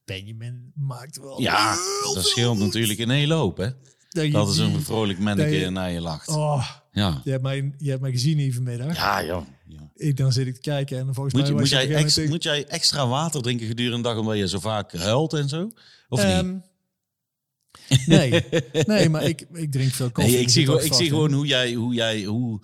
Benjamin 0.05 0.73
maakt 0.75 1.17
wel. 1.19 1.41
ja, 1.41 1.75
dat 2.15 2.25
scheelt 2.27 2.59
natuurlijk 2.59 2.99
een 2.99 3.11
hele 3.11 3.35
hoop, 3.35 3.57
hè? 3.57 3.71
Dat, 4.13 4.49
is 4.49 4.59
een 4.59 4.83
vrolijk 4.83 5.19
manneke 5.19 5.71
naar 5.71 5.91
je 5.91 6.01
lacht. 6.01 6.29
Oh, 6.29 6.71
Ja. 6.93 7.21
je 7.25 7.31
hebt 7.31 7.43
mij, 7.43 7.73
je 7.79 7.89
hebt 7.91 8.01
mij 8.03 8.11
gezien 8.11 8.39
hier 8.39 8.55
vanmiddag. 8.55 8.97
Ja, 8.97 9.25
joh. 9.25 9.47
Ja. 9.69 9.91
Ik, 9.95 10.17
dan 10.17 10.33
zit 10.33 10.47
ik 10.47 10.55
te 10.55 10.61
kijken 10.61 10.99
en 10.99 11.15
volgens 11.15 11.35
Moet, 11.35 11.43
mij 11.43 11.53
je, 11.53 11.59
moet, 11.59 11.69
jij 11.69 11.85
een 11.85 11.93
ex, 11.95 12.03
gegeven 12.03 12.31
moet 12.31 12.43
jij 12.43 12.67
extra 12.67 13.07
water 13.09 13.43
drinken 13.43 13.67
gedurende 13.67 13.97
de 13.97 14.03
dag 14.03 14.17
omdat 14.19 14.37
je 14.37 14.49
zo 14.49 14.59
vaak 14.61 14.93
huilt 14.93 15.33
en 15.33 15.49
zo? 15.49 15.71
Of 16.09 16.23
niet? 16.25 16.33
Ehm, 16.33 16.57
nee, 18.07 18.45
nee, 18.87 19.09
maar 19.09 19.23
ik, 19.23 19.47
ik 19.53 19.73
drink 19.73 19.93
veel 19.93 20.11
koffie. 20.11 20.33
Nee, 20.33 20.41
ik 20.41 20.47
dus 20.47 20.55
zie, 20.55 20.65
gewoon, 20.65 20.83
ik 20.83 20.93
zie 20.93 21.09
gewoon 21.09 21.33
hoe 21.33 21.47
jij, 21.47 21.73
hoe 21.75 21.95
jij, 21.95 22.23
hoe, 22.25 22.61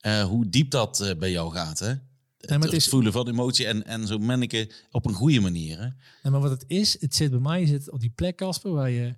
eh, 0.00 0.22
hoe 0.24 0.48
diep 0.48 0.70
dat 0.70 1.00
eh, 1.00 1.14
bij 1.18 1.30
jou 1.30 1.52
gaat, 1.52 1.78
hè? 1.78 1.94
het 2.40 2.62
het 2.62 2.72
is- 2.72 2.88
voelen 2.88 3.12
van 3.12 3.28
emotie 3.28 3.66
en, 3.66 3.86
en 3.86 4.06
zo 4.06 4.18
manneke 4.18 4.70
op 4.90 5.06
een 5.06 5.14
goede 5.14 5.40
manier, 5.40 5.76
hè? 5.78 5.82
Nee, 6.22 6.32
maar 6.32 6.40
wat 6.40 6.50
het 6.50 6.64
is, 6.66 7.00
het 7.00 7.14
zit 7.14 7.30
bij 7.30 7.40
mij 7.40 7.66
zit 7.66 7.90
op 7.90 8.00
die 8.00 8.12
plek, 8.14 8.36
Casper, 8.36 8.72
waar 8.72 8.90
je, 8.90 9.14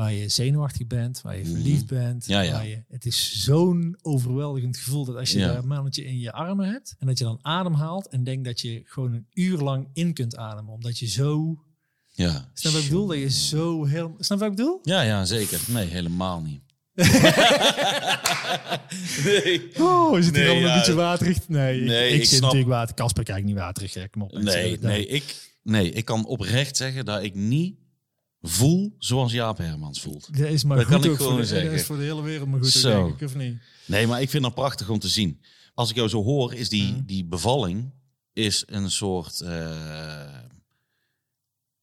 waar 0.00 0.12
je 0.12 0.28
zenuwachtig 0.28 0.86
bent, 0.86 1.20
waar 1.22 1.36
je 1.36 1.42
Mhm. 1.44 1.52
verliefd 1.52 1.86
bent. 1.86 2.26
Ja, 2.26 2.40
ja. 2.40 2.52
Waar 2.52 2.66
je, 2.66 2.82
het 2.88 3.06
is 3.06 3.42
zo'n 3.42 3.98
overweldigend 4.02 4.76
gevoel 4.76 5.04
dat 5.04 5.16
als 5.16 5.30
je 5.32 5.38
Ja. 5.38 5.52
dat 5.54 5.64
mannetje 5.64 6.04
in 6.04 6.18
je 6.18 6.32
armen 6.32 6.68
hebt 6.68 6.94
en 6.98 7.06
dat 7.06 7.18
je 7.18 7.24
dan 7.24 7.38
ademhaalt 7.42 8.08
en 8.08 8.24
denkt 8.24 8.44
dat 8.44 8.60
je 8.60 8.82
gewoon 8.84 9.12
een 9.12 9.26
uur 9.32 9.58
lang 9.58 9.88
in 9.92 10.12
kunt 10.14 10.36
ademen, 10.36 10.72
omdat 10.72 10.98
je 10.98 11.06
zo... 11.06 11.58
Ja. 12.12 12.50
Snap 12.54 12.72
wat 12.72 12.82
ik 12.82 12.88
bedoel? 12.88 13.06
Dat 13.06 13.18
je 13.18 13.30
zo 13.30 13.84
heel... 13.84 14.14
Snap 14.18 14.38
wat 14.38 14.50
ik 14.50 14.56
bedoel? 14.56 14.78
Ja, 14.82 15.00
ja, 15.02 15.24
zeker. 15.24 15.60
Nee, 15.68 15.86
helemaal 15.86 16.40
niet. 16.40 16.62
nee. 19.24 19.70
Oh, 19.78 20.18
is 20.18 20.24
het 20.26 20.34
Nee, 20.34 20.42
hier 20.42 20.50
allemaal 20.50 20.68
ja. 20.68 20.72
een 20.72 20.78
beetje 20.78 20.94
waterig? 20.94 21.48
Nee, 21.48 21.80
Nee, 21.80 22.08
ik, 22.08 22.14
ik, 22.14 22.20
ik 22.20 22.26
zit 22.28 22.28
snap- 22.28 22.40
natuurlijk 22.42 22.68
water. 22.70 22.94
Casper 22.94 23.24
kijkt 23.24 23.46
niet 23.46 23.56
waterig. 23.56 23.94
Ja, 23.94 24.06
kom 24.06 24.22
op. 24.22 24.32
Nee, 24.32 24.78
nee, 24.80 25.06
ik, 25.06 25.50
nee, 25.62 25.90
ik 25.90 26.04
kan 26.04 26.26
oprecht 26.26 26.76
zeggen 26.76 27.04
dat 27.04 27.22
ik 27.22 27.34
niet 27.34 27.74
voel 28.42 28.94
zoals 28.98 29.32
Jaap 29.32 29.58
Hermans 29.58 30.00
voelt. 30.00 30.36
Dat 30.38 30.48
is 30.48 30.64
maar 30.64 30.76
Dat 30.76 30.86
goed 30.86 30.94
kan 30.94 31.04
ik 31.04 31.16
voor 31.16 31.26
gewoon 31.26 31.40
de, 31.40 31.46
zeggen. 31.46 31.70
Dat 31.70 31.78
is 31.80 31.86
voor 31.86 31.96
de 31.96 32.02
hele 32.02 32.22
wereld 32.22 32.48
maar 32.48 32.60
goed 32.62 32.82
denk 32.82 33.20
ik, 33.20 33.26
of 33.26 33.34
niet? 33.34 33.58
Nee, 33.86 34.06
maar 34.06 34.22
ik 34.22 34.30
vind 34.30 34.42
dat 34.42 34.54
prachtig 34.54 34.88
om 34.88 34.98
te 34.98 35.08
zien. 35.08 35.40
Als 35.74 35.90
ik 35.90 35.96
jou 35.96 36.08
zo 36.08 36.22
hoor, 36.22 36.54
is 36.54 36.68
die, 36.68 36.92
Mhm. 36.92 37.04
die 37.04 37.24
bevalling 37.24 37.90
is 38.32 38.62
een 38.66 38.90
soort... 38.90 39.40
eh, 39.40 40.38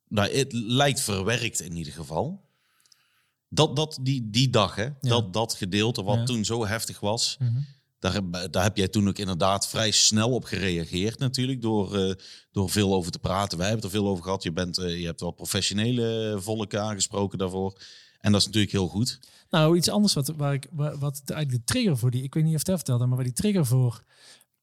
nou, 0.07 0.31
het 0.37 0.53
lijkt 0.53 1.01
verwerkt 1.01 1.61
in 1.61 1.75
ieder 1.75 1.93
geval. 1.93 2.45
Dat, 3.49 3.75
dat, 3.75 3.99
die, 4.01 4.29
die 4.29 4.49
dag, 4.49 4.75
hè, 4.75 4.89
dat, 5.01 5.33
dat 5.33 5.53
gedeelte 5.53 6.03
wat 6.03 6.17
Ja. 6.17 6.23
toen 6.25 6.45
zo 6.45 6.65
heftig 6.65 6.99
was... 6.99 7.37
Mhm. 7.39 7.59
Daar, 7.99 8.13
heb- 8.13 8.47
daar 8.51 8.63
heb 8.63 8.77
jij 8.77 8.87
toen 8.87 9.07
ook 9.07 9.17
inderdaad 9.17 9.67
vrij 9.67 9.91
snel 9.91 10.29
op 10.31 10.43
gereageerd 10.43 11.19
natuurlijk. 11.19 11.61
Door, 11.61 11.95
eh, 11.95 12.13
door 12.51 12.69
veel 12.69 12.93
over 12.93 13.11
te 13.11 13.19
praten. 13.19 13.57
Wij 13.57 13.67
hebben 13.67 13.85
het 13.85 13.93
er 13.93 13.99
veel 14.01 14.09
over 14.09 14.23
gehad. 14.23 14.43
Je, 14.43 14.51
bent, 14.51 14.77
eh, 14.77 14.99
je 14.99 15.05
hebt 15.05 15.21
wel 15.21 15.31
professionele 15.31 16.37
volk 16.39 16.75
aangesproken 16.75 17.37
daarvoor. 17.37 17.81
En 18.19 18.31
dat 18.31 18.39
is 18.41 18.45
natuurlijk 18.47 18.73
heel 18.73 18.87
goed. 18.87 19.19
Nou, 19.49 19.77
iets 19.77 19.89
anders 19.89 20.13
wat, 20.13 20.27
waar 20.27 20.53
ik, 20.53 20.67
wat 20.75 21.21
eigenlijk 21.25 21.49
de 21.51 21.63
trigger 21.73 21.97
voor 21.97 22.11
die, 22.11 22.23
ik 22.23 22.33
weet 22.33 22.43
niet 22.43 22.55
of 22.55 22.65
het 22.65 22.75
vertelde, 22.75 23.05
maar 23.05 23.15
waar 23.15 23.25
die 23.25 23.33
trigger 23.33 23.65
voor 23.65 24.03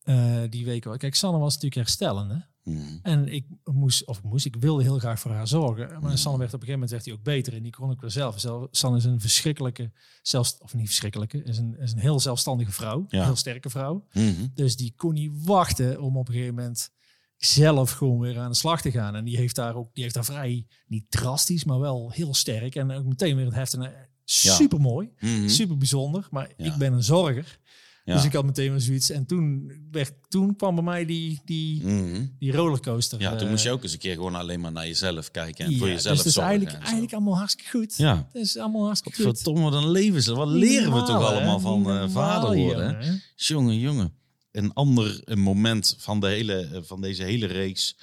eh, 0.03 0.43
die 0.51 0.65
week 0.65 0.85
was. 0.85 0.97
Kijk, 0.97 1.15
Sanne 1.15 1.39
was 1.39 1.55
natuurlijk 1.55 1.75
herstellende. 1.75 2.47
Mhm. 2.65 2.81
En 3.03 3.29
ik 3.29 3.45
moest, 3.65 4.07
of 4.07 4.19
ik 4.19 4.25
moest, 4.25 4.45
ik 4.45 4.57
wilde 4.57 4.83
heel 4.83 4.99
graag 4.99 5.21
voor 5.21 5.31
haar 5.31 5.49
zorgen. 5.49 5.89
Maar 6.01 6.11
Mm. 6.11 6.17
Sanne 6.17 6.39
werd 6.39 6.55
op 6.55 6.61
een 6.61 6.67
gegeven 6.67 6.73
moment 6.73 6.91
werd 6.91 7.05
hij 7.05 7.15
ook 7.15 7.23
beter 7.23 7.55
en 7.55 7.63
die 7.63 7.73
kon 7.73 7.91
ik 7.91 8.01
wel 8.01 8.11
zelf. 8.11 8.41
Zelf- 8.41 8.69
Sanne 8.71 8.97
is 8.99 9.05
een 9.05 9.21
verschrikkelijke, 9.21 9.93
zelfs, 10.23 10.59
of 10.59 10.75
niet 10.75 10.87
verschrikkelijke, 10.87 11.43
is 11.43 11.59
een, 11.59 11.77
is 11.79 11.93
een 11.93 11.99
heel 11.99 12.21
zelfstandige 12.21 12.73
vrouw. 12.73 13.05
Ja. 13.09 13.19
Een 13.19 13.25
heel 13.25 13.37
sterke 13.37 13.71
vrouw. 13.71 14.07
Mhm. 14.13 14.47
Dus 14.55 14.77
die 14.77 14.93
kon 14.97 15.15
niet 15.15 15.33
wachten 15.45 16.01
om 16.03 16.17
op 16.17 16.29
een 16.29 16.35
gegeven 16.35 16.55
moment 16.55 16.91
zelf 17.37 17.91
gewoon 17.91 18.19
weer 18.19 18.39
aan 18.39 18.51
de 18.51 18.57
slag 18.57 18.81
te 18.81 18.91
gaan. 18.91 19.15
En 19.17 19.25
die 19.25 19.37
heeft 19.37 19.55
daar 19.57 19.75
ook, 19.75 19.95
die 19.95 20.03
heeft 20.03 20.15
daar 20.15 20.25
vrij, 20.25 20.67
niet 20.87 21.11
drastisch, 21.11 21.65
maar 21.65 21.79
wel 21.81 22.11
heel 22.11 22.35
sterk. 22.35 22.75
En 22.75 22.91
ook 22.91 23.05
meteen 23.05 23.37
weer 23.37 23.45
het 23.45 23.55
heft. 23.55 23.75
En 23.75 23.93
super 24.25 24.81
mooi, 24.81 25.11
Mhm. 25.21 25.49
super 25.49 25.77
bijzonder. 25.77 26.27
Maar 26.31 26.53
Ja. 26.57 26.65
ik 26.65 26.75
ben 26.79 26.93
een 26.93 27.03
zorger. 27.03 27.59
Ja. 28.05 28.15
Dus 28.15 28.25
ik 28.25 28.33
had 28.33 28.45
meteen 28.45 28.71
weer 28.71 28.81
zoiets. 28.81 29.11
En 29.11 29.27
toen, 29.27 29.73
werd, 29.91 30.13
toen 30.29 30.57
kwam 30.57 30.75
bij 30.75 30.85
mij 30.85 31.05
die, 31.05 31.41
die, 31.45 31.85
Mhm. 31.87 32.27
die 32.39 32.53
rollercoaster. 32.53 33.21
Ja, 33.21 33.31
toen 33.31 33.45
eh, 33.45 33.51
moest 33.51 33.65
je 33.65 33.71
ook 33.71 33.83
eens 33.83 33.93
een 33.93 33.99
keer 33.99 34.15
gewoon 34.15 34.35
alleen 34.35 34.61
maar 34.61 34.73
naar 34.73 34.87
jezelf 34.87 35.31
kijken. 35.31 35.65
En 35.65 35.77
voor 35.79 35.87
ja, 35.87 35.93
jezelf 35.93 36.17
dus 36.17 36.25
het 36.25 36.37
is 36.37 36.43
eigenlijk, 36.43 36.77
eigenlijk 36.83 37.13
allemaal 37.13 37.37
hartstikke 37.37 37.71
goed. 37.71 37.97
Ja. 37.97 38.29
Het 38.33 38.43
is 38.43 38.59
allemaal 38.59 38.85
hartstikke 38.85 39.23
goed. 39.23 39.37
Verdomme, 39.37 39.71
wat 39.71 39.83
een 39.83 39.91
leven. 39.91 40.23
ze- 40.23 40.35
Wat 40.35 40.49
leren 40.49 40.93
we 40.93 40.99
toch 41.03 41.09
hè? 41.09 41.35
allemaal 41.35 41.61
van 41.61 41.79
eh, 41.79 41.85
normaal, 41.87 42.09
vader 42.11 42.57
worden? 42.57 42.97
hè? 43.01 43.13
jongen? 43.35 43.79
Jongen. 43.79 44.13
Een 44.53 44.73
ander 44.73 45.21
een 45.25 45.41
moment 45.41 45.95
van, 45.99 46.21
de 46.21 46.27
hele, 46.27 46.61
eh, 46.61 46.79
van 46.83 47.01
deze 47.01 47.23
hele 47.23 47.47
reeks. 47.47 47.97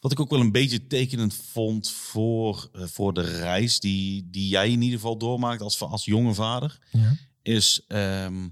Wat 0.00 0.12
ik 0.12 0.20
ook 0.20 0.30
wel 0.30 0.40
een 0.40 0.52
beetje 0.52 0.86
tekenend 0.86 1.34
vond 1.34 1.90
voor, 1.90 2.68
eh, 2.72 2.82
voor 2.86 3.12
de 3.14 3.20
reis 3.22 3.80
die, 3.80 4.28
die 4.30 4.48
jij 4.48 4.70
in 4.70 4.82
ieder 4.82 4.98
geval 4.98 5.18
doormaakt 5.18 5.62
als, 5.62 5.80
als 5.80 6.04
jonge 6.04 6.34
vader. 6.34 6.78
Ja. 6.92 7.16
Is 7.42 7.84
ehm, 7.88 8.48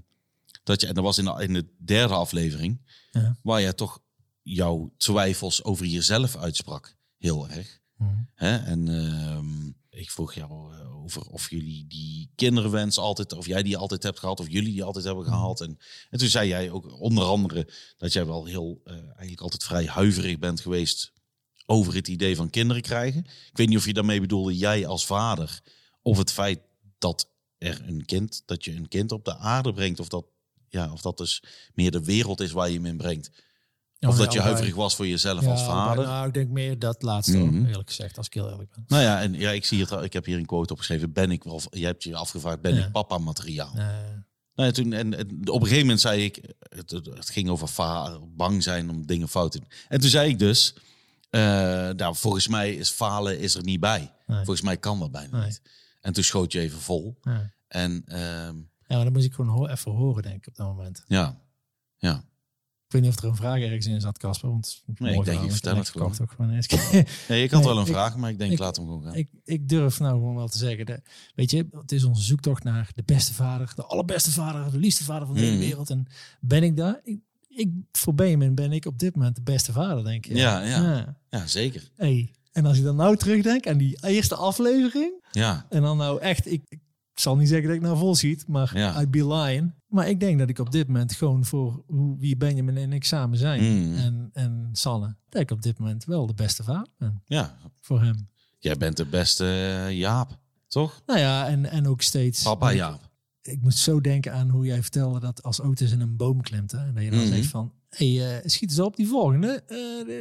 dat 0.65 0.81
je, 0.81 0.87
en 0.87 0.93
dat 0.93 1.03
was 1.03 1.17
in 1.17 1.25
de, 1.25 1.43
in 1.43 1.53
de 1.53 1.65
derde 1.77 2.13
aflevering, 2.13 2.81
Ja. 3.11 3.37
waar 3.43 3.61
jij 3.61 3.73
toch 3.73 3.99
jouw 4.41 4.93
twijfels 4.97 5.63
over 5.63 5.85
jezelf 5.85 6.35
uitsprak. 6.35 6.97
Heel 7.17 7.49
erg. 7.49 7.79
Mhm. 7.97 8.13
Hè? 8.33 8.57
En 8.57 8.87
ehm, 8.87 9.67
ik 9.89 10.11
vroeg 10.11 10.33
jou 10.33 10.73
eh, 10.73 11.03
over 11.03 11.21
of 11.29 11.49
jullie 11.49 11.87
die 11.87 12.31
kinderwens 12.35 12.97
altijd, 12.97 13.33
of 13.33 13.45
jij 13.45 13.63
die 13.63 13.77
altijd 13.77 14.03
hebt 14.03 14.19
gehad, 14.19 14.39
of 14.39 14.49
jullie 14.49 14.71
die 14.71 14.83
altijd 14.83 15.05
hebben 15.05 15.23
gehad. 15.25 15.61
En, 15.61 15.77
en 16.09 16.19
toen 16.19 16.27
zei 16.27 16.47
jij 16.47 16.71
ook 16.71 16.99
onder 16.99 17.23
andere 17.23 17.67
dat 17.97 18.13
jij 18.13 18.25
wel 18.25 18.45
heel, 18.45 18.81
eh, 18.83 18.93
eigenlijk 18.95 19.41
altijd 19.41 19.63
vrij 19.63 19.85
huiverig 19.85 20.39
bent 20.39 20.59
geweest 20.61 21.13
over 21.65 21.93
het 21.93 22.07
idee 22.07 22.35
van 22.35 22.49
kinderen 22.49 22.81
krijgen. 22.81 23.19
Ik 23.25 23.57
weet 23.57 23.67
niet 23.67 23.77
of 23.77 23.85
je 23.85 23.93
daarmee 23.93 24.19
bedoelde 24.21 24.57
jij 24.57 24.85
als 24.87 25.05
vader, 25.05 25.61
of 26.01 26.17
het 26.17 26.31
feit 26.31 26.59
dat 26.97 27.29
er 27.57 27.81
een 27.87 28.05
kind, 28.05 28.43
dat 28.45 28.65
je 28.65 28.75
een 28.75 28.87
kind 28.87 29.11
op 29.11 29.25
de 29.25 29.37
aarde 29.37 29.73
brengt, 29.73 29.99
of 29.99 30.07
dat, 30.07 30.25
ja, 30.75 30.91
of 30.91 31.01
dat 31.01 31.17
dus 31.17 31.43
meer 31.73 31.91
de 31.91 32.03
wereld 32.03 32.39
is 32.41 32.51
waar 32.51 32.69
je 32.69 32.75
hem 32.75 32.85
in 32.85 32.97
brengt. 32.97 33.29
Of 33.99 34.17
dat 34.17 34.33
je 34.33 34.39
huiverig 34.39 34.75
was 34.75 34.95
voor 34.95 35.07
jezelf 35.07 35.41
Ja, 35.43 35.51
als 35.51 35.63
vader. 35.63 36.05
Nou, 36.05 36.27
ik 36.27 36.33
denk 36.33 36.49
meer 36.49 36.79
dat 36.79 37.01
laatste, 37.01 37.37
Mhm. 37.37 37.65
eerlijk 37.65 37.89
gezegd, 37.89 38.17
als 38.17 38.25
ik 38.25 38.33
heel 38.33 38.49
eerlijk 38.49 38.69
ben. 38.75 38.83
Nou 38.87 39.03
ja, 39.03 39.21
en 39.21 39.33
ja, 39.33 39.51
ik 39.51 39.65
zie 39.65 39.81
het. 39.85 39.91
Ik 40.03 40.13
heb 40.13 40.25
hier 40.25 40.37
een 40.37 40.45
quote 40.45 40.73
opgeschreven. 40.73 41.13
Ben 41.13 41.31
ik 41.31 41.43
wel? 41.43 41.61
Jij 41.69 41.87
hebt 41.87 42.03
je 42.03 42.15
afgevraagd. 42.15 42.61
Ben 42.61 42.75
Ja. 42.75 42.85
ik 42.85 42.91
papa 42.91 43.17
materiaal? 43.17 43.73
Nou 43.73 44.67
ja, 44.67 44.71
toen 44.71 44.93
en, 44.93 45.13
en 45.17 45.27
op 45.49 45.55
een 45.61 45.61
gegeven 45.61 45.79
moment 45.79 46.01
zei 46.01 46.23
ik. 46.23 46.41
Het, 46.69 47.29
ging 47.29 47.49
over 47.49 47.69
bang 48.35 48.63
zijn 48.63 48.89
om 48.89 49.05
dingen 49.05 49.29
fout 49.29 49.51
te 49.51 49.59
doen. 49.59 49.69
En 49.87 49.99
toen 49.99 50.09
zei 50.09 50.29
ik 50.29 50.39
dus. 50.39 50.75
nou, 51.95 52.15
volgens 52.15 52.47
mij 52.47 52.73
is 52.75 52.89
falen 52.89 53.39
is 53.39 53.55
er 53.55 53.63
niet 53.63 53.79
bij. 53.79 54.11
Nee. 54.25 54.37
Volgens 54.37 54.61
mij 54.61 54.77
kan 54.77 54.99
dat 54.99 55.11
bijna 55.11 55.37
Nee. 55.37 55.45
niet. 55.45 55.61
En 56.01 56.13
toen 56.13 56.23
schoot 56.23 56.51
je 56.51 56.59
even 56.59 56.79
vol. 56.79 57.19
En 57.67 58.03
ehm, 58.05 58.55
ja, 58.87 58.95
maar 58.95 59.03
dan 59.03 59.13
moest 59.13 59.25
ik 59.25 59.33
gewoon 59.33 59.51
ho- 59.55 59.67
even 59.67 59.91
horen, 59.91 60.23
denk 60.23 60.35
ik, 60.35 60.47
op 60.47 60.55
dat 60.55 60.67
moment. 60.67 61.03
ja, 61.07 61.37
ja. 61.97 62.23
Ik 62.87 62.91
weet 62.91 63.01
niet 63.01 63.11
of 63.17 63.23
er 63.23 63.29
een 63.29 63.35
vraag 63.35 63.59
ergens 63.61 63.85
in 63.85 64.01
zat, 64.01 64.17
Casper. 64.17 64.49
Want 64.49 64.83
Nee, 64.97 65.15
ik 65.19 65.25
denk, 65.25 65.43
je 65.43 65.51
vertelt 65.51 65.77
het 65.77 65.89
gewoon. 65.89 66.11
Toch 66.11 66.31
gewoon 66.35 66.51
eens. 66.51 66.67
Nee, 67.27 67.43
ik 67.43 67.51
had 67.51 67.59
Nee, 67.63 67.69
wel 67.69 67.77
een 67.79 67.85
ik- 67.85 67.91
vraag, 67.91 68.17
maar 68.17 68.29
ik 68.29 68.37
denk, 68.37 68.51
ik- 68.51 68.59
laat 68.59 68.75
hem 68.75 68.85
gewoon 68.85 69.03
gaan. 69.03 69.15
ik, 69.15 69.29
ik 69.43 69.69
durf 69.69 69.99
nou 69.99 70.13
gewoon 70.13 70.35
wel 70.35 70.47
te 70.47 70.57
zeggen. 70.57 70.85
Dat, 70.85 70.99
weet 71.35 71.51
je, 71.51 71.67
het 71.71 71.91
is 71.91 72.03
onze 72.03 72.21
zoektocht 72.23 72.63
naar 72.63 72.89
de 72.95 73.03
beste 73.05 73.33
vader. 73.33 73.71
De 73.75 73.85
allerbeste 73.85 74.31
vader. 74.31 74.71
De 74.71 74.77
liefste 74.77 75.03
vader 75.03 75.25
van 75.27 75.35
de 75.35 75.41
hele 75.41 75.51
Mhm. 75.55 75.61
wereld. 75.65 75.89
En 75.89 76.07
ben 76.39 76.63
ik 76.63 76.77
daar? 76.77 76.99
Ik, 77.03 77.19
ik, 77.47 77.69
voor 77.91 78.15
Benjamin 78.15 78.55
ben 78.55 78.71
ik 78.71 78.85
op 78.85 78.99
dit 78.99 79.15
moment 79.15 79.35
de 79.35 79.41
beste 79.41 79.71
vader, 79.71 80.03
denk 80.03 80.25
ik. 80.25 80.35
Ja, 80.37 80.61
ja. 80.63 81.17
ja, 81.29 81.47
zeker. 81.47 81.89
Hey. 81.95 82.33
En 82.51 82.65
als 82.65 82.77
ik 82.77 82.83
dan 82.83 82.95
nou 82.95 83.17
terugdenk 83.17 83.67
aan 83.67 83.77
die 83.77 83.97
eerste 84.07 84.35
aflevering. 84.35 85.23
Ja, 85.31 85.65
En 85.69 85.81
dan 85.81 85.97
nou 85.97 86.19
echt, 86.21 86.51
ik, 86.51 86.61
ik 86.67 86.79
zal 87.19 87.35
niet 87.35 87.47
zeggen 87.47 87.67
dat 87.67 87.75
ik 87.75 87.81
nou 87.81 87.97
vol 87.97 88.15
ziet, 88.15 88.47
maar 88.47 88.77
Ja. 88.77 89.01
I'd 89.01 89.11
be 89.11 89.27
lying. 89.27 89.73
Maar 89.87 90.09
ik 90.09 90.19
denk 90.19 90.39
dat 90.39 90.49
ik 90.49 90.59
op 90.59 90.71
dit 90.71 90.87
moment 90.87 91.13
gewoon 91.13 91.45
voor 91.45 91.83
hoe, 91.87 92.17
wie 92.19 92.37
Benjamin 92.37 92.77
en 92.77 92.93
ik 92.93 93.03
samen 93.03 93.37
zijn. 93.37 93.61
Mm. 93.87 93.95
En, 93.95 94.29
en 94.33 94.69
Sanne, 94.71 95.15
dat 95.29 95.41
ik 95.41 95.51
op 95.51 95.61
dit 95.61 95.77
moment 95.79 96.05
wel 96.05 96.25
de 96.27 96.33
beste 96.33 96.63
vader 96.63 96.87
ben 96.97 97.21
ja. 97.25 97.57
voor 97.81 98.01
hem. 98.01 98.29
Jij 98.59 98.75
bent 98.77 98.97
de 98.97 99.05
beste 99.05 99.45
eh, 99.45 99.97
Jaap, 99.97 100.37
toch? 100.67 101.01
Nou 101.05 101.19
ja, 101.19 101.47
en, 101.47 101.65
en 101.65 101.87
ook 101.87 102.01
steeds. 102.01 102.43
Papa 102.43 102.71
Jaap. 102.73 103.09
Ik 103.41 103.61
moet 103.61 103.75
zo 103.75 104.01
denken 104.01 104.33
aan 104.33 104.49
hoe 104.49 104.65
jij 104.65 104.81
vertelde 104.81 105.19
dat 105.19 105.43
als 105.43 105.61
Otis 105.61 105.91
in 105.91 105.99
een 106.01 106.15
boom 106.15 106.41
klimt. 106.41 106.71
Hè, 106.71 106.77
en 106.77 106.93
dat 106.93 107.03
je 107.03 107.09
dan 107.09 107.19
Mhm. 107.19 107.27
zegt 107.27 107.47
van, 107.47 107.71
hey, 107.97 108.37
eh, 108.37 108.41
schiet 108.49 108.69
eens 108.69 108.79
op 108.79 108.95
die 108.95 109.07
volgende. 109.07 109.63
Eh 109.67 109.77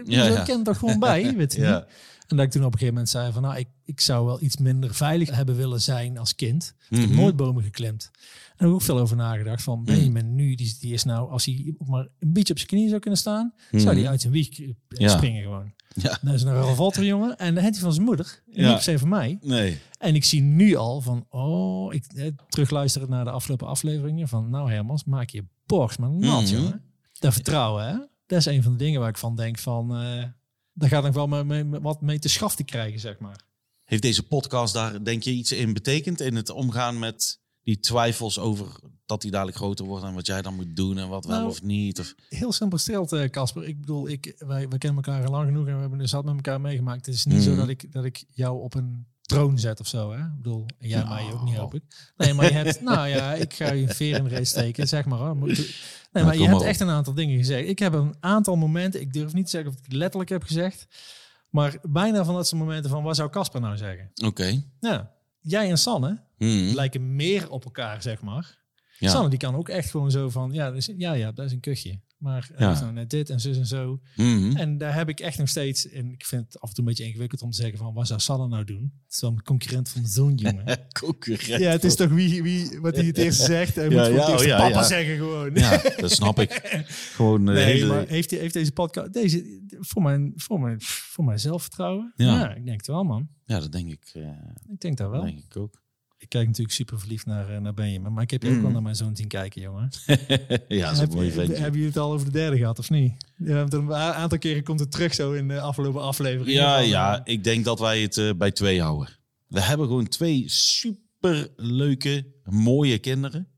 Ja, 0.07 0.25
ja, 0.25 0.33
ja. 0.33 0.43
ken 0.43 0.63
toch 0.63 0.79
gewoon 0.79 0.99
bij, 0.99 1.23
weet 1.37 1.53
je 1.55 1.61
Ja. 1.61 1.75
niet? 1.75 1.85
En 2.29 2.37
dat 2.37 2.47
ik 2.47 2.53
toen 2.53 2.61
op 2.65 2.73
een 2.73 2.79
gegeven 2.79 2.95
moment 2.95 3.09
zei 3.13 3.33
van, 3.33 3.43
nou, 3.43 3.57
ik, 3.57 3.69
ik 3.85 4.01
zou 4.01 4.27
wel 4.27 4.43
iets 4.43 4.57
minder 4.57 4.95
veilig 4.95 5.31
hebben 5.31 5.57
willen 5.57 5.81
zijn 5.81 6.19
als 6.19 6.35
kind. 6.35 6.75
Ik 6.91 6.99
heb 6.99 7.09
Mhm. 7.09 7.21
nooit 7.21 7.37
bomen 7.37 7.63
geklimd. 7.63 8.11
En 8.13 8.21
daar 8.47 8.59
heb 8.59 8.69
ik 8.69 8.75
ook 8.75 8.83
veel 8.83 8.99
over 8.99 9.17
nagedacht. 9.17 9.63
Van 9.63 9.85
Benjamin 9.85 10.35
nu, 10.35 10.55
die, 10.55 10.77
die 10.81 10.93
is 10.93 11.05
nou, 11.05 11.31
als 11.31 11.45
hij 11.45 11.75
maar 11.87 12.09
een 12.19 12.33
beetje 12.33 12.53
op 12.53 12.59
zijn 12.59 12.71
knieën 12.71 12.89
zou 12.89 13.01
kunnen 13.01 13.19
staan, 13.21 13.53
zou 13.71 13.83
Mhm. 13.85 13.95
hij 13.97 14.09
uit 14.09 14.21
zijn 14.21 14.33
wieg 14.33 14.61
eh, 14.61 14.69
Ja. 14.89 15.09
springen 15.09 15.43
gewoon. 15.43 15.73
Ja. 15.95 16.19
Dat 16.23 16.35
is 16.35 16.43
een 16.43 16.63
revolter 16.65 17.05
jongen. 17.05 17.37
En 17.37 17.55
dan 17.55 17.63
heeft 17.63 17.75
hij 17.75 17.85
van 17.85 17.93
zijn 17.93 18.05
moeder. 18.07 18.43
Ja. 18.47 18.75
niet 18.75 18.85
per 18.85 18.99
van 18.99 19.09
mij. 19.09 19.39
Nee. 19.43 19.79
En 19.99 20.15
ik 20.15 20.25
zie 20.25 20.41
nu 20.43 20.75
al 20.75 21.01
van, 21.01 21.27
oh, 21.29 21.95
ik 21.95 22.05
terugluisteren 22.49 23.11
naar 23.11 23.25
de 23.25 23.31
afgelopen 23.31 23.67
afleveringen. 23.67 24.29
Van, 24.29 24.51
nou 24.51 24.71
Hermans, 24.71 25.05
maak 25.05 25.29
je 25.31 25.45
borst 25.67 25.99
maar 25.99 26.11
nat, 26.11 26.43
Mhm. 26.43 26.53
jongen. 26.55 26.83
Dat 27.25 27.33
vertrouwen, 27.33 27.87
hè. 27.89 27.97
Dat 28.27 28.39
is 28.39 28.47
een 28.47 28.63
van 28.63 28.73
de 28.73 28.79
dingen 28.79 29.01
waar 29.01 29.09
ik 29.09 29.19
van 29.19 29.37
denk 29.37 29.59
van, 29.59 29.97
eh 29.97 30.25
daar 30.73 30.89
gaat 30.89 31.03
nog 31.03 31.15
wel 31.15 31.27
mee, 31.27 31.65
mee- 31.65 31.81
wat 31.81 32.01
mee 32.01 32.19
te 32.19 32.29
schaften 32.29 32.65
krijgen, 32.65 33.01
zeg 33.01 33.19
maar. 33.19 33.41
Heeft 33.85 34.03
deze 34.03 34.23
podcast 34.23 34.75
daar, 34.75 35.05
denk 35.05 35.23
je, 35.23 35.31
iets 35.31 35.53
in 35.53 35.73
betekend? 35.73 36.21
In 36.21 36.37
het 36.37 36.51
omgaan 36.51 36.99
met 36.99 37.41
die 37.63 37.81
twijfels 37.81 38.39
over 38.39 38.67
dat 39.07 39.23
hij 39.23 39.31
dadelijk 39.31 39.57
groter 39.57 39.85
wordt 39.87 40.05
en 40.05 40.15
wat 40.15 40.27
jij 40.27 40.43
dan 40.43 40.55
moet 40.55 40.77
doen 40.77 40.99
en 40.99 41.09
wat 41.09 41.25
wel 41.25 41.37
Nou, 41.39 41.49
of 41.51 41.63
niet? 41.63 42.01
Of... 42.01 42.15
Heel 42.29 42.53
simpel 42.53 42.79
gesteld, 42.79 43.13
eh, 43.13 43.29
Casper. 43.31 43.65
ik 43.65 43.81
bedoel, 43.81 44.09
ik, 44.09 44.35
wij, 44.39 44.69
wij 44.69 44.79
kennen 44.79 45.05
elkaar 45.05 45.25
al 45.25 45.31
lang 45.31 45.47
genoeg 45.47 45.67
en 45.67 45.75
we 45.75 45.81
hebben 45.81 45.99
dus 45.99 46.11
zat 46.11 46.25
met 46.25 46.35
elkaar 46.35 46.61
meegemaakt. 46.61 47.07
Het 47.07 47.15
is 47.15 47.25
niet 47.25 47.43
zo 47.43 47.51
Mhm. 47.51 47.59
dat 47.59 47.69
ik, 47.69 47.93
dat 47.93 48.05
ik 48.05 48.25
jou 48.31 48.63
op 48.63 48.75
een 48.75 49.07
troon 49.21 49.59
zet 49.59 49.81
of 49.81 49.87
zo, 49.87 50.13
hè. 50.13 50.19
Ik 50.19 50.37
bedoel, 50.37 50.67
en 50.79 50.89
jij 50.89 51.05
mij 51.05 51.25
ook 51.33 51.43
niet, 51.43 51.53
Nou. 51.55 51.59
hoop 51.65 51.75
ik. 51.75 52.13
Nee, 52.17 52.35
maar 52.35 52.45
je 52.47 52.53
hebt, 52.53 52.81
nou 52.81 53.09
ja, 53.09 53.35
ik 53.35 53.55
ga 53.55 53.73
je 53.73 53.83
een 53.89 53.95
veer 53.95 54.17
in 54.17 54.25
de 54.25 54.31
race 54.31 54.45
steken, 54.45 54.89
zeg 54.89 55.05
maar. 55.05 55.19
Hoor. 55.19 55.57
Nee, 56.15 56.25
maar 56.25 56.37
je 56.37 56.43
hebt 56.49 56.61
op. 56.61 56.67
echt 56.67 56.81
een 56.81 56.89
aantal 56.89 57.15
dingen 57.15 57.37
gezegd. 57.37 57.69
Ik 57.69 57.79
heb 57.79 57.93
een 57.93 58.15
aantal 58.21 58.57
momenten, 58.57 59.01
ik 59.01 59.13
durf 59.13 59.33
niet 59.33 59.45
te 59.45 59.51
zeggen 59.51 59.71
of 59.71 59.77
ik 59.79 59.85
het 59.85 59.93
letterlijk 59.93 60.31
heb 60.31 60.43
gezegd, 60.43 60.87
maar 61.51 61.77
bijna 61.83 62.25
van 62.25 62.35
dat 62.35 62.47
soort 62.47 62.61
momenten 62.63 62.91
van, 62.91 63.03
wat 63.03 63.17
zou 63.17 63.31
Casper 63.31 63.61
nou 63.61 63.77
zeggen? 63.77 64.11
Oké. 64.25 64.63
Ja, 64.81 65.11
jij 65.41 65.71
en 65.71 65.79
Sanne 65.79 66.23
Mhm. 66.39 66.75
lijken 66.75 67.17
meer 67.17 67.51
op 67.51 67.65
elkaar, 67.65 68.03
zeg 68.03 68.23
maar. 68.23 68.59
Ja. 68.99 69.11
Sanne 69.11 69.29
die 69.29 69.39
kan 69.39 69.55
ook 69.55 69.69
echt 69.69 69.91
gewoon 69.91 70.11
zo 70.11 70.31
van, 70.31 70.53
ja, 70.53 70.71
dus, 70.71 70.91
ja, 70.97 71.13
ja, 71.13 71.33
dat 71.33 71.47
is 71.47 71.53
een 71.53 71.61
kuchje. 71.61 72.01
Maar 72.19 72.49
hij 72.55 72.67
Ja. 72.67 72.81
nou 72.81 72.93
net 72.93 73.11
dit 73.11 73.31
en 73.31 73.41
zus 73.41 73.57
en 73.57 73.67
zo. 73.67 74.01
Mhm. 74.17 74.57
En 74.57 74.79
daar 74.79 74.95
heb 74.95 75.09
ik 75.09 75.21
echt 75.21 75.39
nog 75.39 75.49
steeds, 75.49 75.89
en 75.89 76.13
ik 76.13 76.25
vind 76.27 76.45
het 76.45 76.61
af 76.61 76.69
en 76.69 76.75
toe 76.75 76.85
een 76.85 76.91
beetje 76.91 77.05
ingewikkeld 77.05 77.43
om 77.43 77.51
te 77.51 77.57
zeggen 77.57 77.79
van, 77.79 77.95
wat 77.95 78.07
zou 78.07 78.21
Sanne 78.21 78.49
nou 78.49 78.65
doen? 78.65 78.93
Het 79.05 79.15
is 79.15 79.21
wel 79.21 79.31
een 79.31 79.43
concurrent 79.43 79.89
van 79.89 80.07
zo'n 80.07 80.35
jongen. 80.45 80.79
Concurrent. 81.01 81.63
ja, 81.63 81.71
het 81.71 81.85
is 81.85 81.95
toch 81.95 82.11
wie, 82.11 82.43
wie 82.43 82.81
wat 82.81 82.97
hij 82.97 83.05
het 83.05 83.19
eerste 83.19 83.45
zegt. 83.57 83.75
Hij 83.75 83.89
Ja, 83.89 84.09
moet 84.09 84.17
ja, 84.17 84.35
oh 84.37 84.43
ja, 84.45 84.59
papa 84.69 84.83
zeggen 84.83 85.17
gewoon. 85.17 85.55
Ja, 85.55 85.83
dat 85.97 86.11
snap 86.11 86.39
ik. 86.41 86.53
Gewoon 87.15 87.49
eh, 87.49 87.55
Nee, 87.55 87.65
hele... 87.65 87.87
maar 87.87 88.07
heeft, 88.07 88.31
heeft 88.31 88.55
deze 88.55 88.73
podcast, 88.73 89.13
deze, 89.13 89.63
voor 89.81 90.03
mijn, 90.03 90.33
voor 90.37 90.61
mijn, 90.61 90.77
voor 90.81 91.25
mijn 91.25 91.39
zelfvertrouwen? 91.41 92.13
Ja. 92.17 92.39
Ja. 92.39 92.55
ik 92.55 92.65
denk 92.65 92.77
het 92.77 92.87
wel, 92.87 93.03
man. 93.05 93.29
Ja, 93.45 93.61
dat 93.61 93.73
denk 93.73 93.91
ik, 93.91 94.11
eh, 94.15 94.23
Ik 94.73 94.81
denk 94.81 94.97
dat 94.97 95.11
wel. 95.11 95.23
denk 95.25 95.39
ik 95.39 95.57
ook. 95.57 95.83
Ik 96.19 96.29
kijk 96.29 96.47
natuurlijk 96.47 96.75
super 96.75 96.99
verliefd 97.01 97.27
naar, 97.27 97.51
eh, 97.55 97.61
naar 97.61 97.75
Benjamin, 97.75 98.13
maar 98.13 98.23
ik 98.23 98.31
heb 98.31 98.43
je 98.43 98.49
ook 98.49 98.55
Mm. 98.55 98.63
wel 98.63 98.71
naar 98.71 98.83
mijn 98.83 98.97
zoon 98.97 99.17
zien 99.17 99.29
kijken, 99.29 99.61
jongen. 99.63 99.91
ja, 100.69 100.87
dat 100.87 100.93
is 100.93 100.99
een 100.99 101.09
mooi 101.09 101.27
je- 101.27 101.33
ventje. 101.33 101.55
hebben 101.55 101.73
jullie 101.73 101.87
het 101.87 101.97
al 101.97 102.13
over 102.13 102.27
de 102.27 102.33
derde 102.33 102.57
gehad, 102.57 102.79
of 102.79 102.91
niet? 102.91 103.13
Er 103.45 103.75
een 103.75 103.93
aantal 103.95 104.39
keren 104.39 104.63
komt 104.63 104.81
het 104.81 104.91
terug 104.91 105.15
zo 105.15 105.33
in 105.33 105.49
de 105.49 105.61
afgelopen 105.61 106.03
aflevering. 106.03 106.57
Ja, 106.57 106.79
ja, 106.79 107.25
eh, 107.25 107.35
ik 107.35 107.45
denk 107.45 107.65
dat 107.65 107.79
wij 107.79 108.03
het 108.03 108.17
eh, 108.17 108.31
bij 108.37 108.51
twee 108.53 108.81
houden. 108.83 109.17
We 109.47 109.61
hebben 109.61 109.87
gewoon 109.87 110.09
twee 110.09 110.45
super 110.49 111.49
leuke, 111.57 112.27
mooie 112.45 112.99
kinderen. 112.99 113.49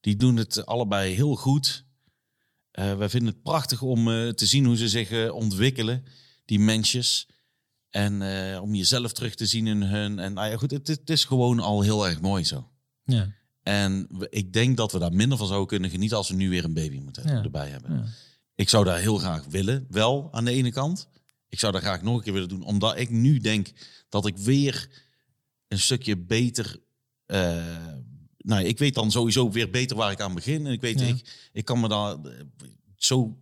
Die 0.00 0.16
doen 0.16 0.36
het 0.36 0.66
allebei 0.66 1.14
heel 1.14 1.34
goed. 1.36 1.84
Eh 2.70 2.94
wij 2.96 3.08
vinden 3.08 3.32
het 3.32 3.42
prachtig 3.42 3.82
om 3.82 4.04
te 4.34 4.46
zien 4.46 4.64
hoe 4.64 4.76
ze 4.76 4.88
zich 4.88 5.30
ontwikkelen, 5.30 6.04
die 6.44 6.58
mensjes. 6.58 7.28
En 7.96 8.22
eh, 8.22 8.62
om 8.62 8.74
jezelf 8.74 9.12
terug 9.12 9.34
te 9.34 9.46
zien 9.46 9.66
in 9.66 9.82
hun. 9.82 10.18
En 10.18 10.32
nou 10.32 10.50
ja, 10.50 10.56
goed, 10.56 10.70
het, 10.70 10.86
het 10.88 11.10
is 11.10 11.24
gewoon 11.24 11.60
al 11.60 11.80
heel 11.82 12.06
erg 12.08 12.20
mooi 12.20 12.44
zo. 12.44 12.70
ja, 13.04 13.32
En 13.62 14.06
we- 14.10 14.26
ik 14.30 14.52
denk 14.52 14.76
dat 14.76 14.92
we 14.92 14.98
daar 14.98 15.12
minder 15.12 15.38
van 15.38 15.46
zouden 15.46 15.68
kunnen 15.68 15.90
genieten 15.90 16.16
als 16.16 16.28
we 16.28 16.34
nu 16.34 16.48
weer 16.48 16.64
een 16.64 16.74
baby 16.74 16.98
moeten 16.98 17.28
Ja. 17.28 17.42
erbij 17.42 17.68
hebben. 17.68 17.92
ja. 17.96 18.04
Ik 18.54 18.68
zou 18.68 18.84
daar 18.84 18.98
heel 18.98 19.18
graag 19.18 19.44
willen, 19.44 19.86
wel 19.90 20.28
aan 20.32 20.44
de 20.44 20.50
ene 20.50 20.70
kant. 20.72 21.08
Ik 21.48 21.58
zou 21.58 21.72
daar 21.72 21.80
graag 21.80 22.02
nog 22.02 22.16
een 22.16 22.22
keer 22.22 22.32
willen 22.32 22.48
doen, 22.48 22.62
omdat 22.64 22.98
ik 22.98 23.10
nu 23.10 23.38
denk 23.38 23.72
dat 24.08 24.26
ik 24.26 24.36
weer 24.36 24.88
een 25.68 25.78
stukje 25.78 26.16
beter. 26.16 26.80
eh, 27.26 27.86
nou, 28.38 28.64
ik 28.64 28.78
weet 28.78 28.94
dan 28.94 29.10
sowieso 29.10 29.50
weer 29.50 29.70
beter 29.70 29.96
waar 29.96 30.10
ik 30.12 30.20
aan 30.20 30.34
begin. 30.34 30.66
En 30.66 30.72
ik 30.72 30.80
weet, 30.80 31.00
ik, 31.00 31.48
ik 31.52 31.64
kan 31.64 31.80
me 31.80 31.88
daar 31.88 32.12
eh, 32.24 32.40
zo. 32.96 33.38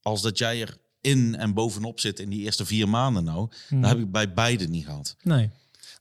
Als 0.00 0.22
dat 0.22 0.38
jij 0.38 0.60
er 0.62 0.80
in 1.02 1.36
en 1.36 1.54
bovenop 1.54 2.00
zit 2.00 2.18
in 2.20 2.28
die 2.28 2.40
eerste 2.40 2.64
vier 2.66 2.88
maanden 2.88 3.24
nou. 3.24 3.50
Hmm. 3.68 3.80
Dat 3.80 3.90
heb 3.90 3.98
ik 3.98 4.10
bij 4.10 4.32
beide 4.32 4.68
niet 4.68 4.84
gehad. 4.84 5.16
Nee. 5.22 5.50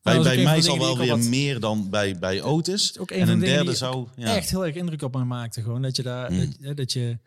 Bij, 0.02 0.18
ook 0.18 0.24
bij 0.24 0.44
mij 0.44 0.62
zal 0.62 0.78
wel 0.80 0.98
weer 0.98 1.08
wat- 1.18 1.20
meer 1.28 1.60
dan 1.60 1.90
bij, 1.90 2.20
bij 2.20 2.42
Otis. 2.42 3.00
ook 3.00 3.12
een 3.12 3.20
En 3.20 3.28
een 3.30 3.40
de 3.40 3.46
derde 3.46 3.76
zou. 3.76 4.08
Ja. 4.16 4.36
echt 4.36 4.50
heel 4.50 4.66
erg 4.66 4.76
indruk 4.76 5.02
op 5.02 5.14
mij 5.14 5.24
maakte. 5.24 5.62
Gewoon 5.62 5.82
dat 5.82 5.96
je 5.96 6.04
daar, 6.04 6.32
Mm. 6.32 6.38
dat, 6.40 6.48
hè, 6.60 6.74
dat, 6.74 6.92
je, 6.94 7.18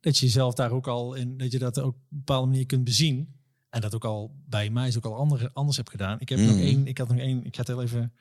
dat 0.00 0.18
je 0.18 0.26
jezelf 0.26 0.54
daar 0.54 0.70
ook 0.70 0.86
al 0.86 1.14
in, 1.14 1.38
dat 1.38 1.52
je 1.52 1.58
dat 1.58 1.78
ook 1.80 1.86
op 1.94 1.94
een 2.10 2.18
bepaalde 2.18 2.46
manier 2.46 2.66
kunt 2.66 2.84
bezien. 2.84 3.34
En 3.70 3.80
dat 3.80 3.94
ook 3.94 4.04
al 4.04 4.34
bij 4.48 4.70
mij 4.70 4.88
is 4.88 4.96
ook 4.96 5.04
al 5.04 5.16
andere, 5.16 5.50
anders 5.52 5.76
heb 5.76 5.88
gedaan. 5.88 6.20
Ik 6.20 6.28
heb 6.28 6.38
nog 6.38 6.50
Mm. 6.54 6.60
één, 6.60 6.86
ik 6.86 6.98
had 6.98 7.08
nog 7.08 7.18
één, 7.18 7.44
ik 7.44 7.54
ga 7.54 7.60
het 7.60 7.68
heel 7.68 7.82
even, 7.82 8.12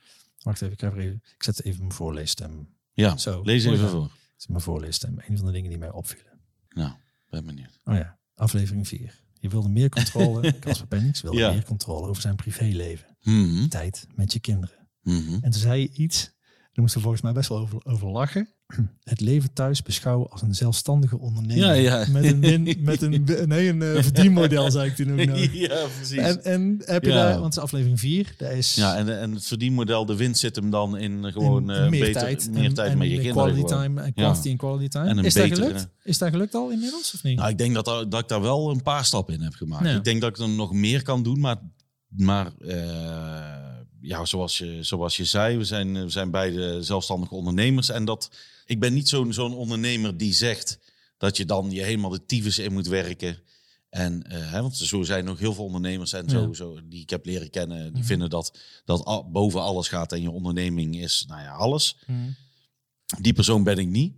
wacht 0.42 0.62
even, 0.62 0.74
ik, 0.74 0.80
ga 0.80 0.88
er 0.88 0.98
even, 1.00 1.22
ik 1.36 1.44
zet 1.44 1.64
even 1.64 1.80
mijn 1.80 1.92
voorleesstem. 1.94 2.70
Ja, 2.94 3.18
Zo, 3.18 3.42
lees 3.44 3.66
even 3.66 3.90
voor. 3.90 4.04
Het 4.04 4.12
is 4.38 4.48
mijn 4.48 4.62
voorleesstem. 4.62 5.16
Een 5.28 5.38
van 5.38 5.46
de 5.46 5.52
dingen 5.52 5.70
die 5.70 5.80
mij 5.80 5.92
opvielen. 5.92 6.40
Nou, 6.70 6.92
ben 7.30 7.46
benieuwd. 7.46 7.80
Oh 7.84 7.96
ja, 7.96 8.18
aflevering 8.40 8.88
4. 8.88 9.22
Je 9.40 9.50
wilde 9.50 9.70
meer 9.70 9.90
controle, 9.90 10.54
Casper 10.60 10.88
Pennings 10.88 11.22
wilde 11.22 11.38
Ja. 11.38 11.52
meer 11.52 11.64
controle 11.66 12.08
over 12.08 12.22
zijn 12.22 12.36
privéleven. 12.36 13.18
Mhm, 13.22 13.68
Tijd 13.68 14.08
met 14.16 14.34
je 14.34 14.40
kinderen. 14.40 14.76
mhm. 15.02 15.34
En 15.34 15.52
toen 15.52 15.62
zei 15.62 15.82
je 15.82 15.90
iets, 15.94 16.32
moesten 16.80 16.98
we 17.00 17.04
volgens 17.06 17.24
mij 17.24 17.34
best 17.34 17.50
wel 17.50 17.58
over, 17.58 17.80
over 17.84 18.08
lachen. 18.08 18.50
Het 19.04 19.20
leven 19.22 19.54
thuis 19.54 19.82
beschouwen 19.84 20.30
als 20.30 20.42
een 20.42 20.56
zelfstandige 20.56 21.20
ondernemer. 21.20 21.66
Ja, 21.66 21.72
ja. 21.74 22.06
Met 22.12 22.24
een, 22.24 22.40
met 22.80 23.02
een, 23.02 23.26
nee, 23.46 23.70
een 23.70 23.82
eh, 23.82 24.02
verdienmodel, 24.04 24.72
zei 24.72 24.90
ik 24.90 24.96
toen 24.96 25.12
ook 25.20 25.26
nog. 25.30 25.40
ja, 25.54 25.86
precies. 25.98 26.18
En, 26.18 26.44
en 26.44 26.82
heb 26.86 27.04
je 27.04 27.10
Ja. 27.10 27.16
daar, 27.16 27.32
want 27.32 27.44
het 27.44 27.54
is 27.54 27.60
aflevering 27.60 28.00
4, 28.00 28.34
daar 28.38 28.52
is 28.52 28.76
ja, 28.76 28.96
en, 28.98 29.20
en 29.20 29.32
het 29.34 29.46
verdienmodel, 29.46 30.06
de 30.06 30.16
winst 30.16 30.40
zit 30.40 30.56
hem 30.56 30.70
dan 30.70 30.98
in 30.98 31.32
gewoon 31.32 31.70
in 31.72 31.76
eh, 31.76 31.90
meer 31.90 32.00
beter, 32.00 32.22
tijd, 32.22 32.50
meer 32.52 32.64
en, 32.64 32.74
tijd 32.74 32.92
en 32.92 32.98
met 32.98 33.08
je 33.10 33.16
de 33.16 33.22
kinderen. 33.22 33.44
quality 33.54 33.68
gewoon. 33.68 33.84
time, 33.84 34.02
en 34.02 34.12
Ja. 34.16 34.24
quantity 34.24 34.50
en 34.50 34.58
quality 34.58 34.88
time. 34.88 35.08
En 35.10 35.18
een 35.18 35.24
is 35.26 35.34
dat 35.34 35.48
gelukt? 35.48 35.88
Is 36.04 36.18
dat 36.18 36.30
gelukt 36.30 36.56
al 36.56 36.70
inmiddels 36.70 37.14
of 37.16 37.24
niet? 37.24 37.38
Nou, 37.38 37.50
ik 37.50 37.58
denk 37.58 37.74
dat, 37.74 37.86
dat 37.86 38.20
ik 38.20 38.28
daar 38.28 38.42
wel 38.42 38.70
een 38.70 38.84
paar 38.84 39.06
stappen 39.06 39.34
in 39.34 39.42
heb 39.42 39.54
gemaakt. 39.54 39.86
Ik 39.86 40.04
denk 40.04 40.22
dat 40.22 40.30
ik 40.30 40.38
er 40.38 40.50
nog 40.50 40.74
meer 40.74 41.02
kan 41.04 41.24
doen, 41.24 41.40
maar, 41.40 41.58
maar 42.08 42.52
eh, 42.68 43.59
ja, 44.10 44.26
zoals 44.26 44.58
je, 44.58 44.84
zoals 44.84 45.18
je 45.18 45.26
zei, 45.26 45.58
we 45.58 45.64
zijn, 45.64 46.04
we 46.04 46.10
zijn 46.10 46.32
beide 46.32 46.84
zelfstandige 46.84 47.36
ondernemers. 47.36 47.90
En 47.90 48.06
dat, 48.06 48.32
ik 48.66 48.80
ben 48.80 48.94
niet 48.94 49.10
zo'n 49.10 49.34
zo'n 49.34 49.54
ondernemer 49.54 50.18
die 50.18 50.34
zegt 50.34 50.80
dat 51.18 51.38
je 51.38 51.46
dan 51.46 51.72
je 51.72 51.82
helemaal 51.84 52.10
de 52.10 52.26
tyfus 52.26 52.60
in 52.60 52.74
moet 52.74 52.88
werken. 52.88 53.38
En, 53.90 54.24
eh, 54.24 54.52
hè, 54.52 54.62
want 54.62 54.78
zo 54.78 55.04
zijn 55.04 55.26
nog 55.26 55.40
heel 55.40 55.54
veel 55.54 55.64
ondernemers 55.64 56.14
en 56.14 56.30
zo, 56.30 56.42
Ja. 56.48 56.54
zo, 56.54 56.80
die 56.84 57.02
ik 57.02 57.10
heb 57.10 57.26
leren 57.26 57.50
kennen, 57.50 57.84
die 57.84 57.92
Mhm. 57.92 58.04
vinden 58.04 58.30
dat 58.30 58.58
dat 58.86 59.32
boven 59.32 59.62
alles 59.62 59.88
gaat 59.88 60.12
en 60.12 60.22
je 60.22 60.32
onderneming 60.32 60.96
is, 61.02 61.26
nou 61.28 61.42
ja, 61.42 61.52
alles. 61.54 61.98
Hmm. 62.06 62.36
Die 63.22 63.34
persoon 63.34 63.64
ben 63.64 63.78
ik 63.78 63.88
niet. 63.88 64.14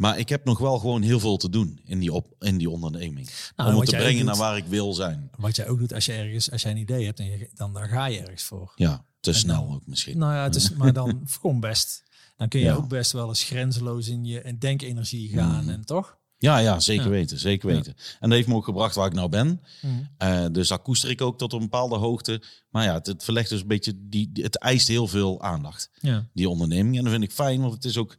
Maar 0.00 0.18
ik 0.18 0.28
heb 0.28 0.44
nog 0.44 0.58
wel 0.58 0.78
gewoon 0.78 1.02
heel 1.02 1.20
veel 1.20 1.36
te 1.36 1.48
doen 1.50 1.80
in 1.84 1.98
die, 1.98 2.12
op, 2.12 2.34
in 2.38 2.58
die 2.58 2.70
onderneming. 2.70 3.30
Nou, 3.56 3.72
om 3.74 3.80
het 3.80 3.88
te 3.90 3.96
brengen 3.96 4.24
naar 4.24 4.36
waar 4.36 4.56
ik 4.56 4.64
wil 4.64 4.94
zijn. 4.94 5.30
Wat 5.36 5.56
jij 5.56 5.68
ook 5.68 5.78
doet 5.78 5.94
als 5.94 6.04
je 6.06 6.12
ergens, 6.12 6.50
als 6.50 6.62
jij 6.62 6.70
een 6.70 6.76
idee 6.76 7.04
hebt, 7.04 7.18
en 7.18 7.24
je, 7.26 7.50
dan, 7.54 7.72
dan 7.72 7.88
ga 7.88 8.06
je 8.06 8.20
ergens 8.20 8.42
voor. 8.42 8.72
Ja, 8.76 9.04
te 9.20 9.30
En 9.30 9.36
snel 9.36 9.66
dan- 9.66 9.74
ook 9.74 9.86
misschien. 9.86 10.18
Nou 10.18 10.32
ja, 10.34 10.42
het 10.42 10.54
is, 10.54 10.70
maar 10.70 10.92
dan 10.92 11.22
gewoon 11.40 11.60
best. 11.60 12.02
Dan 12.36 12.48
kun 12.48 12.60
je 12.60 12.66
Ja. 12.66 12.74
ook 12.74 12.88
best 12.88 13.12
wel 13.12 13.28
eens 13.28 13.42
grenzeloos 13.44 14.08
in 14.08 14.24
je 14.24 14.40
en 14.40 14.58
denkenergie 14.58 15.28
gaan. 15.28 15.64
Mhm. 15.64 15.70
En 15.70 15.84
toch? 15.84 16.18
Ja, 16.38 16.58
ja, 16.58 16.80
zeker 16.80 17.04
Ja. 17.04 17.10
weten. 17.10 17.38
Zeker 17.38 17.68
Ja. 17.68 17.74
weten. 17.74 17.94
En 18.20 18.28
dat 18.28 18.30
heeft 18.38 18.48
me 18.48 18.54
ook 18.54 18.64
gebracht 18.64 18.94
waar 18.94 19.06
ik 19.06 19.12
nou 19.12 19.28
ben. 19.28 19.60
Mhm. 19.82 19.92
Eh, 20.18 20.44
dus 20.52 20.68
daar 20.68 20.78
koester 20.78 21.10
ik 21.10 21.20
ook 21.20 21.38
tot 21.38 21.52
een 21.52 21.58
bepaalde 21.58 21.96
hoogte. 21.96 22.42
Maar 22.70 22.84
ja, 22.84 22.94
het, 22.94 23.06
het 23.06 23.24
verlegt 23.24 23.48
dus 23.50 23.60
een 23.60 23.66
beetje, 23.66 23.92
die, 24.08 24.32
die- 24.32 24.44
het 24.44 24.58
eist 24.58 24.88
heel 24.88 25.06
veel 25.06 25.42
aandacht, 25.42 25.90
Ja. 26.00 26.26
die 26.34 26.48
onderneming. 26.48 26.96
En 26.96 27.02
dat 27.02 27.12
vind 27.12 27.24
ik 27.24 27.32
fijn, 27.32 27.60
want 27.60 27.72
het 27.74 27.84
is 27.84 27.96
ook 27.96 28.16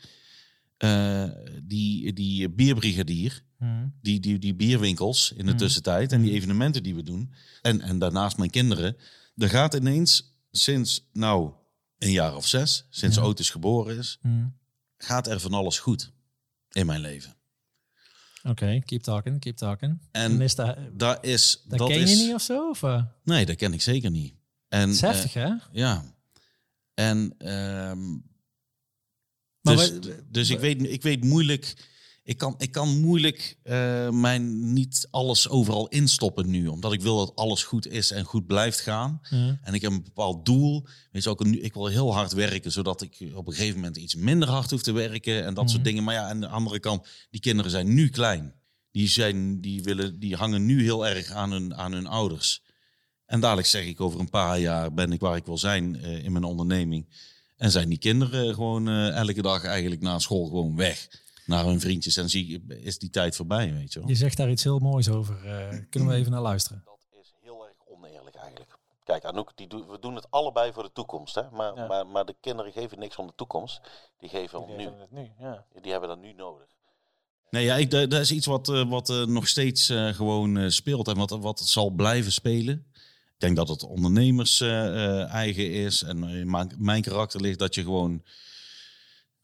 eh, 0.81 1.29
die, 1.63 2.13
die 2.13 2.49
bierbrigadier. 2.49 3.43
Mhm. 3.57 3.87
die, 4.01 4.19
die, 4.19 4.37
die 4.39 4.55
bierwinkels 4.55 5.31
in 5.31 5.45
de 5.45 5.51
Mhm. 5.51 5.57
tussentijd 5.59 6.11
en 6.11 6.21
die 6.21 6.31
evenementen 6.31 6.83
die 6.83 6.95
we 6.95 7.03
doen. 7.03 7.33
En, 7.61 7.81
en 7.81 7.99
daarnaast 7.99 8.37
mijn 8.37 8.49
kinderen. 8.49 8.95
Er 9.35 9.49
gaat 9.49 9.73
ineens 9.73 10.35
sinds 10.51 11.09
nou 11.13 11.51
een 11.97 12.11
jaar 12.11 12.35
of 12.35 12.47
zes, 12.47 12.85
sinds 12.89 13.15
Ja. 13.15 13.21
Otis 13.21 13.49
geboren 13.49 13.97
is, 13.97 14.19
gaat 14.97 15.27
er 15.27 15.39
van 15.39 15.53
alles 15.53 15.79
goed 15.79 16.11
in 16.71 16.85
mijn 16.85 17.01
leven. 17.01 17.35
Oké, 18.43 18.81
keep 18.85 19.01
talking, 19.01 19.39
keep 19.39 19.55
talking. 19.55 19.99
En, 20.11 20.41
is 20.41 20.55
dat, 20.55 20.77
dat 20.93 21.25
is... 21.25 21.63
dat, 21.67 21.77
dat 21.79 21.87
ken 21.89 21.99
is, 22.01 22.11
je 22.19 22.25
niet 22.25 22.33
of 22.33 22.41
zo? 22.41 22.69
Of, 22.69 22.83
eh? 22.83 23.03
Nee, 23.23 23.45
dat 23.45 23.55
ken 23.55 23.73
ik 23.73 23.81
zeker 23.81 24.11
niet. 24.11 24.35
En, 24.67 24.79
Het 24.79 24.89
is 24.89 25.01
heftig, 25.01 25.33
hè? 25.33 25.45
eh, 25.45 25.59
ja. 25.71 26.03
En... 26.93 27.35
ehm, 27.37 27.99
Maar 29.61 29.75
dus, 29.75 29.89
wij- 29.89 30.19
dus 30.29 30.49
ik, 30.49 30.59
weet, 30.59 30.83
ik 30.91 31.01
weet 31.01 31.23
moeilijk... 31.23 31.89
Ik 32.23 32.37
kan, 32.37 32.55
ik 32.57 32.71
kan 32.71 32.99
moeilijk 32.99 33.57
eh, 33.63 34.09
mijn 34.09 34.73
niet 34.73 35.07
alles 35.11 35.49
overal 35.49 35.87
instoppen 35.87 36.49
nu. 36.49 36.67
Omdat 36.67 36.93
ik 36.93 37.01
wil 37.01 37.17
dat 37.17 37.35
alles 37.35 37.63
goed 37.63 37.87
is 37.87 38.11
en 38.11 38.23
goed 38.25 38.47
blijft 38.47 38.79
gaan. 38.79 39.21
Ja. 39.29 39.59
En 39.63 39.73
ik 39.73 39.81
heb 39.81 39.91
een 39.91 40.03
bepaald 40.03 40.45
doel. 40.45 40.85
Weet 41.11 41.23
je, 41.23 41.29
ook 41.29 41.41
een, 41.41 41.63
ik 41.63 41.73
wil 41.73 41.87
heel 41.87 42.13
hard 42.13 42.31
werken, 42.33 42.71
zodat 42.71 43.01
ik 43.01 43.17
op 43.33 43.47
een 43.47 43.53
gegeven 43.53 43.75
moment 43.75 43.97
iets 43.97 44.15
minder 44.15 44.49
hard 44.49 44.71
hoef 44.71 44.81
te 44.81 44.91
werken 44.91 45.45
en 45.45 45.53
dat 45.53 45.69
soort 45.69 45.81
Mhm. 45.81 45.89
dingen. 45.89 46.03
Maar 46.03 46.13
ja, 46.13 46.29
aan 46.29 46.39
de 46.39 46.47
andere 46.47 46.79
kant, 46.79 47.07
die 47.29 47.41
kinderen 47.41 47.71
zijn 47.71 47.93
nu 47.93 48.09
klein. 48.09 48.53
Die, 48.91 49.07
zijn, 49.07 49.61
die, 49.61 49.83
willen, 49.83 50.19
die 50.19 50.35
hangen 50.35 50.65
nu 50.65 50.83
heel 50.83 51.07
erg 51.07 51.31
aan 51.31 51.51
hun, 51.51 51.75
aan 51.75 51.91
hun 51.91 52.07
ouders. 52.07 52.61
En 53.25 53.39
dadelijk 53.39 53.67
zeg 53.67 53.85
ik, 53.85 54.01
over 54.01 54.19
een 54.19 54.29
paar 54.29 54.59
jaar 54.59 54.93
ben 54.93 55.11
ik 55.11 55.19
waar 55.19 55.35
ik 55.35 55.45
wil 55.45 55.57
zijn 55.57 55.95
eh, 56.01 56.23
in 56.23 56.31
mijn 56.31 56.43
onderneming. 56.43 57.05
En 57.61 57.71
zijn 57.71 57.89
die 57.89 57.97
kinderen 57.97 58.53
gewoon 58.53 58.87
eh, 58.87 59.15
elke 59.17 59.41
dag 59.41 59.63
eigenlijk 59.63 60.01
na 60.01 60.19
school 60.19 60.45
gewoon 60.45 60.75
weg. 60.75 61.07
Naar 61.45 61.65
hun 61.65 61.79
vriendjes 61.79 62.17
en 62.17 62.29
zie, 62.29 62.65
is 62.67 62.97
die 62.99 63.09
tijd 63.09 63.35
voorbij, 63.35 63.73
weet 63.73 63.93
je 63.93 63.99
wel. 63.99 64.07
Je 64.07 64.15
zegt 64.15 64.37
daar 64.37 64.49
iets 64.49 64.63
heel 64.63 64.79
moois 64.79 65.09
over. 65.09 65.35
eh, 65.45 65.77
kunnen 65.89 66.09
we 66.09 66.15
even 66.15 66.31
naar 66.31 66.41
luisteren? 66.41 66.81
Dat 66.85 66.97
is 67.21 67.33
heel 67.41 67.65
erg 67.67 67.75
oneerlijk 67.97 68.35
eigenlijk. 68.35 68.77
Kijk, 69.03 69.23
Anouk, 69.25 69.51
die 69.55 69.67
we 69.67 69.97
doen 69.99 70.15
het 70.15 70.27
allebei 70.31 70.73
voor 70.73 70.83
de 70.83 70.91
toekomst. 70.93 71.35
Hè? 71.35 71.41
Maar, 71.51 71.75
Ja. 71.75 71.87
maar, 71.87 72.07
maar 72.07 72.25
de 72.25 72.35
kinderen 72.41 72.71
geven 72.71 72.99
niks 72.99 73.15
om 73.15 73.27
de 73.27 73.33
toekomst. 73.35 73.81
Die 74.19 74.29
geven 74.29 74.61
om 74.61 74.75
nu. 74.75 74.83
Het 74.83 75.11
nu 75.11 75.29
ja. 75.39 75.65
Die 75.81 75.91
hebben 75.91 76.09
dat 76.09 76.21
nu 76.21 76.33
nodig. 76.33 76.67
Nee, 77.49 77.63
ja, 77.65 77.75
ik, 77.75 77.91
dat 77.91 78.09
dat 78.09 78.21
is 78.21 78.31
iets 78.31 78.45
wat, 78.45 78.69
eh, 78.69 78.89
wat 78.89 79.07
nog 79.27 79.47
steeds 79.47 79.85
gewoon 80.11 80.57
eh, 80.57 80.69
speelt 80.69 81.07
en 81.07 81.17
wat, 81.17 81.29
wat 81.29 81.59
zal 81.59 81.89
blijven 81.89 82.31
spelen. 82.31 82.85
Ik 83.41 83.47
denk 83.47 83.67
dat 83.67 83.81
het 83.81 83.89
ondernemers 83.89 84.61
eh, 84.61 84.85
eh, 85.19 85.29
eigen 85.33 85.71
is 85.71 86.01
en 86.03 86.23
in 86.23 86.49
mijn, 86.77 87.01
karakter 87.01 87.41
ligt 87.41 87.59
dat 87.59 87.75
je 87.75 87.81
gewoon 87.83 88.23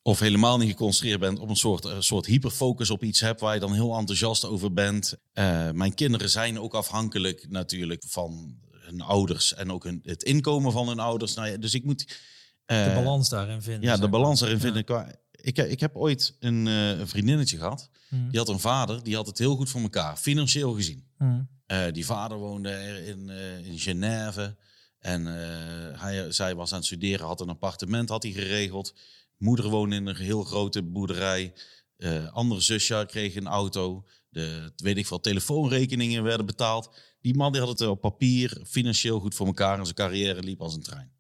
of 0.02 0.20
helemaal 0.20 0.58
niet 0.58 0.70
geconcentreerd 0.70 1.20
bent 1.20 1.40
op 1.40 1.50
een 1.50 1.56
soort, 1.56 1.86
eh, 1.86 1.96
soort 2.00 2.26
hyperfocus 2.26 2.90
op 2.90 3.04
iets 3.04 3.20
hebt 3.20 3.40
waar 3.40 3.54
je 3.54 3.60
dan 3.60 3.74
heel 3.74 3.96
enthousiast 3.98 4.46
over 4.46 4.74
bent. 4.74 5.16
Eh, 5.34 5.72
mijn 5.72 5.94
kinderen 5.94 6.30
zijn 6.30 6.60
ook 6.60 6.74
afhankelijk 6.74 7.46
natuurlijk 7.50 8.04
van 8.08 8.58
hun 8.72 9.02
ouders 9.02 9.54
en 9.54 9.72
ook 9.72 9.84
hun, 9.84 10.00
het 10.04 10.24
inkomen 10.24 10.72
van 10.72 10.88
hun 10.88 11.00
ouders. 11.00 11.34
Nou 11.34 11.48
ja, 11.50 11.58
dus 11.58 11.74
ik 11.74 11.84
moet... 11.84 12.18
eh, 12.66 12.84
De 12.84 12.92
balans 12.94 13.30
daarin 13.30 13.62
vinden. 13.62 13.90
ja, 13.90 13.98
de 13.98 14.10
balans 14.10 14.42
erin 14.42 14.54
Ja. 14.54 14.60
vinden. 14.60 14.84
Qua, 14.84 15.16
ik, 15.42 15.58
ik 15.58 15.80
heb 15.80 15.96
ooit 15.96 16.36
een, 16.40 16.68
eh, 16.68 17.00
een 17.00 17.08
vriendinnetje 17.08 17.58
gehad. 17.58 17.90
Mhm. 18.10 18.30
Die 18.30 18.40
had 18.40 18.50
een 18.50 18.60
vader, 18.60 19.04
die 19.04 19.16
had 19.16 19.28
het 19.28 19.38
heel 19.38 19.56
goed 19.56 19.70
voor 19.70 19.82
elkaar, 19.82 20.18
financieel 20.18 20.74
gezien. 20.74 21.08
Mhm. 21.18 21.42
Eh, 21.66 21.92
die 21.92 22.06
vader 22.06 22.38
woonde 22.38 23.04
in, 23.06 23.30
eh, 23.30 23.66
in 23.66 23.80
Genève. 23.80 24.56
En 25.00 25.28
eh, 25.28 26.02
hij, 26.02 26.32
zij 26.32 26.56
was 26.56 26.72
aan 26.72 26.78
het 26.78 26.86
studeren, 26.86 27.26
had 27.26 27.42
een 27.42 27.50
appartement 27.50 28.10
had 28.10 28.24
hij 28.24 28.32
geregeld. 28.32 28.96
Moeder 29.38 29.70
woonde 29.70 29.96
in 29.96 30.06
een 30.06 30.16
heel 30.16 30.44
grote 30.44 30.84
boerderij. 30.84 31.54
Eh, 31.98 32.28
andere 32.34 32.62
zusje 32.62 33.04
kreeg 33.08 33.36
een 33.36 33.48
auto. 33.48 34.06
De, 34.30 34.72
weet 34.76 34.98
ik 34.98 35.08
veel, 35.08 35.20
telefoonrekeningen 35.20 36.24
werden 36.24 36.46
betaald. 36.46 36.90
Die 37.22 37.36
man 37.36 37.52
die 37.52 37.62
had 37.62 37.80
het 37.80 37.90
op 37.90 38.02
papier 38.02 38.62
financieel 38.66 39.20
goed 39.20 39.36
voor 39.36 39.48
elkaar. 39.48 39.78
En 39.78 39.84
zijn 39.84 39.96
carrière 39.96 40.44
liep 40.44 40.62
als 40.62 40.74
een 40.76 40.82
trein. 40.82 41.12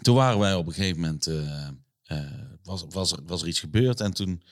Toen 0.00 0.14
waren 0.14 0.38
wij 0.38 0.54
op 0.54 0.66
een 0.66 0.72
gegeven 0.72 1.00
moment... 1.00 1.26
eh, 1.26 1.68
eh, 2.02 2.51
was, 2.62 2.84
was, 2.88 3.12
er, 3.12 3.18
was 3.26 3.42
er 3.42 3.48
iets 3.48 3.60
gebeurd. 3.60 4.00
En 4.00 4.12
toen, 4.12 4.42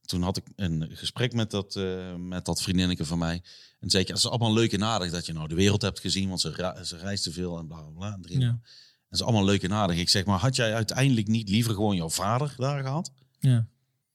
toen 0.00 0.22
had 0.22 0.36
ik 0.36 0.44
een 0.56 0.90
gesprek 0.92 1.32
met 1.32 1.50
dat, 1.50 1.76
eh, 1.76 2.14
met 2.14 2.44
dat 2.44 2.62
vriendinnetje 2.62 3.04
van 3.04 3.18
mij. 3.18 3.42
En 3.80 3.90
zei 3.90 4.02
ik, 4.02 4.08
ja, 4.08 4.14
het 4.14 4.24
is 4.24 4.30
allemaal 4.30 4.52
leuk 4.52 4.72
en 4.72 4.84
aardig 4.84 5.10
dat 5.10 5.26
je 5.26 5.32
nou 5.32 5.48
de 5.48 5.54
wereld 5.54 5.82
hebt 5.82 6.00
gezien. 6.00 6.28
Want 6.28 6.40
ze, 6.40 6.80
ze 6.82 6.96
reist 6.96 7.22
te 7.22 7.32
veel 7.32 7.58
en 7.58 7.66
bla 7.66 7.80
bla 7.80 7.90
bla. 7.90 8.18
En 8.30 8.40
Ja. 8.40 8.60
Dat 9.08 9.20
is 9.20 9.22
allemaal 9.22 9.44
leuk 9.44 9.62
en 9.62 9.72
aardig. 9.72 9.96
Ik 9.96 10.08
zeg, 10.08 10.24
maar 10.24 10.38
had 10.38 10.56
jij 10.56 10.74
uiteindelijk 10.74 11.26
niet 11.28 11.48
liever 11.48 11.74
gewoon 11.74 11.96
jouw 11.96 12.10
vader 12.10 12.54
daar 12.56 12.82
gehad? 12.82 13.12
Ja. 13.38 13.66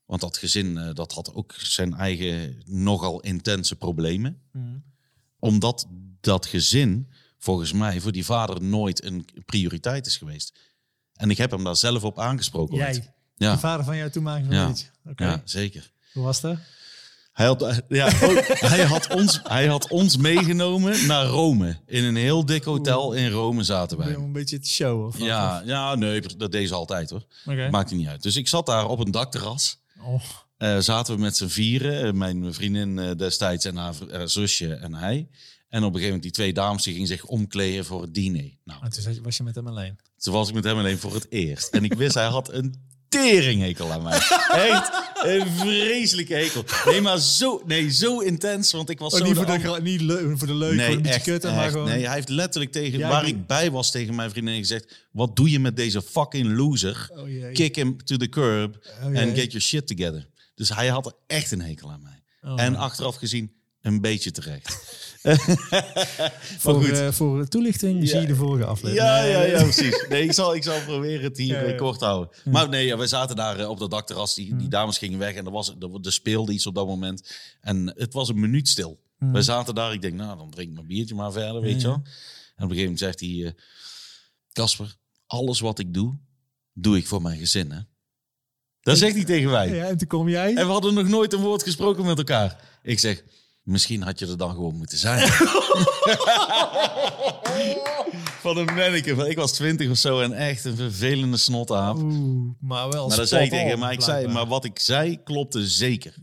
Want 0.05 0.21
dat 0.21 0.37
gezin, 0.37 0.77
eh, 0.77 0.93
dat 0.93 1.13
had 1.13 1.33
ook 1.33 1.53
zijn 1.57 1.93
eigen 1.93 2.61
nogal 2.65 3.19
intense 3.19 3.75
problemen. 3.75 4.41
Mhm. 4.51 4.77
Omdat 5.39 5.87
dat 6.21 6.45
gezin, 6.45 7.07
volgens 7.37 7.73
mij, 7.73 8.01
voor 8.01 8.11
die 8.11 8.25
vader 8.25 8.63
nooit 8.63 9.03
een 9.03 9.25
prioriteit 9.45 10.05
is 10.05 10.17
geweest. 10.17 10.59
En 11.13 11.29
ik 11.29 11.37
heb 11.37 11.51
hem 11.51 11.63
daar 11.63 11.75
zelf 11.75 12.03
op 12.03 12.19
aangesproken. 12.19 12.77
ooit. 12.77 12.95
Jij, 12.95 13.13
Ja, 13.39 13.51
de 13.53 13.59
vader 13.59 13.85
van 13.85 13.97
jouw 13.97 14.09
toenmalige 14.09 14.51
Ja. 14.51 14.63
vriendje. 14.63 14.85
Oké, 15.09 15.23
ja, 15.25 15.41
zeker. 15.45 15.91
hoe 16.13 16.23
was 16.23 16.41
dat? 16.41 16.57
Hij 17.33 17.45
had, 17.47 17.61
eh, 17.61 17.77
ja, 17.89 18.05
ook- 18.23 18.45
hij, 18.75 18.83
had 18.85 19.13
ons, 19.13 19.39
hij 19.43 19.67
had 19.67 19.87
ons 19.89 20.17
meegenomen 20.17 21.07
naar 21.07 21.25
Rome. 21.25 21.77
In 21.85 22.03
een 22.03 22.15
heel 22.15 22.45
dik 22.45 22.63
hotel 22.63 23.13
in 23.13 23.29
Rome 23.29 23.63
zaten 23.63 23.97
wij. 23.97 24.13
een 24.13 24.31
beetje 24.31 24.59
te 24.59 24.69
showen? 24.69 25.07
Of? 25.07 25.17
Ja, 25.19 25.61
ja, 25.65 25.95
nee, 25.95 26.21
dat 26.37 26.51
deed 26.51 26.67
ze 26.67 26.73
altijd 26.73 27.09
hoor. 27.09 27.25
Oké. 27.45 27.69
Maakt 27.69 27.91
niet 27.91 28.07
uit. 28.07 28.23
Dus 28.23 28.35
ik 28.35 28.47
zat 28.47 28.65
daar 28.65 28.87
op 28.87 28.99
een 28.99 29.11
dakterras. 29.11 29.77
Oh, 30.01 30.21
Eh, 30.57 30.77
zaten 30.77 31.15
we 31.15 31.21
met 31.21 31.37
z'n 31.37 31.47
vieren. 31.47 32.03
eh, 32.05 32.13
Mijn 32.13 32.53
vriendin 32.53 33.13
destijds 33.17 33.65
en 33.65 33.75
haar, 33.77 33.93
zusje 34.25 34.73
en 34.73 34.93
hij. 34.93 35.27
En 35.69 35.83
op 35.83 35.93
een 35.93 35.99
gegeven 35.99 36.03
moment 36.05 36.23
die 36.23 36.31
twee 36.31 36.53
dames 36.53 36.83
die 36.83 36.93
gingen 36.93 37.07
zich 37.07 37.25
omkleden 37.25 37.85
voor 37.85 38.01
het 38.01 38.13
diner. 38.13 38.49
Nou, 38.63 38.83
en 38.83 38.89
toen 38.89 39.01
zat 39.03 39.15
je- 39.15 39.21
was 39.21 39.37
je 39.37 39.43
met 39.43 39.55
hem 39.55 39.67
alleen. 39.67 39.99
toen 40.17 40.33
was 40.33 40.47
ik 40.49 40.53
met 40.53 40.63
hem 40.63 40.77
alleen 40.77 40.97
voor 40.97 41.13
het 41.13 41.25
eerst. 41.31 41.67
En 41.73 41.83
ik 41.83 41.93
wist, 41.93 42.13
hij 42.13 42.25
had 42.27 42.53
een 42.53 42.87
teringhekel 43.09 43.91
aan 43.91 44.03
mij. 44.03 44.17
Echt 44.49 44.91
een 45.23 45.47
vreselijke 45.57 46.33
hekel. 46.33 46.63
Nee, 46.85 47.01
maar 47.01 47.19
zo, 47.19 47.61
nee, 47.65 47.91
zo 47.91 48.19
intens, 48.19 48.71
want 48.71 48.89
ik 48.89 48.99
was 48.99 49.13
Oh, 49.13 49.19
zo... 49.19 49.25
niet, 49.25 49.35
voor 49.35 49.45
de, 49.45 49.79
niet 49.81 50.01
voor 50.37 50.47
de 50.47 50.55
leuk, 50.55 50.75
beetje 50.75 51.33
echt, 51.33 51.43
maar 51.43 51.69
gewoon... 51.69 51.87
Nee, 51.87 52.05
hij 52.05 52.15
heeft 52.15 52.29
letterlijk 52.29 52.71
tegen, 52.71 52.99
Ja, 52.99 53.09
waar 53.09 53.23
ik- 53.23 53.35
ik 53.35 53.47
bij 53.47 53.71
was 53.71 53.91
tegen 53.91 54.15
mijn 54.15 54.29
vriendin 54.29 54.57
gezegd... 54.57 55.07
Wat 55.11 55.35
doe 55.35 55.49
je 55.51 55.59
met 55.59 55.75
deze 55.75 56.01
fucking 56.01 56.57
loser? 56.57 57.09
Oh 57.15 57.27
jee. 57.29 57.51
Kick 57.51 57.75
him 57.75 58.03
to 58.03 58.17
the 58.17 58.29
curb 58.29 58.75
Oh 58.99 59.05
and 59.05 59.15
get 59.37 59.51
your 59.51 59.61
shit 59.61 59.87
together. 59.87 60.27
Dus 60.55 60.69
hij 60.69 60.87
had 60.87 61.15
echt 61.27 61.51
een 61.51 61.61
hekel 61.61 61.91
aan 61.91 62.01
mij. 62.03 62.23
En 62.55 62.75
achteraf 62.75 63.15
gezien 63.15 63.51
een 63.81 64.01
beetje 64.01 64.31
terecht. 64.31 64.77
Voor, 66.59 66.73
goed. 66.83 66.89
eh, 66.99 67.11
voor 67.11 67.47
toelichting 67.47 68.07
zie 68.09 68.19
je 68.19 68.27
de 68.27 68.35
vorige 68.35 68.65
aflevering. 68.65 69.07
Ja, 69.07 69.23
ja, 69.23 69.41
ja, 69.41 69.61
precies. 69.63 70.05
Nee, 70.09 70.23
ik 70.23 70.31
zal, 70.33 70.55
ik 70.55 70.63
zal 70.63 70.81
proberen 70.81 71.23
het 71.23 71.37
hier 71.37 71.69
Ja, 71.69 71.75
kort 71.75 71.99
te 71.99 72.05
houden. 72.05 72.29
Maar 72.45 72.69
nee, 72.69 72.95
we 72.95 73.07
zaten 73.07 73.35
daar 73.35 73.59
eh, 73.59 73.69
op 73.69 73.79
dat 73.79 73.91
dakterras. 73.91 74.35
Die, 74.35 74.55
die 74.55 74.67
dames 74.69 74.97
gingen 74.97 75.19
weg 75.19 75.35
en 75.35 75.45
er, 75.45 75.51
was, 75.51 75.69
er, 75.79 75.99
er 76.03 76.11
speelde 76.13 76.51
iets 76.53 76.65
op 76.65 76.75
dat 76.75 76.87
moment. 76.87 77.29
En 77.61 77.93
het 77.95 78.13
was 78.13 78.29
een 78.29 78.39
minuut 78.39 78.67
stil. 78.67 78.99
Mhm. 79.17 79.31
We 79.31 79.41
zaten 79.41 79.75
daar. 79.75 79.93
Ik 79.93 80.01
denk, 80.01 80.13
nou, 80.13 80.37
dan 80.37 80.49
drink 80.49 80.69
ik 80.69 80.75
mijn 80.75 80.87
biertje 80.87 81.15
maar 81.15 81.31
verder, 81.31 81.61
weet 81.61 81.81
je 81.81 81.87
wel. 81.87 81.95
En 81.95 82.01
op 82.65 82.69
een 82.71 82.77
gegeven 82.77 82.81
moment 82.81 82.99
zegt 82.99 83.19
hij... 83.19 83.45
eh, 83.45 83.51
Casper, 84.53 84.95
alles 85.25 85.59
wat 85.59 85.79
ik 85.79 85.93
doe, 85.93 86.17
doe 86.73 86.97
ik 86.97 87.07
voor 87.07 87.21
mijn 87.21 87.39
gezin, 87.39 87.71
hè? 87.71 87.79
Dat 88.81 88.97
zegt 88.97 89.15
hij 89.15 89.23
tegen 89.23 89.49
mij. 89.51 89.75
Ja, 89.75 89.85
en 89.87 89.97
toen 89.97 90.07
kom 90.07 90.29
jij. 90.29 90.49
En 90.55 90.65
we 90.65 90.71
hadden 90.71 90.93
nog 90.93 91.07
nooit 91.07 91.33
een 91.33 91.39
woord 91.41 91.63
gesproken 91.63 92.05
met 92.05 92.17
elkaar. 92.17 92.79
Ik 92.83 92.99
zeg, 92.99 93.23
misschien 93.69 94.01
had 94.01 94.19
je 94.19 94.27
er 94.27 94.37
dan 94.37 94.53
gewoon 94.53 94.75
moeten 94.75 94.97
zijn. 94.97 95.27
Van 98.39 98.57
een 98.57 98.65
manneke. 98.65 99.29
Ik 99.29 99.37
was 99.37 99.51
twintig 99.51 99.89
of 99.89 99.97
zo 99.97 100.21
en 100.21 100.33
echt 100.33 100.65
een 100.65 100.75
vervelende 100.75 101.37
snotaap. 101.37 101.97
Oeh, 101.97 102.51
maar 102.59 102.89
wel 102.89 103.07
Maar 103.07 103.17
dat 103.17 103.27
zei 103.27 103.43
ik 103.43 103.49
tegen. 103.49 103.79
Maar, 103.79 103.91
ik 103.91 104.01
zei, 104.01 104.27
maar 104.27 104.47
wat 104.47 104.65
ik 104.65 104.79
zei 104.79 105.23
klopte 105.23 105.67
zeker. 105.67 106.13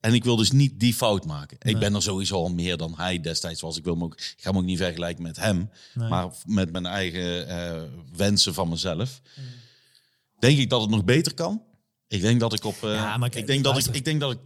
En 0.00 0.14
ik 0.14 0.24
wil 0.24 0.36
dus 0.36 0.50
niet 0.50 0.80
die 0.80 0.94
fout 0.94 1.26
maken. 1.26 1.56
Ik 1.60 1.78
ben 1.78 1.94
er 1.94 2.02
sowieso 2.02 2.34
al 2.34 2.48
meer 2.48 2.76
dan 2.76 2.94
hij 2.96 3.20
destijds 3.20 3.60
was. 3.60 3.76
Ik, 3.76 3.84
wil 3.84 3.92
hem 3.92 4.04
ook, 4.04 4.14
ik 4.14 4.34
ga 4.36 4.50
hem 4.50 4.58
ook 4.58 4.64
niet 4.64 4.78
vergelijken 4.78 5.22
met 5.22 5.36
hem. 5.36 5.70
Nee. 5.94 6.08
Maar 6.08 6.28
met 6.44 6.72
mijn 6.72 6.86
eigen 6.86 7.48
eh, 7.48 7.82
wensen 8.16 8.54
van 8.54 8.68
mezelf. 8.68 9.20
Mm. 9.36 9.44
Denk 10.38 10.58
ik 10.58 10.70
dat 10.70 10.80
het 10.80 10.90
nog 10.90 11.04
beter 11.04 11.34
kan. 11.34 11.62
Ik 12.10 12.20
denk 12.20 12.40
dat 12.40 12.52
ik 12.52 12.64
op. 12.64 12.74
eh, 12.82 12.92
Ja, 12.94 13.24
ik, 13.30 13.46
denk 13.46 13.64
dat 13.64 13.78
ik, 13.78 13.86
ik 13.94 14.04
denk 14.04 14.20
dat 14.20 14.32
ik 14.32 14.38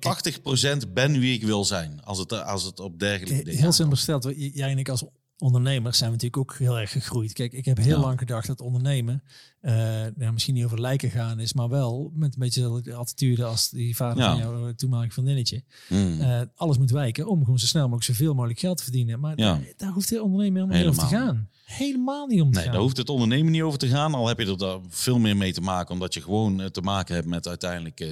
80% 0.87 0.93
ben 0.93 1.19
wie 1.19 1.35
ik 1.35 1.43
wil 1.43 1.65
zijn. 1.65 2.01
Als 2.05 2.19
het, 2.19 2.33
als 2.45 2.65
het 2.65 2.81
op 2.81 2.99
dergelijke 2.99 3.45
dingen 3.45 3.61
Heel 3.61 3.73
simpel 3.73 3.97
gesteld, 3.97 4.33
jij 4.37 4.71
en 4.71 4.79
ik 4.79 4.89
als 4.89 5.05
ondernemers 5.39 5.99
zijn 5.99 6.11
we 6.11 6.17
natuurlijk 6.17 6.51
ook 6.53 6.59
heel 6.59 6.79
erg 6.79 6.91
gegroeid. 6.93 7.33
Kijk, 7.33 7.53
ik 7.53 7.65
heb 7.65 7.77
heel 7.77 7.97
Ja. 7.97 8.01
lang 8.01 8.19
gedacht 8.19 8.47
dat 8.47 8.61
ondernemen 8.61 9.23
eh, 9.61 9.75
nou, 10.17 10.33
misschien 10.33 10.55
niet 10.55 10.65
over 10.65 10.81
lijken 10.81 11.11
gaan 11.11 11.41
is, 11.41 11.53
maar 11.53 11.69
wel 11.69 12.11
met 12.15 12.35
een 12.35 12.41
beetje 12.41 12.81
de 12.83 12.95
attitude 12.95 13.45
als 13.45 13.71
die 13.71 13.97
vader 13.97 14.23
Ja. 14.23 14.31
van 14.31 14.39
jouw 14.39 14.69
eh, 14.69 14.75
toenmalige 14.75 15.13
vriendinnetje. 15.13 15.63
Mm. 15.89 16.21
Eh, 16.21 16.41
alles 16.55 16.79
moet 16.79 16.91
wijken 16.91 17.27
om 17.29 17.41
gewoon 17.45 17.59
zo 17.59 17.67
snel 17.67 17.83
mogelijk 17.89 18.05
zoveel 18.07 18.35
mogelijk 18.35 18.59
geld 18.59 18.77
te 18.77 18.83
verdienen. 18.83 19.21
Maar 19.21 19.39
Ja. 19.39 19.53
daar, 19.55 19.73
daar 19.77 19.91
hoeft 19.93 20.09
de 20.09 20.23
ondernemer 20.23 20.61
helemaal, 20.63 20.79
niet 20.79 20.89
over 20.99 21.09
te 21.09 21.15
gaan. 21.15 21.49
Helemaal 21.77 22.27
niet 22.27 22.41
om 22.41 22.49
te 22.51 22.55
Nee, 22.55 22.63
gaan. 22.65 22.73
daar 22.73 22.83
hoeft 22.83 22.97
het 22.97 23.09
ondernemen 23.09 23.53
niet 23.53 23.63
over 23.63 23.79
te 23.79 23.89
gaan. 23.89 24.15
Al 24.15 24.29
heb 24.29 24.39
je 24.41 24.47
er 24.47 24.59
daar 24.59 24.79
veel 24.89 25.19
meer 25.19 25.37
mee 25.37 25.53
te 25.53 25.61
maken. 25.61 25.95
Omdat 25.95 26.15
je 26.15 26.23
gewoon 26.23 26.61
eh, 26.61 26.67
te 26.67 26.81
maken 26.81 27.15
hebt 27.15 27.27
met 27.27 27.49
uiteindelijk 27.49 28.01
eh, 28.01 28.09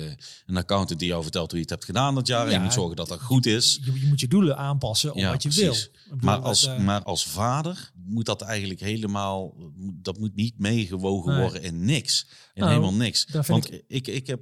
een 0.46 0.56
accountant 0.56 0.98
die 0.98 1.08
jou 1.08 1.22
vertelt 1.22 1.46
hoe 1.50 1.56
je 1.56 1.62
het 1.64 1.70
hebt 1.70 1.84
gedaan 1.84 2.14
dat 2.14 2.26
jaar. 2.26 2.46
en 2.46 2.52
je 2.52 2.58
moet 2.58 2.72
zorgen 2.72 2.96
dat 2.96 3.08
dat 3.08 3.20
goed 3.20 3.46
is. 3.46 3.80
je, 3.84 4.00
je 4.00 4.06
moet 4.06 4.20
je 4.20 4.28
doelen 4.28 4.56
aanpassen 4.56 5.10
op 5.12 5.16
Ja, 5.18 5.30
wat 5.30 5.42
je 5.42 5.48
precies. 5.48 5.64
wil. 5.90 6.00
Bedoel, 6.10 6.18
Maar 6.24 6.36
dat, 6.36 6.44
als, 6.44 6.66
eh, 6.66 6.78
maar 6.78 7.02
als 7.02 7.26
vader 7.26 7.90
moet 8.06 8.26
dat 8.26 8.40
eigenlijk 8.42 8.80
helemaal... 8.80 9.54
Dat 10.02 10.18
moet 10.18 10.34
niet 10.34 10.58
meegewogen 10.58 11.32
Nee. 11.32 11.40
worden 11.40 11.62
in 11.62 11.84
niks. 11.84 12.26
In 12.54 12.60
Nou, 12.60 12.72
helemaal 12.72 12.94
niks. 12.94 13.26
Want 13.46 13.70
ik... 13.88 14.06
Ik, 14.06 14.26
heb 14.26 14.40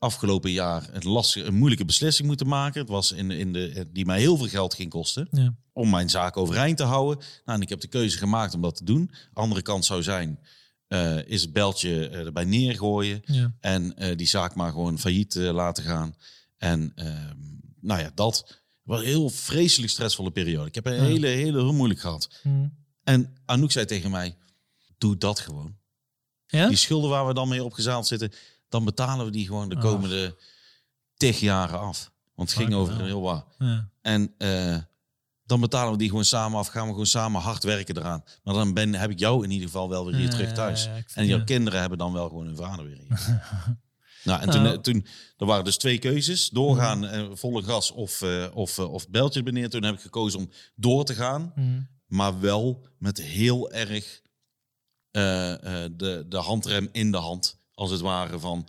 afgelopen 0.00 0.50
jaar 0.50 0.88
een, 0.92 1.08
lastige, 1.10 1.46
een 1.46 1.54
moeilijke 1.54 1.84
beslissing 1.84 2.28
moeten 2.28 2.46
maken. 2.46 2.80
Het 2.80 2.88
was 2.90 3.12
in, 3.12 3.30
in 3.30 3.52
de, 3.52 3.88
die 3.92 4.04
mij 4.06 4.20
heel 4.20 4.36
veel 4.36 4.48
geld 4.48 4.74
ging 4.74 4.90
kosten. 4.90 5.28
ja. 5.30 5.54
om 5.72 5.90
mijn 5.90 6.10
zaak 6.10 6.36
overeind 6.36 6.76
te 6.76 6.82
houden. 6.82 7.24
Nou, 7.44 7.56
en 7.58 7.62
ik 7.62 7.68
heb 7.68 7.80
de 7.80 7.88
keuze 7.88 8.18
gemaakt 8.18 8.54
om 8.54 8.60
dat 8.62 8.76
te 8.76 8.84
doen. 8.84 9.10
Andere 9.32 9.62
kant 9.62 9.84
zou 9.84 10.02
zijn, 10.02 10.38
eh, 10.88 11.26
is 11.26 11.42
het 11.42 11.52
beltje 11.52 12.08
eh, 12.08 12.18
erbij 12.26 12.44
neergooien 12.44 13.22
Ja. 13.24 13.54
en 13.60 13.96
eh, 13.96 14.16
die 14.16 14.26
zaak 14.26 14.54
maar 14.54 14.70
gewoon 14.70 14.98
failliet 14.98 15.34
laten 15.34 15.84
gaan. 15.84 16.14
En 16.56 16.92
ehm, 16.94 17.36
nou 17.80 18.00
ja, 18.00 18.10
dat 18.14 18.58
was 18.82 19.00
een 19.00 19.06
heel 19.06 19.28
vreselijk 19.28 19.92
stressvolle 19.92 20.30
periode. 20.30 20.68
Ik 20.68 20.74
heb 20.74 20.86
een 20.86 20.94
Ja. 20.94 21.02
hele, 21.02 21.26
hele 21.26 21.58
heel 21.58 21.72
moeilijk 21.72 22.00
gehad. 22.00 22.28
Hm. 22.42 22.66
En 23.04 23.34
Anouk 23.44 23.72
zei 23.72 23.86
tegen 23.86 24.10
mij, 24.10 24.36
doe 24.98 25.16
dat 25.16 25.38
gewoon. 25.40 25.76
Ja? 26.46 26.68
Die 26.68 26.76
schulden 26.76 27.10
waar 27.10 27.26
we 27.26 27.34
dan 27.34 27.48
mee 27.48 27.64
opgezaald 27.64 28.06
zitten, 28.06 28.32
dan 28.70 28.84
betalen 28.84 29.24
we 29.24 29.30
die 29.32 29.46
gewoon 29.46 29.68
de 29.68 29.76
Ach. 29.76 29.82
komende 29.82 30.36
tig 31.16 31.40
jaren 31.40 31.80
af. 31.80 32.10
Want 32.34 32.48
het 32.50 32.58
ging 32.58 32.74
over 32.74 32.96
hell. 32.96 33.04
heel 33.04 33.20
wat. 33.20 33.46
Ja. 33.58 33.88
En 34.02 34.34
eh, 34.38 34.76
dan 35.44 35.60
betalen 35.60 35.92
we 35.92 35.98
die 35.98 36.08
gewoon 36.08 36.24
samen 36.24 36.58
af. 36.58 36.68
Gaan 36.68 36.84
we 36.84 36.90
gewoon 36.90 37.06
samen 37.06 37.40
hard 37.40 37.62
werken 37.62 37.96
eraan. 37.96 38.24
Maar 38.44 38.54
dan 38.54 38.74
ben, 38.74 38.94
heb 38.94 39.10
ik 39.10 39.18
jou 39.18 39.44
in 39.44 39.50
ieder 39.50 39.66
geval 39.66 39.88
wel 39.88 40.04
weer 40.06 40.14
hier 40.14 40.24
Ja, 40.24 40.30
terug 40.30 40.52
thuis. 40.52 40.84
ja, 40.84 41.02
en 41.14 41.26
jouw 41.26 41.44
kinderen 41.44 41.80
hebben 41.80 41.98
dan 41.98 42.12
wel 42.12 42.28
gewoon 42.28 42.46
hun 42.46 42.56
vader 42.56 42.84
weer 42.84 42.98
hier. 42.98 43.18
nou, 44.24 44.40
en 44.40 44.50
toen, 44.50 44.62
Nou. 44.62 44.80
toen, 44.80 45.06
er 45.36 45.46
waren 45.46 45.64
dus 45.64 45.76
twee 45.78 45.98
keuzes. 45.98 46.48
Doorgaan, 46.50 47.06
eh, 47.06 47.26
volle 47.32 47.62
gas 47.62 47.90
of, 47.90 48.22
eh 48.22 48.46
of, 48.54 48.78
of 48.78 49.08
beltje 49.08 49.42
beneden. 49.42 49.70
Toen 49.70 49.82
heb 49.82 49.94
ik 49.94 50.00
gekozen 50.00 50.38
om 50.38 50.50
door 50.74 51.04
te 51.04 51.14
gaan. 51.14 51.52
Hm. 51.54 51.80
Maar 52.06 52.40
wel 52.40 52.86
met 52.98 53.18
heel 53.22 53.70
erg 53.70 54.20
de, 55.10 56.24
de 56.28 56.36
handrem 56.36 56.88
in 56.92 57.10
de 57.10 57.16
hand. 57.18 57.59
Als 57.80 57.90
het 57.90 58.00
ware 58.00 58.38
van... 58.38 58.68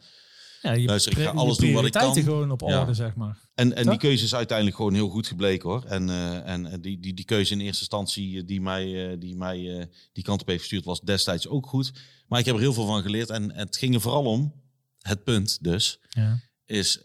Ja, 0.62 0.72
je 0.72 0.86
Luister, 0.88 1.12
ik 1.12 1.18
ga 1.18 1.30
alles 1.32 1.58
doen 1.58 1.74
wat 1.74 1.86
ik 1.86 1.92
kan. 1.92 2.16
gewoon 2.16 2.52
op 2.52 2.62
Ja. 2.62 2.80
orde, 2.80 2.94
zeg 2.94 3.16
maar. 3.16 3.38
En, 3.54 3.74
en 3.76 3.84
Toch? 3.84 3.92
die 3.92 4.00
keuze 4.02 4.24
is 4.24 4.36
uiteindelijk 4.36 4.78
gewoon 4.78 4.94
heel 4.94 5.10
goed 5.10 5.28
gebleken 5.28 5.70
hoor. 5.70 5.84
En, 5.84 6.10
eh, 6.10 6.48
en 6.48 6.66
eh, 6.66 6.78
die, 6.82 7.00
die, 7.00 7.14
die 7.14 7.26
keuze 7.26 7.54
in 7.54 7.60
eerste 7.60 7.80
instantie 7.80 8.38
eh, 8.40 8.48
die 8.48 8.62
mij, 8.62 9.18
die, 9.18 9.36
mij 9.36 9.90
die 10.14 10.24
kant 10.24 10.42
op 10.42 10.48
heeft 10.48 10.60
gestuurd 10.60 10.86
was 10.86 11.02
destijds 11.02 11.48
ook 11.48 11.68
goed. 11.68 11.92
Maar 12.28 12.40
ik 12.40 12.46
heb 12.46 12.56
er 12.56 12.62
heel 12.62 12.74
veel 12.74 12.86
van 12.86 13.02
geleerd. 13.02 13.30
En 13.30 13.54
het 13.54 13.78
ging 13.78 13.94
er 13.94 14.02
vooral 14.02 14.26
om, 14.26 14.54
het 15.02 15.24
punt 15.24 15.64
dus, 15.64 16.00
Ja. 16.10 16.40
is 16.66 17.00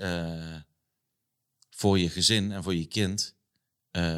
voor 1.70 1.98
je 1.98 2.08
gezin 2.08 2.52
en 2.52 2.62
voor 2.62 2.74
je 2.74 2.86
kind 2.86 3.36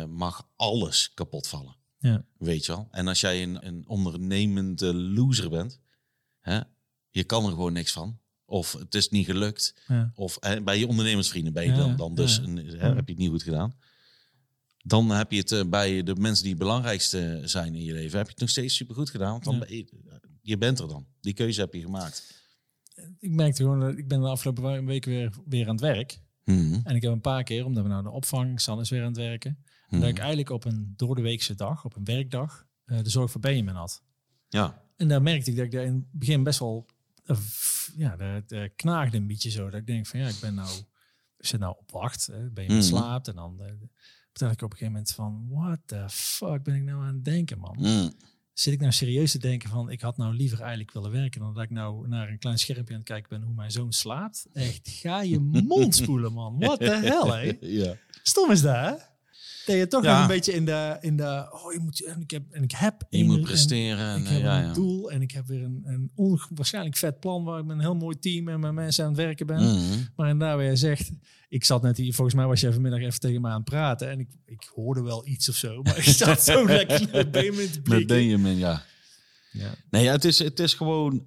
mag 0.08 0.48
alles 0.56 1.10
kapot 1.14 1.48
vallen. 1.48 1.76
Ja. 1.98 2.24
Weet 2.38 2.66
je 2.66 2.72
wel? 2.72 2.88
En 2.90 3.08
als 3.08 3.20
jij 3.20 3.42
een, 3.42 3.66
een 3.66 3.84
ondernemende 3.86 4.94
loser 4.94 5.50
bent, 5.50 5.80
hè, 6.40 6.60
je 7.10 7.24
kan 7.24 7.44
er 7.44 7.50
gewoon 7.50 7.72
niks 7.72 7.92
van. 7.92 8.18
Of 8.44 8.72
het 8.72 8.94
is 8.94 9.08
niet 9.08 9.26
gelukt. 9.26 9.74
Ja. 9.86 10.12
Of 10.14 10.36
eh, 10.36 10.62
bij 10.62 10.78
je 10.78 10.86
ondernemersvrienden 10.86 11.52
ben 11.52 11.64
je 11.64 11.72
dan, 11.72 11.96
dan 11.96 12.14
dus 12.14 12.38
een, 12.38 12.56
hè, 12.56 12.94
heb 12.94 13.06
je 13.06 13.12
het 13.12 13.18
niet 13.18 13.30
goed 13.30 13.42
gedaan. 13.42 13.74
Dan 14.82 15.10
heb 15.10 15.32
je 15.32 15.38
het 15.38 15.52
eh, 15.52 15.64
bij 15.68 16.02
de 16.02 16.14
mensen 16.14 16.42
die 16.42 16.52
het 16.52 16.62
belangrijkste 16.62 17.40
zijn 17.44 17.74
in 17.74 17.84
je 17.84 17.92
leven, 17.92 18.16
heb 18.18 18.26
je 18.26 18.32
het 18.32 18.40
nog 18.40 18.50
steeds 18.50 18.74
supergoed 18.74 19.10
gedaan. 19.10 19.30
Want 19.30 19.44
dan 19.44 19.58
ben 19.58 19.76
je, 19.76 19.86
je 20.42 20.58
bent 20.58 20.78
er 20.78 20.88
dan. 20.88 21.06
Die 21.20 21.34
keuze 21.34 21.60
heb 21.60 21.74
je 21.74 21.80
gemaakt. 21.80 22.46
Ik 23.18 23.30
merkte 23.30 23.62
gewoon, 23.62 23.80
dat 23.80 23.98
ik 23.98 24.08
ben 24.08 24.20
de 24.20 24.28
afgelopen 24.28 24.84
week 24.84 25.04
weer, 25.04 25.32
weer 25.44 25.64
aan 25.64 25.74
het 25.74 25.80
werk. 25.80 26.20
Mhm. 26.44 26.80
En 26.84 26.96
ik 26.96 27.02
heb 27.02 27.12
een 27.12 27.20
paar 27.20 27.42
keer, 27.42 27.64
omdat 27.64 27.82
we 27.82 27.88
nou 27.88 28.02
de 28.02 28.10
opvang, 28.10 28.60
San 28.60 28.80
is 28.80 28.90
weer 28.90 29.00
aan 29.00 29.06
het 29.06 29.16
werken. 29.16 29.64
Mhm. 29.88 30.00
Dat 30.00 30.10
ik 30.10 30.18
eigenlijk 30.18 30.50
op 30.50 30.64
een 30.64 30.92
doordeweekse 30.96 31.54
dag, 31.54 31.84
op 31.84 31.96
een 31.96 32.04
werkdag, 32.04 32.66
eh, 32.84 33.02
de 33.02 33.10
zorg 33.10 33.30
voor 33.30 33.40
Benjamin 33.40 33.74
had. 33.74 34.02
Ja. 34.48 34.82
En 34.96 35.08
daar 35.08 35.22
merkte 35.22 35.50
ik 35.50 35.56
dat 35.56 35.64
ik 35.64 35.70
daar 35.70 35.84
in 35.84 35.94
het 35.94 36.04
begin 36.10 36.42
best 36.42 36.58
wel, 36.58 36.86
eh, 36.86 36.97
ja, 37.96 38.16
dat 38.16 38.48
dat 38.48 38.70
knaagde 38.76 39.16
een 39.16 39.26
beetje 39.26 39.50
zo. 39.50 39.70
Dat 39.70 39.80
ik 39.80 39.86
denk 39.86 40.06
van, 40.06 40.20
ja, 40.20 40.28
ik 40.28 40.38
ben 40.40 40.54
nou, 40.54 40.68
ik 41.38 41.46
zit 41.46 41.60
nou 41.60 41.76
op 41.78 41.90
wacht. 41.90 42.26
Hè, 42.26 42.50
Benjamin 42.50 42.76
Mhm. 42.78 42.86
slaapt 42.86 43.28
en 43.28 43.34
dan 43.34 43.60
eh, 43.60 43.72
vertel 44.28 44.50
ik 44.50 44.62
op 44.62 44.70
een 44.72 44.76
gegeven 44.78 44.92
moment 44.92 45.10
van, 45.10 45.46
what 45.48 45.78
the 45.86 46.04
fuck 46.08 46.62
ben 46.62 46.74
ik 46.74 46.82
nou 46.82 47.00
aan 47.02 47.14
het 47.14 47.24
denken, 47.24 47.58
man? 47.58 47.76
Mhm. 47.78 48.10
Zit 48.52 48.72
ik 48.72 48.80
nou 48.80 48.92
serieus 48.92 49.30
te 49.32 49.38
denken 49.38 49.68
van, 49.68 49.90
ik 49.90 50.00
had 50.00 50.16
nou 50.16 50.34
liever 50.34 50.60
eigenlijk 50.60 50.92
willen 50.92 51.10
werken 51.10 51.40
dan 51.40 51.54
dat 51.54 51.62
ik 51.62 51.70
nou 51.70 52.08
naar 52.08 52.28
een 52.28 52.38
klein 52.38 52.58
schermpje 52.58 52.92
aan 52.94 53.00
het 53.00 53.08
kijken 53.08 53.28
ben 53.28 53.42
hoe 53.42 53.54
mijn 53.54 53.70
zoon 53.70 53.92
slaapt. 53.92 54.46
Echt, 54.52 54.88
ga 54.88 55.22
je 55.22 55.38
mond 55.40 55.94
spoelen, 56.02 56.32
man. 56.32 56.58
What 56.58 56.78
the 56.78 56.90
hell, 56.90 57.30
hè? 57.46 57.56
ja. 57.60 57.96
Stom 58.22 58.50
is 58.50 58.60
dat, 58.60 58.74
hè? 58.74 58.92
Dat 59.68 59.76
je 59.76 59.86
toch 59.88 60.04
Ja. 60.04 60.12
nog 60.12 60.20
een 60.22 60.34
beetje 60.34 60.52
in 60.52 60.64
de, 60.64 60.96
in 61.00 61.16
de 61.16 61.46
oh, 61.50 61.72
je 61.72 61.78
moet, 61.78 62.04
en 62.04 62.20
ik 62.20 62.30
heb, 62.30 62.42
en 62.50 62.62
ik 62.62 62.70
heb, 62.72 63.06
Je 63.10 63.18
een- 63.18 63.26
moet 63.26 63.40
presteren. 63.40 64.06
En, 64.08 64.18
ik 64.20 64.24
eh, 64.24 64.30
heb 64.30 64.42
ja, 64.42 64.58
een 64.60 64.66
ja. 64.66 64.72
doel 64.72 65.10
en 65.10 65.22
ik 65.22 65.30
heb 65.30 65.46
weer 65.46 65.62
een, 65.62 65.82
een 65.84 66.10
onwaarschijnlijk 66.14 66.96
vet 66.96 67.20
plan 67.20 67.44
waar 67.44 67.58
ik 67.58 67.64
met 67.64 67.76
een 67.76 67.82
heel 67.82 67.94
mooi 67.94 68.18
team 68.18 68.48
en 68.48 68.60
met 68.60 68.72
mensen 68.72 69.04
aan 69.04 69.10
het 69.10 69.20
werken 69.20 69.46
ben. 69.46 69.56
Mhm. 69.62 69.98
Maar 70.16 70.28
inderdaad, 70.30 70.56
waar 70.56 70.64
jij 70.64 70.76
zegt, 70.76 71.10
ik 71.48 71.64
zat 71.64 71.82
net 71.82 71.96
hier, 71.96 72.14
volgens 72.14 72.36
mij 72.36 72.46
was 72.46 72.60
jij 72.60 72.72
vanmiddag 72.72 73.00
even 73.00 73.20
tegen 73.20 73.40
me 73.40 73.48
aan 73.48 73.54
het 73.54 73.64
praten 73.64 74.10
en 74.10 74.20
ik, 74.20 74.28
ik 74.44 74.70
hoorde 74.74 75.02
wel 75.02 75.26
iets 75.26 75.48
of 75.48 75.54
zo, 75.54 75.82
maar 75.82 75.96
ik 75.98 76.02
zat 76.04 76.42
zo 76.42 76.64
lekker 76.76 77.08
met 77.12 77.30
Benjamin 77.30 77.70
te 77.70 77.80
Met. 77.84 78.06
Benjamin, 78.06 78.56
ja. 78.56 78.82
Ja. 79.52 79.70
Nee, 79.90 80.08
het, 80.08 80.24
is, 80.24 80.38
het 80.38 80.60
is 80.60 80.74
gewoon. 80.74 81.26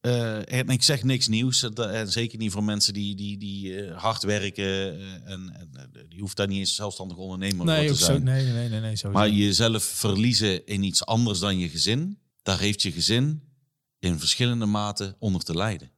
Eh, 0.00 0.52
en 0.52 0.68
ik 0.68 0.82
zeg 0.82 1.02
niks 1.02 1.28
nieuws. 1.28 1.60
dat- 1.60 1.78
En 1.90 2.08
zeker 2.12 2.38
niet 2.38 2.52
voor 2.52 2.64
mensen 2.64 2.92
die, 2.92 3.14
die, 3.16 3.38
die 3.38 3.76
eh, 3.84 3.96
hard 3.98 4.22
werken. 4.22 4.64
eh, 4.64 5.14
en, 5.32 5.50
en 5.54 5.70
eh, 5.74 6.02
die 6.08 6.20
hoeft 6.20 6.36
daar 6.36 6.46
niet 6.46 6.58
eens 6.58 6.74
zelfstandig 6.74 7.16
ondernemer 7.16 7.66
Nee, 7.66 7.88
voor 7.88 7.96
te 7.96 8.04
zo, 8.04 8.10
zijn. 8.10 8.22
nee, 8.24 8.44
nee, 8.44 8.52
nee, 8.52 8.68
nee, 8.68 8.80
nee, 8.80 8.96
sowieso. 8.96 9.10
maar 9.24 9.30
jezelf 9.30 9.84
verliezen 9.84 10.66
in 10.66 10.82
iets 10.82 11.04
anders 11.06 11.38
dan 11.38 11.58
je 11.58 11.68
gezin. 11.68 12.18
Daar 12.42 12.58
heeft 12.60 12.82
je 12.82 12.92
gezin 12.92 13.42
in 13.98 14.18
verschillende 14.18 14.66
maten 14.66 15.16
onder 15.18 15.42
te 15.42 15.54
lijden. 15.54 15.90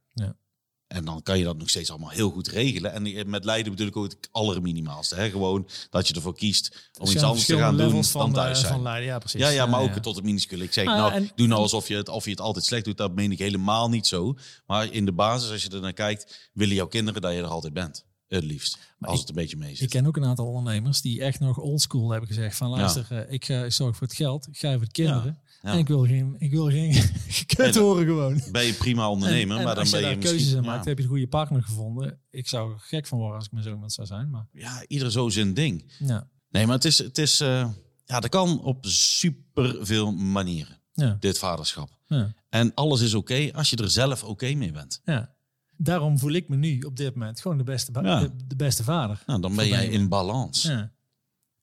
En 0.92 1.04
dan 1.04 1.22
kan 1.22 1.38
je 1.38 1.44
dat 1.44 1.58
nog 1.58 1.68
steeds 1.68 1.90
allemaal 1.90 2.08
heel 2.10 2.30
goed 2.30 2.48
regelen. 2.48 2.92
En 2.92 3.30
met 3.30 3.44
lijden 3.44 3.72
bedoel 3.72 3.86
ik 3.86 3.96
ook 3.96 4.04
het 4.04 4.28
allerminimaalste. 4.30 5.14
Hè? 5.14 5.30
Gewoon 5.30 5.68
dat 5.90 6.08
je 6.08 6.14
ervoor 6.14 6.34
kiest 6.34 6.90
om 6.98 7.04
Dus 7.04 7.14
iets 7.14 7.22
anders 7.22 7.46
te 7.46 7.56
gaan 7.56 7.76
doen 7.76 7.92
dan 7.92 8.04
van, 8.04 8.32
thuis 8.32 8.54
eh, 8.56 8.60
zijn. 8.60 8.72
Van 8.72 8.82
Leiden, 8.82 9.06
ja, 9.08 9.18
precies. 9.18 9.40
Ja, 9.40 9.48
ja, 9.48 9.66
maar 9.66 9.80
ook 9.80 9.94
ja. 9.94 10.00
tot 10.00 10.16
het 10.16 10.24
minuscule. 10.24 10.64
Ik 10.64 10.72
zeg, 10.72 10.86
Ah, 10.86 10.96
nou, 10.96 11.12
en- 11.12 11.30
doe 11.34 11.46
nou 11.46 11.60
alsof 11.60 11.88
je, 11.88 11.96
het, 11.96 12.08
of 12.08 12.24
je 12.24 12.30
het 12.30 12.40
altijd 12.40 12.64
slecht 12.64 12.84
doet. 12.84 12.96
Dat 12.96 13.14
meen 13.14 13.32
ik 13.32 13.38
helemaal 13.38 13.88
niet 13.88 14.06
zo. 14.06 14.34
Maar 14.66 14.92
in 14.92 15.04
de 15.04 15.12
basis, 15.12 15.50
als 15.50 15.62
je 15.62 15.70
er 15.70 15.80
naar 15.80 15.92
kijkt, 15.92 16.50
willen 16.52 16.74
jouw 16.74 16.86
kinderen 16.86 17.22
dat 17.22 17.32
je 17.32 17.38
er 17.38 17.44
altijd 17.46 17.72
bent. 17.72 18.04
Het 18.28 18.44
liefst. 18.44 18.78
Maar 18.98 19.10
als 19.10 19.20
ik- 19.20 19.26
het 19.26 19.36
een 19.36 19.42
beetje 19.42 19.56
mee 19.56 19.70
Ik 19.70 19.76
zit. 19.76 19.90
ken 19.90 20.06
ook 20.06 20.16
een 20.16 20.24
aantal 20.24 20.46
ondernemers 20.46 21.00
die 21.00 21.20
echt 21.22 21.40
nog 21.40 21.58
oldschool 21.58 22.10
hebben 22.10 22.28
gezegd 22.28 22.56
van 22.56 22.68
luister, 22.70 23.06
eh, 23.10 23.32
ik 23.32 23.44
ga 23.44 23.64
ik 23.64 23.72
zorg 23.72 23.96
voor 23.96 24.06
het 24.06 24.16
geld, 24.16 24.46
ik 24.48 24.58
ga 24.58 24.72
voor 24.72 24.84
de 24.84 24.90
kinderen. 24.90 25.38
En 25.62 25.78
ik 25.78 25.88
wil 25.88 26.06
geen, 26.06 26.36
ik 26.38 26.50
wil 26.50 26.70
geen 26.70 26.92
gekut 27.28 27.74
horen 27.74 28.06
gewoon. 28.06 28.42
Ben 28.50 28.64
je 28.64 28.72
prima 28.72 29.10
ondernemer, 29.10 29.52
En- 29.52 29.58
en 29.58 29.64
maar 29.66 29.74
dan 29.74 29.90
ben 29.90 30.00
je 30.00 30.06
je 30.08 30.16
misschien... 30.16 30.36
keuzes 30.38 30.52
in 30.54 30.62
maakt, 30.64 30.84
heb 30.84 30.96
je 30.96 31.02
de 31.02 31.08
goede 31.08 31.26
partner 31.28 31.62
gevonden. 31.62 32.18
Ik 32.30 32.48
zou 32.48 32.72
er 32.72 32.78
gek 32.78 33.06
van 33.06 33.18
worden 33.18 33.36
als 33.36 33.46
ik 33.46 33.52
met 33.52 33.64
zo 33.64 33.70
iemand 33.70 33.92
zou 33.92 34.06
zijn. 34.06 34.30
Maar 34.30 34.46
ja, 34.52 34.84
ieder 34.88 35.10
zo 35.10 35.28
zijn 35.28 35.54
ding. 35.54 35.92
ja, 35.98 36.28
Nee, 36.50 36.66
maar 36.66 36.74
het 36.74 36.84
is... 36.84 36.98
Het 36.98 37.18
is 37.18 37.40
eh, 37.40 37.68
ja, 38.04 38.20
dat 38.20 38.30
kan 38.30 38.60
op 38.62 38.86
super 38.86 39.86
veel 39.86 40.12
manieren, 40.12 40.80
ja, 40.92 41.16
dit 41.20 41.38
vaderschap. 41.38 41.90
ja, 42.06 42.34
En 42.48 42.74
alles 42.74 43.00
is 43.00 43.14
oké 43.14 43.50
als 43.52 43.70
je 43.70 43.76
er 43.76 43.90
zelf 43.90 44.24
oké 44.24 44.54
mee 44.54 44.72
bent. 44.72 45.00
ja. 45.04 45.34
Daarom 45.76 46.18
voel 46.18 46.32
ik 46.32 46.48
me 46.48 46.56
nu 46.56 46.78
op 46.80 46.96
dit 46.96 47.14
moment 47.14 47.40
gewoon 47.40 47.58
de 47.58 47.64
beste, 47.64 47.92
Ja. 48.02 48.20
de, 48.20 48.30
de 48.46 48.56
beste 48.56 48.82
vader. 48.84 49.22
Nou, 49.26 49.40
dan 49.40 49.56
ben 49.56 49.68
jij 49.68 49.86
in 49.86 50.08
balans. 50.08 50.62
Ja, 50.62 50.92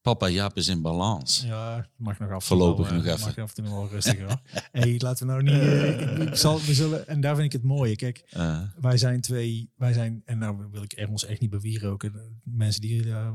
Papa 0.09 0.27
Jaap 0.29 0.57
is 0.57 0.67
in 0.67 0.81
balans. 0.81 1.43
ja 1.45 1.87
mag 1.97 2.19
nog 2.19 2.31
af. 2.31 2.45
Voorlopig 2.45 2.85
wel, 2.89 2.95
nog 2.97 3.05
eh, 3.05 3.11
even. 3.13 3.25
Mag 3.25 3.37
af 3.37 3.55
en 3.57 3.63
toe 3.63 3.73
wel 3.73 3.87
rustiger. 3.89 4.25
hoor. 4.25 4.41
hey, 4.71 4.95
laten 4.97 5.27
we 5.27 5.31
nou 5.33 5.43
niet... 5.43 5.53
eh, 6.19 6.27
ik, 6.27 6.35
zal, 6.35 6.61
we 6.61 6.73
zullen, 6.73 7.07
en 7.07 7.21
daar 7.21 7.33
vind 7.35 7.45
ik 7.45 7.51
het 7.51 7.63
mooie. 7.63 7.95
Kijk, 7.95 8.23
Eh, 8.29 8.61
wij 8.81 8.97
zijn 8.97 9.21
twee, 9.21 9.69
wij 9.75 9.93
zijn, 9.93 10.21
en 10.25 10.37
nou 10.37 10.67
wil 10.71 10.83
ik 10.83 10.93
er 10.97 11.09
ons 11.09 11.25
echt 11.25 11.39
niet 11.41 11.49
bewieroken. 11.49 12.11
De 12.11 12.31
Mensen 12.43 12.81
die 12.81 13.11
eh, 13.11 13.31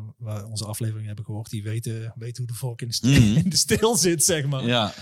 onze 0.51 0.64
aflevering 0.64 1.07
hebben 1.07 1.25
gehoord, 1.25 1.51
die 1.51 1.62
weten, 1.62 2.12
weten 2.16 2.37
hoe 2.45 2.53
de 2.53 2.59
volk 2.59 2.81
in 2.81 2.89
de, 2.89 2.95
stil, 2.95 3.20
Mhm. 3.20 3.37
in 3.45 3.49
de 3.51 3.57
stil 3.57 3.97
zit, 3.97 4.25
zeg 4.25 4.47
maar. 4.47 4.64
ja, 4.66 4.93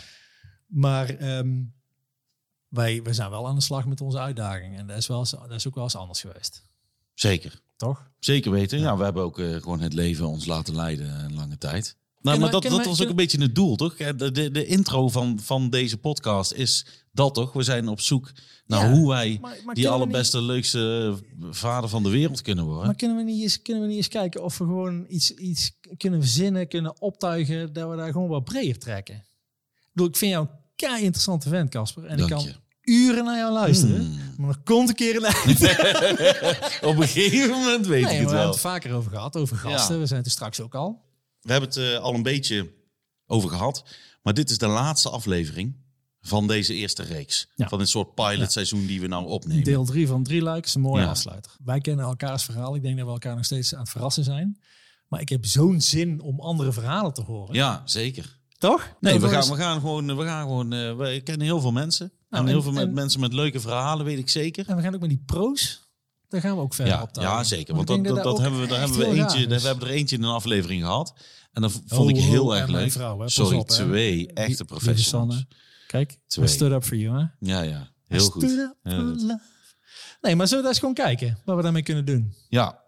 Maar 0.66 1.08
ehm, 1.08 1.62
wij, 2.68 3.02
wij 3.02 3.12
zijn 3.12 3.30
wel 3.30 3.46
aan 3.48 3.54
de 3.54 3.60
slag 3.60 3.86
met 3.86 4.00
onze 4.00 4.18
uitdaging. 4.18 4.76
En 4.78 4.86
dat 4.86 4.96
is, 4.96 5.06
wel 5.06 5.26
dat 5.30 5.50
is 5.50 5.66
ook 5.68 5.74
wel 5.74 5.84
eens 5.84 5.96
anders 5.96 6.20
geweest. 6.20 6.62
zeker. 7.14 7.60
Toch? 7.82 8.10
Zeker 8.18 8.50
weten. 8.50 8.78
Ja, 8.78 8.96
we 8.96 9.04
hebben 9.04 9.22
ook 9.22 9.38
eh, 9.38 9.54
gewoon 9.54 9.80
het 9.80 9.92
leven 9.92 10.26
ons 10.28 10.46
laten 10.46 10.74
leiden 10.74 11.24
een 11.24 11.34
lange 11.34 11.58
tijd. 11.58 11.96
Nou, 12.20 12.38
maar 12.38 12.46
we- 12.46 12.52
dat, 12.52 12.62
dat 12.62 12.76
we- 12.82 12.88
was 12.88 13.02
ook 13.02 13.08
een 13.08 13.16
beetje 13.16 13.40
het 13.42 13.54
doel, 13.54 13.76
toch? 13.76 13.96
De, 13.96 14.30
de, 14.32 14.50
de 14.50 14.66
intro 14.66 15.08
van, 15.08 15.38
van 15.40 15.70
deze 15.70 15.96
podcast 15.98 16.52
is 16.52 16.86
dat 17.12 17.34
toch? 17.34 17.52
We 17.52 17.62
zijn 17.62 17.88
op 17.88 18.00
zoek 18.00 18.32
naar 18.66 18.84
Ja, 18.84 18.92
hoe 18.92 19.08
wij 19.08 19.38
maar- 19.40 19.56
maar 19.64 19.74
die 19.74 19.88
allerbeste, 19.88 20.42
leukste 20.42 21.14
vader 21.50 21.90
van 21.90 22.02
de 22.02 22.10
wereld 22.10 22.42
kunnen 22.42 22.64
worden. 22.64 22.86
Maar 22.86 22.94
kunnen 22.94 23.16
we, 23.16 23.22
niet 23.22 23.42
eens, 23.42 23.62
kunnen 23.62 23.82
we 23.82 23.88
niet 23.88 23.96
eens 23.96 24.08
kijken 24.08 24.44
of 24.44 24.58
we 24.58 24.64
gewoon 24.64 25.04
iets, 25.08 25.30
iets 25.34 25.78
kunnen 25.96 26.20
verzinnen, 26.20 26.68
kunnen 26.68 27.00
optuigen, 27.00 27.72
dat 27.72 27.90
we 27.90 27.96
daar 27.96 28.12
gewoon 28.12 28.28
wat 28.28 28.44
breder 28.44 28.78
trekken? 28.78 29.14
Ik 29.14 29.88
bedoel, 29.92 30.08
ik 30.08 30.16
vind 30.16 30.32
jou 30.32 30.46
een 30.46 30.54
kei 30.76 31.02
interessante 31.02 31.48
vent, 31.48 31.70
Casper. 31.70 32.04
En 32.04 32.16
Dank 32.16 32.30
ik 32.30 32.36
kan 32.36 32.44
je. 32.44 32.54
Uren 32.82 33.24
naar 33.24 33.36
jou 33.36 33.52
luisteren. 33.52 33.96
Hmm. 34.00 34.20
Maar 34.36 34.48
er 34.48 34.60
komt 34.64 34.88
een 34.88 34.94
keer 34.94 35.16
een 35.16 35.24
eind. 35.24 35.60
Op 36.82 36.96
een 36.96 37.08
gegeven 37.08 37.50
moment 37.50 37.86
weet 37.86 38.04
Nee, 38.04 38.12
ik 38.14 38.20
het 38.20 38.30
we 38.30 38.36
hebben 38.36 38.36
wel. 38.36 38.50
het 38.50 38.60
vaker 38.60 38.92
over 38.94 39.10
gehad, 39.10 39.36
over 39.36 39.56
gasten. 39.56 39.94
Ja. 39.94 40.00
We 40.00 40.06
zijn 40.06 40.18
het 40.18 40.26
er 40.26 40.32
straks 40.32 40.60
ook 40.60 40.74
al. 40.74 41.02
We 41.40 41.50
hebben 41.52 41.68
het 41.68 41.78
eh, 41.78 41.98
al 41.98 42.14
een 42.14 42.22
beetje 42.22 42.70
over 43.26 43.48
gehad. 43.48 43.84
Maar 44.22 44.34
dit 44.34 44.50
is 44.50 44.58
de 44.58 44.66
laatste 44.66 45.10
aflevering 45.10 45.74
van 46.20 46.46
deze 46.46 46.74
eerste 46.74 47.02
reeks. 47.02 47.48
Ja. 47.54 47.68
Van 47.68 47.78
dit 47.78 47.88
soort 47.88 48.14
pilotseizoen 48.14 48.86
die 48.86 49.00
we 49.00 49.06
nou 49.06 49.26
opnemen. 49.26 49.64
Deel 49.64 49.84
3 49.84 50.06
van 50.06 50.22
drie 50.22 50.42
luik 50.42 50.64
is 50.64 50.74
een 50.74 50.80
mooie 50.80 51.06
afsluiter. 51.06 51.52
Wij 51.64 51.80
kennen 51.80 52.04
elkaars 52.04 52.44
verhaal. 52.44 52.74
Ik 52.74 52.82
denk 52.82 52.96
dat 52.96 53.06
we 53.06 53.12
elkaar 53.12 53.36
nog 53.36 53.44
steeds 53.44 53.74
aan 53.74 53.80
het 53.80 53.90
verrassen 53.90 54.24
zijn. 54.24 54.60
Maar 55.08 55.20
ik 55.20 55.28
heb 55.28 55.46
zo'n 55.46 55.80
zin 55.80 56.20
om 56.20 56.40
andere 56.40 56.72
verhalen 56.72 57.12
te 57.12 57.22
horen. 57.22 57.54
Ja, 57.54 57.82
zeker. 57.84 58.38
Toch? 58.58 58.96
Nee, 59.00 59.20
we 59.20 59.28
gaan, 59.28 59.48
we 59.48 59.56
gaan 59.56 59.80
gewoon, 59.80 60.16
we 60.16 60.24
gaan 60.24 60.42
gewoon, 60.42 60.72
eh, 60.72 60.96
we 60.96 61.20
kennen 61.24 61.46
heel 61.46 61.60
veel 61.60 61.72
mensen. 61.72 62.12
Nou, 62.32 62.44
en 62.44 62.48
en- 62.50 62.54
heel 62.54 62.62
veel 62.62 62.72
met, 62.72 62.86
en- 62.86 62.94
mensen 62.94 63.20
met 63.20 63.32
leuke 63.32 63.60
verhalen, 63.60 64.04
weet 64.04 64.18
ik 64.18 64.28
zeker. 64.28 64.68
En 64.68 64.76
we 64.76 64.82
gaan 64.82 64.94
ook 64.94 65.00
met 65.00 65.08
die 65.08 65.22
pro's. 65.26 65.90
Daar 66.28 66.40
gaan 66.40 66.56
we 66.56 66.62
ook 66.62 66.74
verder 66.74 66.94
Ja, 66.94 67.02
op 67.02 67.08
ja, 67.12 67.44
zeker. 67.44 67.74
Want 67.74 67.86
dat, 67.86 68.04
dat, 68.04 68.38
hebben 68.38 68.60
we, 68.60 68.66
daar 68.66 68.78
hebben 68.80 68.98
we, 68.98 69.06
eentje, 69.06 69.46
we 69.46 69.60
hebben 69.60 69.88
er 69.88 69.94
eentje 69.94 70.16
in 70.16 70.22
een 70.22 70.30
aflevering 70.30 70.82
gehad. 70.82 71.14
En 71.52 71.62
dat 71.62 71.72
vond 71.72 72.10
Oh, 72.10 72.10
ik 72.10 72.16
heel 72.24 72.46
oh, 72.46 72.56
erg 72.56 72.68
leuk. 72.68 72.92
vrouw, 72.92 73.12
hè. 73.12 73.24
Pas 73.24 73.34
Sorry, 73.34 73.56
op, 73.58 73.68
twee 73.68 74.32
echte 74.32 74.64
professionals. 74.64 75.44
Kijk, 75.86 76.18
Twee. 76.26 76.44
we 76.44 76.50
stood 76.50 76.72
up 76.72 76.84
for 76.84 76.96
you, 76.96 77.18
hè? 77.18 77.24
Ja, 77.38 77.62
ja. 77.62 77.90
Heel 78.06 78.26
I 78.26 78.30
goed. 78.30 78.42
Nee, 80.20 80.36
maar 80.36 80.48
zullen 80.48 80.62
we 80.62 80.68
eens 80.68 80.78
gewoon 80.78 80.94
kijken 80.94 81.38
wat 81.44 81.56
we 81.56 81.62
daarmee 81.62 81.82
kunnen 81.82 82.04
doen? 82.04 82.34
Ja, 82.48 82.82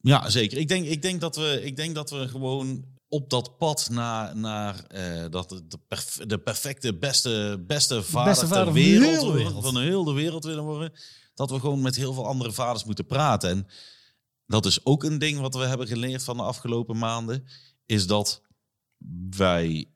ja 0.00 0.30
zeker. 0.30 0.58
Ik 0.58 0.68
denk, 0.68 0.86
ik, 0.86 1.02
denk 1.02 1.20
dat 1.20 1.36
we, 1.36 1.60
ik 1.64 1.76
denk 1.76 1.94
dat 1.94 2.10
we 2.10 2.28
gewoon 2.28 2.84
op 3.10 3.30
dat 3.30 3.58
pad 3.58 3.88
naar, 3.90 4.36
naar 4.36 4.84
eh, 4.84 5.24
dat 5.30 5.48
de, 5.48 5.66
de, 5.66 5.78
perf- 5.88 6.20
de 6.26 6.38
perfecte, 6.38 6.98
beste, 6.98 7.64
beste 7.66 8.02
vader, 8.02 8.30
beste 8.30 8.46
vader 8.46 8.64
ter 8.64 8.72
van 8.72 8.74
de 8.74 8.80
wereld, 8.80 9.32
wereld. 9.32 9.64
van 9.64 9.74
de 9.74 9.80
hele 9.80 10.12
wereld 10.12 10.44
willen 10.44 10.64
worden. 10.64 10.92
Dat 11.34 11.50
we 11.50 11.60
gewoon 11.60 11.80
met 11.80 11.96
heel 11.96 12.12
veel 12.12 12.26
andere 12.26 12.52
vaders 12.52 12.84
moeten 12.84 13.06
praten. 13.06 13.50
En 13.50 13.66
dat 14.46 14.66
is 14.66 14.84
ook 14.84 15.04
een 15.04 15.18
ding 15.18 15.40
wat 15.40 15.54
we 15.54 15.64
hebben 15.64 15.86
geleerd 15.86 16.24
van 16.24 16.36
de 16.36 16.42
afgelopen 16.42 16.98
maanden. 16.98 17.44
Is 17.86 18.06
dat 18.06 18.42
wij 19.30 19.90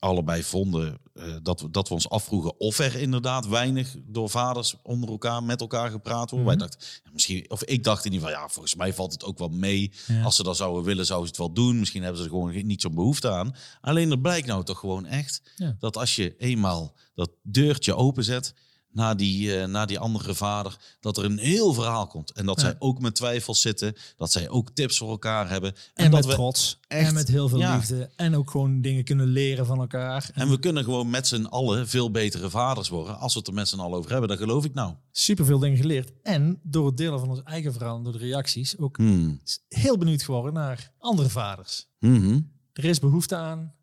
allebei 0.00 0.42
vonden 0.42 0.98
eh, 1.14 1.24
dat, 1.42 1.60
we, 1.60 1.70
dat 1.70 1.88
we 1.88 1.94
ons 1.94 2.08
afvroegen 2.08 2.60
of 2.60 2.78
er 2.78 2.96
inderdaad 2.96 3.46
weinig 3.46 3.96
door 4.06 4.30
vaders 4.30 4.74
onder 4.82 5.10
elkaar 5.10 5.42
met 5.42 5.60
elkaar 5.60 5.90
gepraat 5.90 6.30
wordt. 6.30 6.44
Mhm. 6.46 6.46
Wij 6.46 6.56
dachten, 6.56 6.80
ja, 7.04 7.10
misschien, 7.12 7.50
of 7.50 7.64
ik 7.64 7.84
dacht 7.84 8.04
in 8.04 8.12
ieder 8.12 8.28
geval, 8.28 8.42
ja, 8.42 8.48
volgens 8.48 8.74
mij 8.74 8.94
valt 8.94 9.12
het 9.12 9.24
ook 9.24 9.38
wel 9.38 9.48
mee. 9.48 9.92
Ja. 10.06 10.22
Als 10.22 10.36
ze 10.36 10.42
dat 10.42 10.56
zouden 10.56 10.84
willen, 10.84 11.06
zouden 11.06 11.28
ze 11.28 11.42
het 11.42 11.54
wel 11.54 11.64
doen. 11.64 11.78
Misschien 11.78 12.02
hebben 12.02 12.18
ze 12.18 12.24
er 12.24 12.30
gewoon 12.32 12.66
niet 12.66 12.80
zo'n 12.80 12.94
behoefte 12.94 13.30
aan. 13.30 13.54
Alleen 13.80 14.10
er 14.10 14.20
blijkt 14.20 14.46
nou 14.46 14.64
toch 14.64 14.78
gewoon 14.78 15.06
echt 15.06 15.42
Ja. 15.56 15.76
dat 15.78 15.96
als 15.96 16.16
je 16.16 16.36
eenmaal 16.36 16.94
dat 17.14 17.30
deurtje 17.42 17.94
openzet 17.96 18.54
naar 18.92 19.16
die, 19.16 19.56
eh, 19.60 19.66
naar 19.66 19.86
die 19.86 19.98
andere 19.98 20.34
vader, 20.34 20.76
dat 21.00 21.16
er 21.16 21.24
een 21.24 21.38
heel 21.38 21.72
verhaal 21.72 22.06
komt. 22.06 22.32
En 22.32 22.46
dat 22.46 22.60
Ja. 22.60 22.66
zij 22.66 22.76
ook 22.78 23.00
met 23.00 23.14
twijfels 23.14 23.60
zitten, 23.60 23.94
dat 24.16 24.32
zij 24.32 24.48
ook 24.48 24.70
tips 24.70 24.98
voor 24.98 25.10
elkaar 25.10 25.48
hebben. 25.48 25.74
En, 25.94 26.10
dat 26.10 26.20
met 26.20 26.24
we 26.28 26.32
trots. 26.34 26.78
echt- 26.88 27.08
en 27.08 27.14
met 27.14 27.28
heel 27.28 27.48
veel 27.48 27.58
ja. 27.58 27.74
liefde. 27.76 28.10
En 28.16 28.36
ook 28.36 28.50
gewoon 28.50 28.80
dingen 28.80 29.04
kunnen 29.04 29.26
leren 29.26 29.66
van 29.66 29.78
elkaar. 29.80 30.30
En 30.34 30.50
we 30.50 30.58
kunnen 30.58 30.84
gewoon 30.84 31.10
met 31.10 31.26
z'n 31.26 31.44
allen 31.44 31.88
veel 31.88 32.10
betere 32.10 32.50
vaders 32.50 32.88
worden. 32.88 33.18
Als 33.18 33.32
we 33.32 33.38
het 33.38 33.48
er 33.48 33.54
met 33.54 33.68
z'n 33.68 33.78
allen 33.78 33.98
over 33.98 34.10
hebben, 34.10 34.28
dat 34.28 34.38
geloof 34.38 34.64
ik 34.64 34.74
nou. 34.74 34.94
super 35.12 35.44
veel 35.44 35.58
dingen 35.58 35.76
geleerd. 35.76 36.12
En 36.22 36.60
door 36.62 36.86
het 36.86 36.96
delen 36.96 37.18
van 37.20 37.28
ons 37.28 37.42
eigen 37.44 37.72
verhaal 37.72 37.96
en 37.96 38.02
door 38.02 38.12
de 38.12 38.18
reacties 38.18 38.78
ook 38.78 38.96
Hmm. 38.96 39.40
heel 39.68 39.98
benieuwd 39.98 40.22
geworden 40.22 40.52
naar 40.52 40.92
andere 40.98 41.28
vaders. 41.28 41.86
Mhm. 41.98 42.40
Er 42.72 42.84
is 42.84 42.98
behoefte 42.98 43.36
aan. 43.36 43.74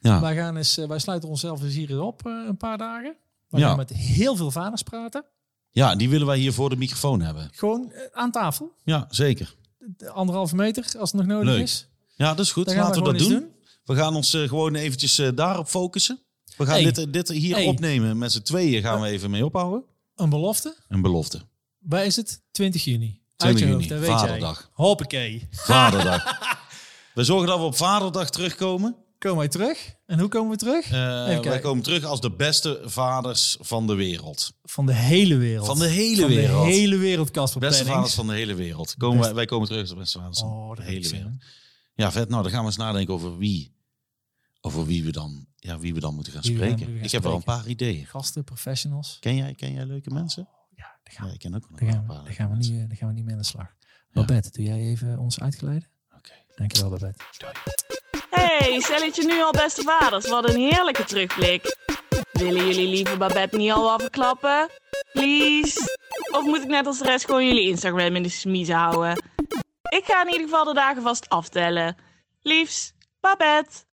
Ja. 0.00 0.20
Wij, 0.20 0.34
gaan 0.36 0.56
eens, 0.56 0.78
eh, 0.78 0.88
wij 0.88 0.98
sluiten 0.98 1.28
onszelf 1.28 1.62
eens 1.62 1.74
hier 1.74 2.00
op 2.00 2.26
eh, 2.26 2.32
een 2.48 2.56
paar 2.56 2.78
dagen. 2.78 3.16
We 3.48 3.58
Ja. 3.58 3.76
met 3.76 3.90
heel 3.90 4.36
veel 4.36 4.50
vaders 4.50 4.82
praten. 4.82 5.24
ja, 5.70 5.94
die 5.96 6.08
willen 6.08 6.26
wij 6.26 6.38
hier 6.38 6.52
voor 6.52 6.70
de 6.70 6.76
microfoon 6.76 7.20
hebben. 7.20 7.48
Gewoon 7.52 7.90
eh, 7.92 8.00
aan 8.12 8.30
tafel. 8.30 8.72
Ja, 8.84 9.06
zeker. 9.10 9.54
De 9.78 10.10
Anderhalve 10.10 10.54
meter 10.54 10.84
als 10.98 11.12
het 11.12 11.20
nog 11.20 11.26
nodig 11.30 11.48
Leuk. 11.54 11.62
is. 11.62 11.88
Ja, 12.16 12.28
dat 12.34 12.44
is 12.44 12.52
goed. 12.52 12.66
Dan 12.66 12.76
Laten 12.76 13.02
we, 13.04 13.10
we 13.12 13.18
dat 13.18 13.28
doen. 13.28 13.50
We 13.84 13.94
gaan 13.94 14.14
ons 14.16 14.34
eh, 14.34 14.48
gewoon 14.48 14.74
eventjes 14.74 15.18
eh, 15.18 15.28
daarop 15.34 15.68
focussen. 15.68 16.18
We 16.56 16.66
gaan 16.66 16.82
Hey. 16.82 16.92
dit, 16.92 17.12
dit 17.12 17.28
hier 17.28 17.54
Hey. 17.54 17.66
opnemen. 17.66 18.18
Met 18.18 18.32
z'n 18.32 18.42
tweeën 18.42 18.82
gaan 18.82 19.00
we 19.00 19.08
even 19.08 19.30
mee 19.30 19.44
ophouden. 19.44 19.84
Een 20.14 20.30
belofte. 20.30 20.76
Een 20.88 21.02
belofte. 21.02 21.40
Waar 21.78 22.04
is 22.04 22.16
het? 22.16 22.42
20 22.50 22.84
juni. 22.84 23.20
20 23.36 23.46
Uit 23.46 23.58
je 23.58 23.64
juni, 23.64 23.74
hoofd, 23.76 23.88
dat 23.88 23.98
weet 23.98 24.08
Vaderdag. 24.08 24.58
jij. 24.60 24.68
Hoppakee. 24.72 25.48
Vaderdag. 25.50 26.24
we 27.14 27.24
zorgen 27.24 27.48
dat 27.48 27.58
we 27.58 27.64
op 27.64 27.76
Vaderdag 27.76 28.30
terugkomen. 28.30 28.96
Komen 29.18 29.38
wij 29.38 29.48
terug? 29.48 29.94
En 30.06 30.18
hoe 30.18 30.28
komen 30.28 30.50
we 30.50 30.56
terug? 30.56 30.84
Eh, 30.84 31.40
wij 31.40 31.58
komen 31.58 31.82
terug 31.82 32.04
als 32.04 32.20
de 32.20 32.30
beste 32.32 32.80
vaders 32.84 33.56
van 33.60 33.86
de 33.86 33.94
wereld. 33.94 34.52
Van 34.62 34.86
de 34.86 34.92
hele 34.94 35.36
wereld. 35.36 35.66
Van 35.66 35.78
de 35.78 35.86
hele 35.88 36.20
Van 36.20 36.28
wereld. 36.30 36.64
de 36.66 36.70
hele 36.72 36.96
wereld, 36.96 37.30
Casper 37.30 37.60
Beste 37.60 37.76
Pennings. 37.84 37.96
vaders 37.98 38.14
van 38.14 38.26
de 38.26 38.32
hele 38.40 38.54
wereld. 38.54 38.94
Komen 38.96 39.20
wij, 39.20 39.34
wij 39.34 39.44
komen 39.44 39.66
terug 39.66 39.80
als 39.82 39.90
de 39.90 39.96
beste 39.96 40.18
vaders 40.18 40.38
van 40.38 40.48
Oh, 40.48 40.70
de 40.70 40.76
dat 40.76 40.84
hele 40.84 41.08
wereld. 41.08 41.32
Ja, 41.94 42.12
vet. 42.12 42.28
Nou, 42.28 42.42
dan 42.42 42.50
gaan 42.52 42.60
we 42.60 42.66
eens 42.66 42.76
nadenken 42.76 43.14
over 43.14 43.38
wie. 43.38 43.74
Over 44.60 44.86
wie 44.86 45.04
we 45.04 45.12
dan, 45.12 45.46
ja, 45.56 45.78
wie 45.78 45.94
we 45.94 46.00
dan 46.00 46.14
moeten 46.14 46.32
gaan 46.32 46.42
Wie 46.42 46.52
we 46.52 46.58
gaan- 46.58 46.68
spreken. 46.72 46.94
gaan 46.94 47.04
ik 47.04 47.10
heb 47.10 47.22
wel 47.22 47.34
een 47.34 47.40
spreken. 47.40 47.62
paar 47.62 47.70
ideeën. 47.70 48.06
Gasten, 48.06 48.44
professionals. 48.44 49.16
Ken 49.20 49.36
jij, 49.36 49.54
ken 49.54 49.72
jij 49.72 49.84
leuke 49.86 50.10
mensen? 50.10 50.48
Ja, 50.74 50.98
daar 51.02 51.14
gaan, 51.14 51.26
Ja, 51.26 51.32
ik 51.32 51.38
ken 51.38 51.54
ook 51.54 51.70
nog 51.70 51.80
daar 51.80 51.88
een 51.88 52.00
we, 52.00 52.06
paar. 52.06 52.24
daar 52.24 52.32
gaan, 52.32 52.50
we, 52.50 52.56
niet, 52.56 52.70
eh, 52.70 52.76
daar 52.88 52.96
gaan 52.96 53.08
we 53.08 53.14
niet 53.14 53.24
mee 53.24 53.34
aan 53.34 53.40
de 53.40 53.46
slag. 53.46 53.66
Babette, 54.12 54.50
doe 54.50 54.64
jij 54.64 54.78
even 54.80 55.18
ons 55.18 55.40
uitgeleiden? 55.40 55.88
Oké. 56.16 56.32
Dankjewel, 56.56 56.90
Babette. 56.90 57.24
Hey, 58.58 58.80
stelletje 58.80 59.24
nu 59.24 59.42
al 59.42 59.50
beste 59.50 59.82
vaders. 59.82 60.28
Wat 60.28 60.48
een 60.48 60.56
heerlijke 60.60 61.04
terugblik. 61.04 61.76
Willen 62.32 62.66
jullie 62.66 62.88
liever 62.88 63.18
Babette 63.18 63.56
niet 63.56 63.72
al 63.72 63.82
wat 63.82 64.00
verklappen? 64.00 64.68
Please? 65.12 65.96
Of 66.30 66.42
moet 66.42 66.62
ik 66.62 66.68
net 66.68 66.86
als 66.86 66.98
de 66.98 67.04
rest 67.04 67.24
gewoon 67.24 67.46
jullie 67.46 67.68
Instagram 67.68 68.16
in 68.16 68.22
de 68.22 68.28
smiezen 68.28 68.74
houden? 68.74 69.22
Ik 69.88 70.04
ga 70.04 70.20
in 70.20 70.26
ieder 70.26 70.48
geval 70.48 70.64
de 70.64 70.74
dagen 70.74 71.02
vast 71.02 71.28
aftellen. 71.28 71.96
Liefs, 72.42 72.92
Babette. 73.20 73.85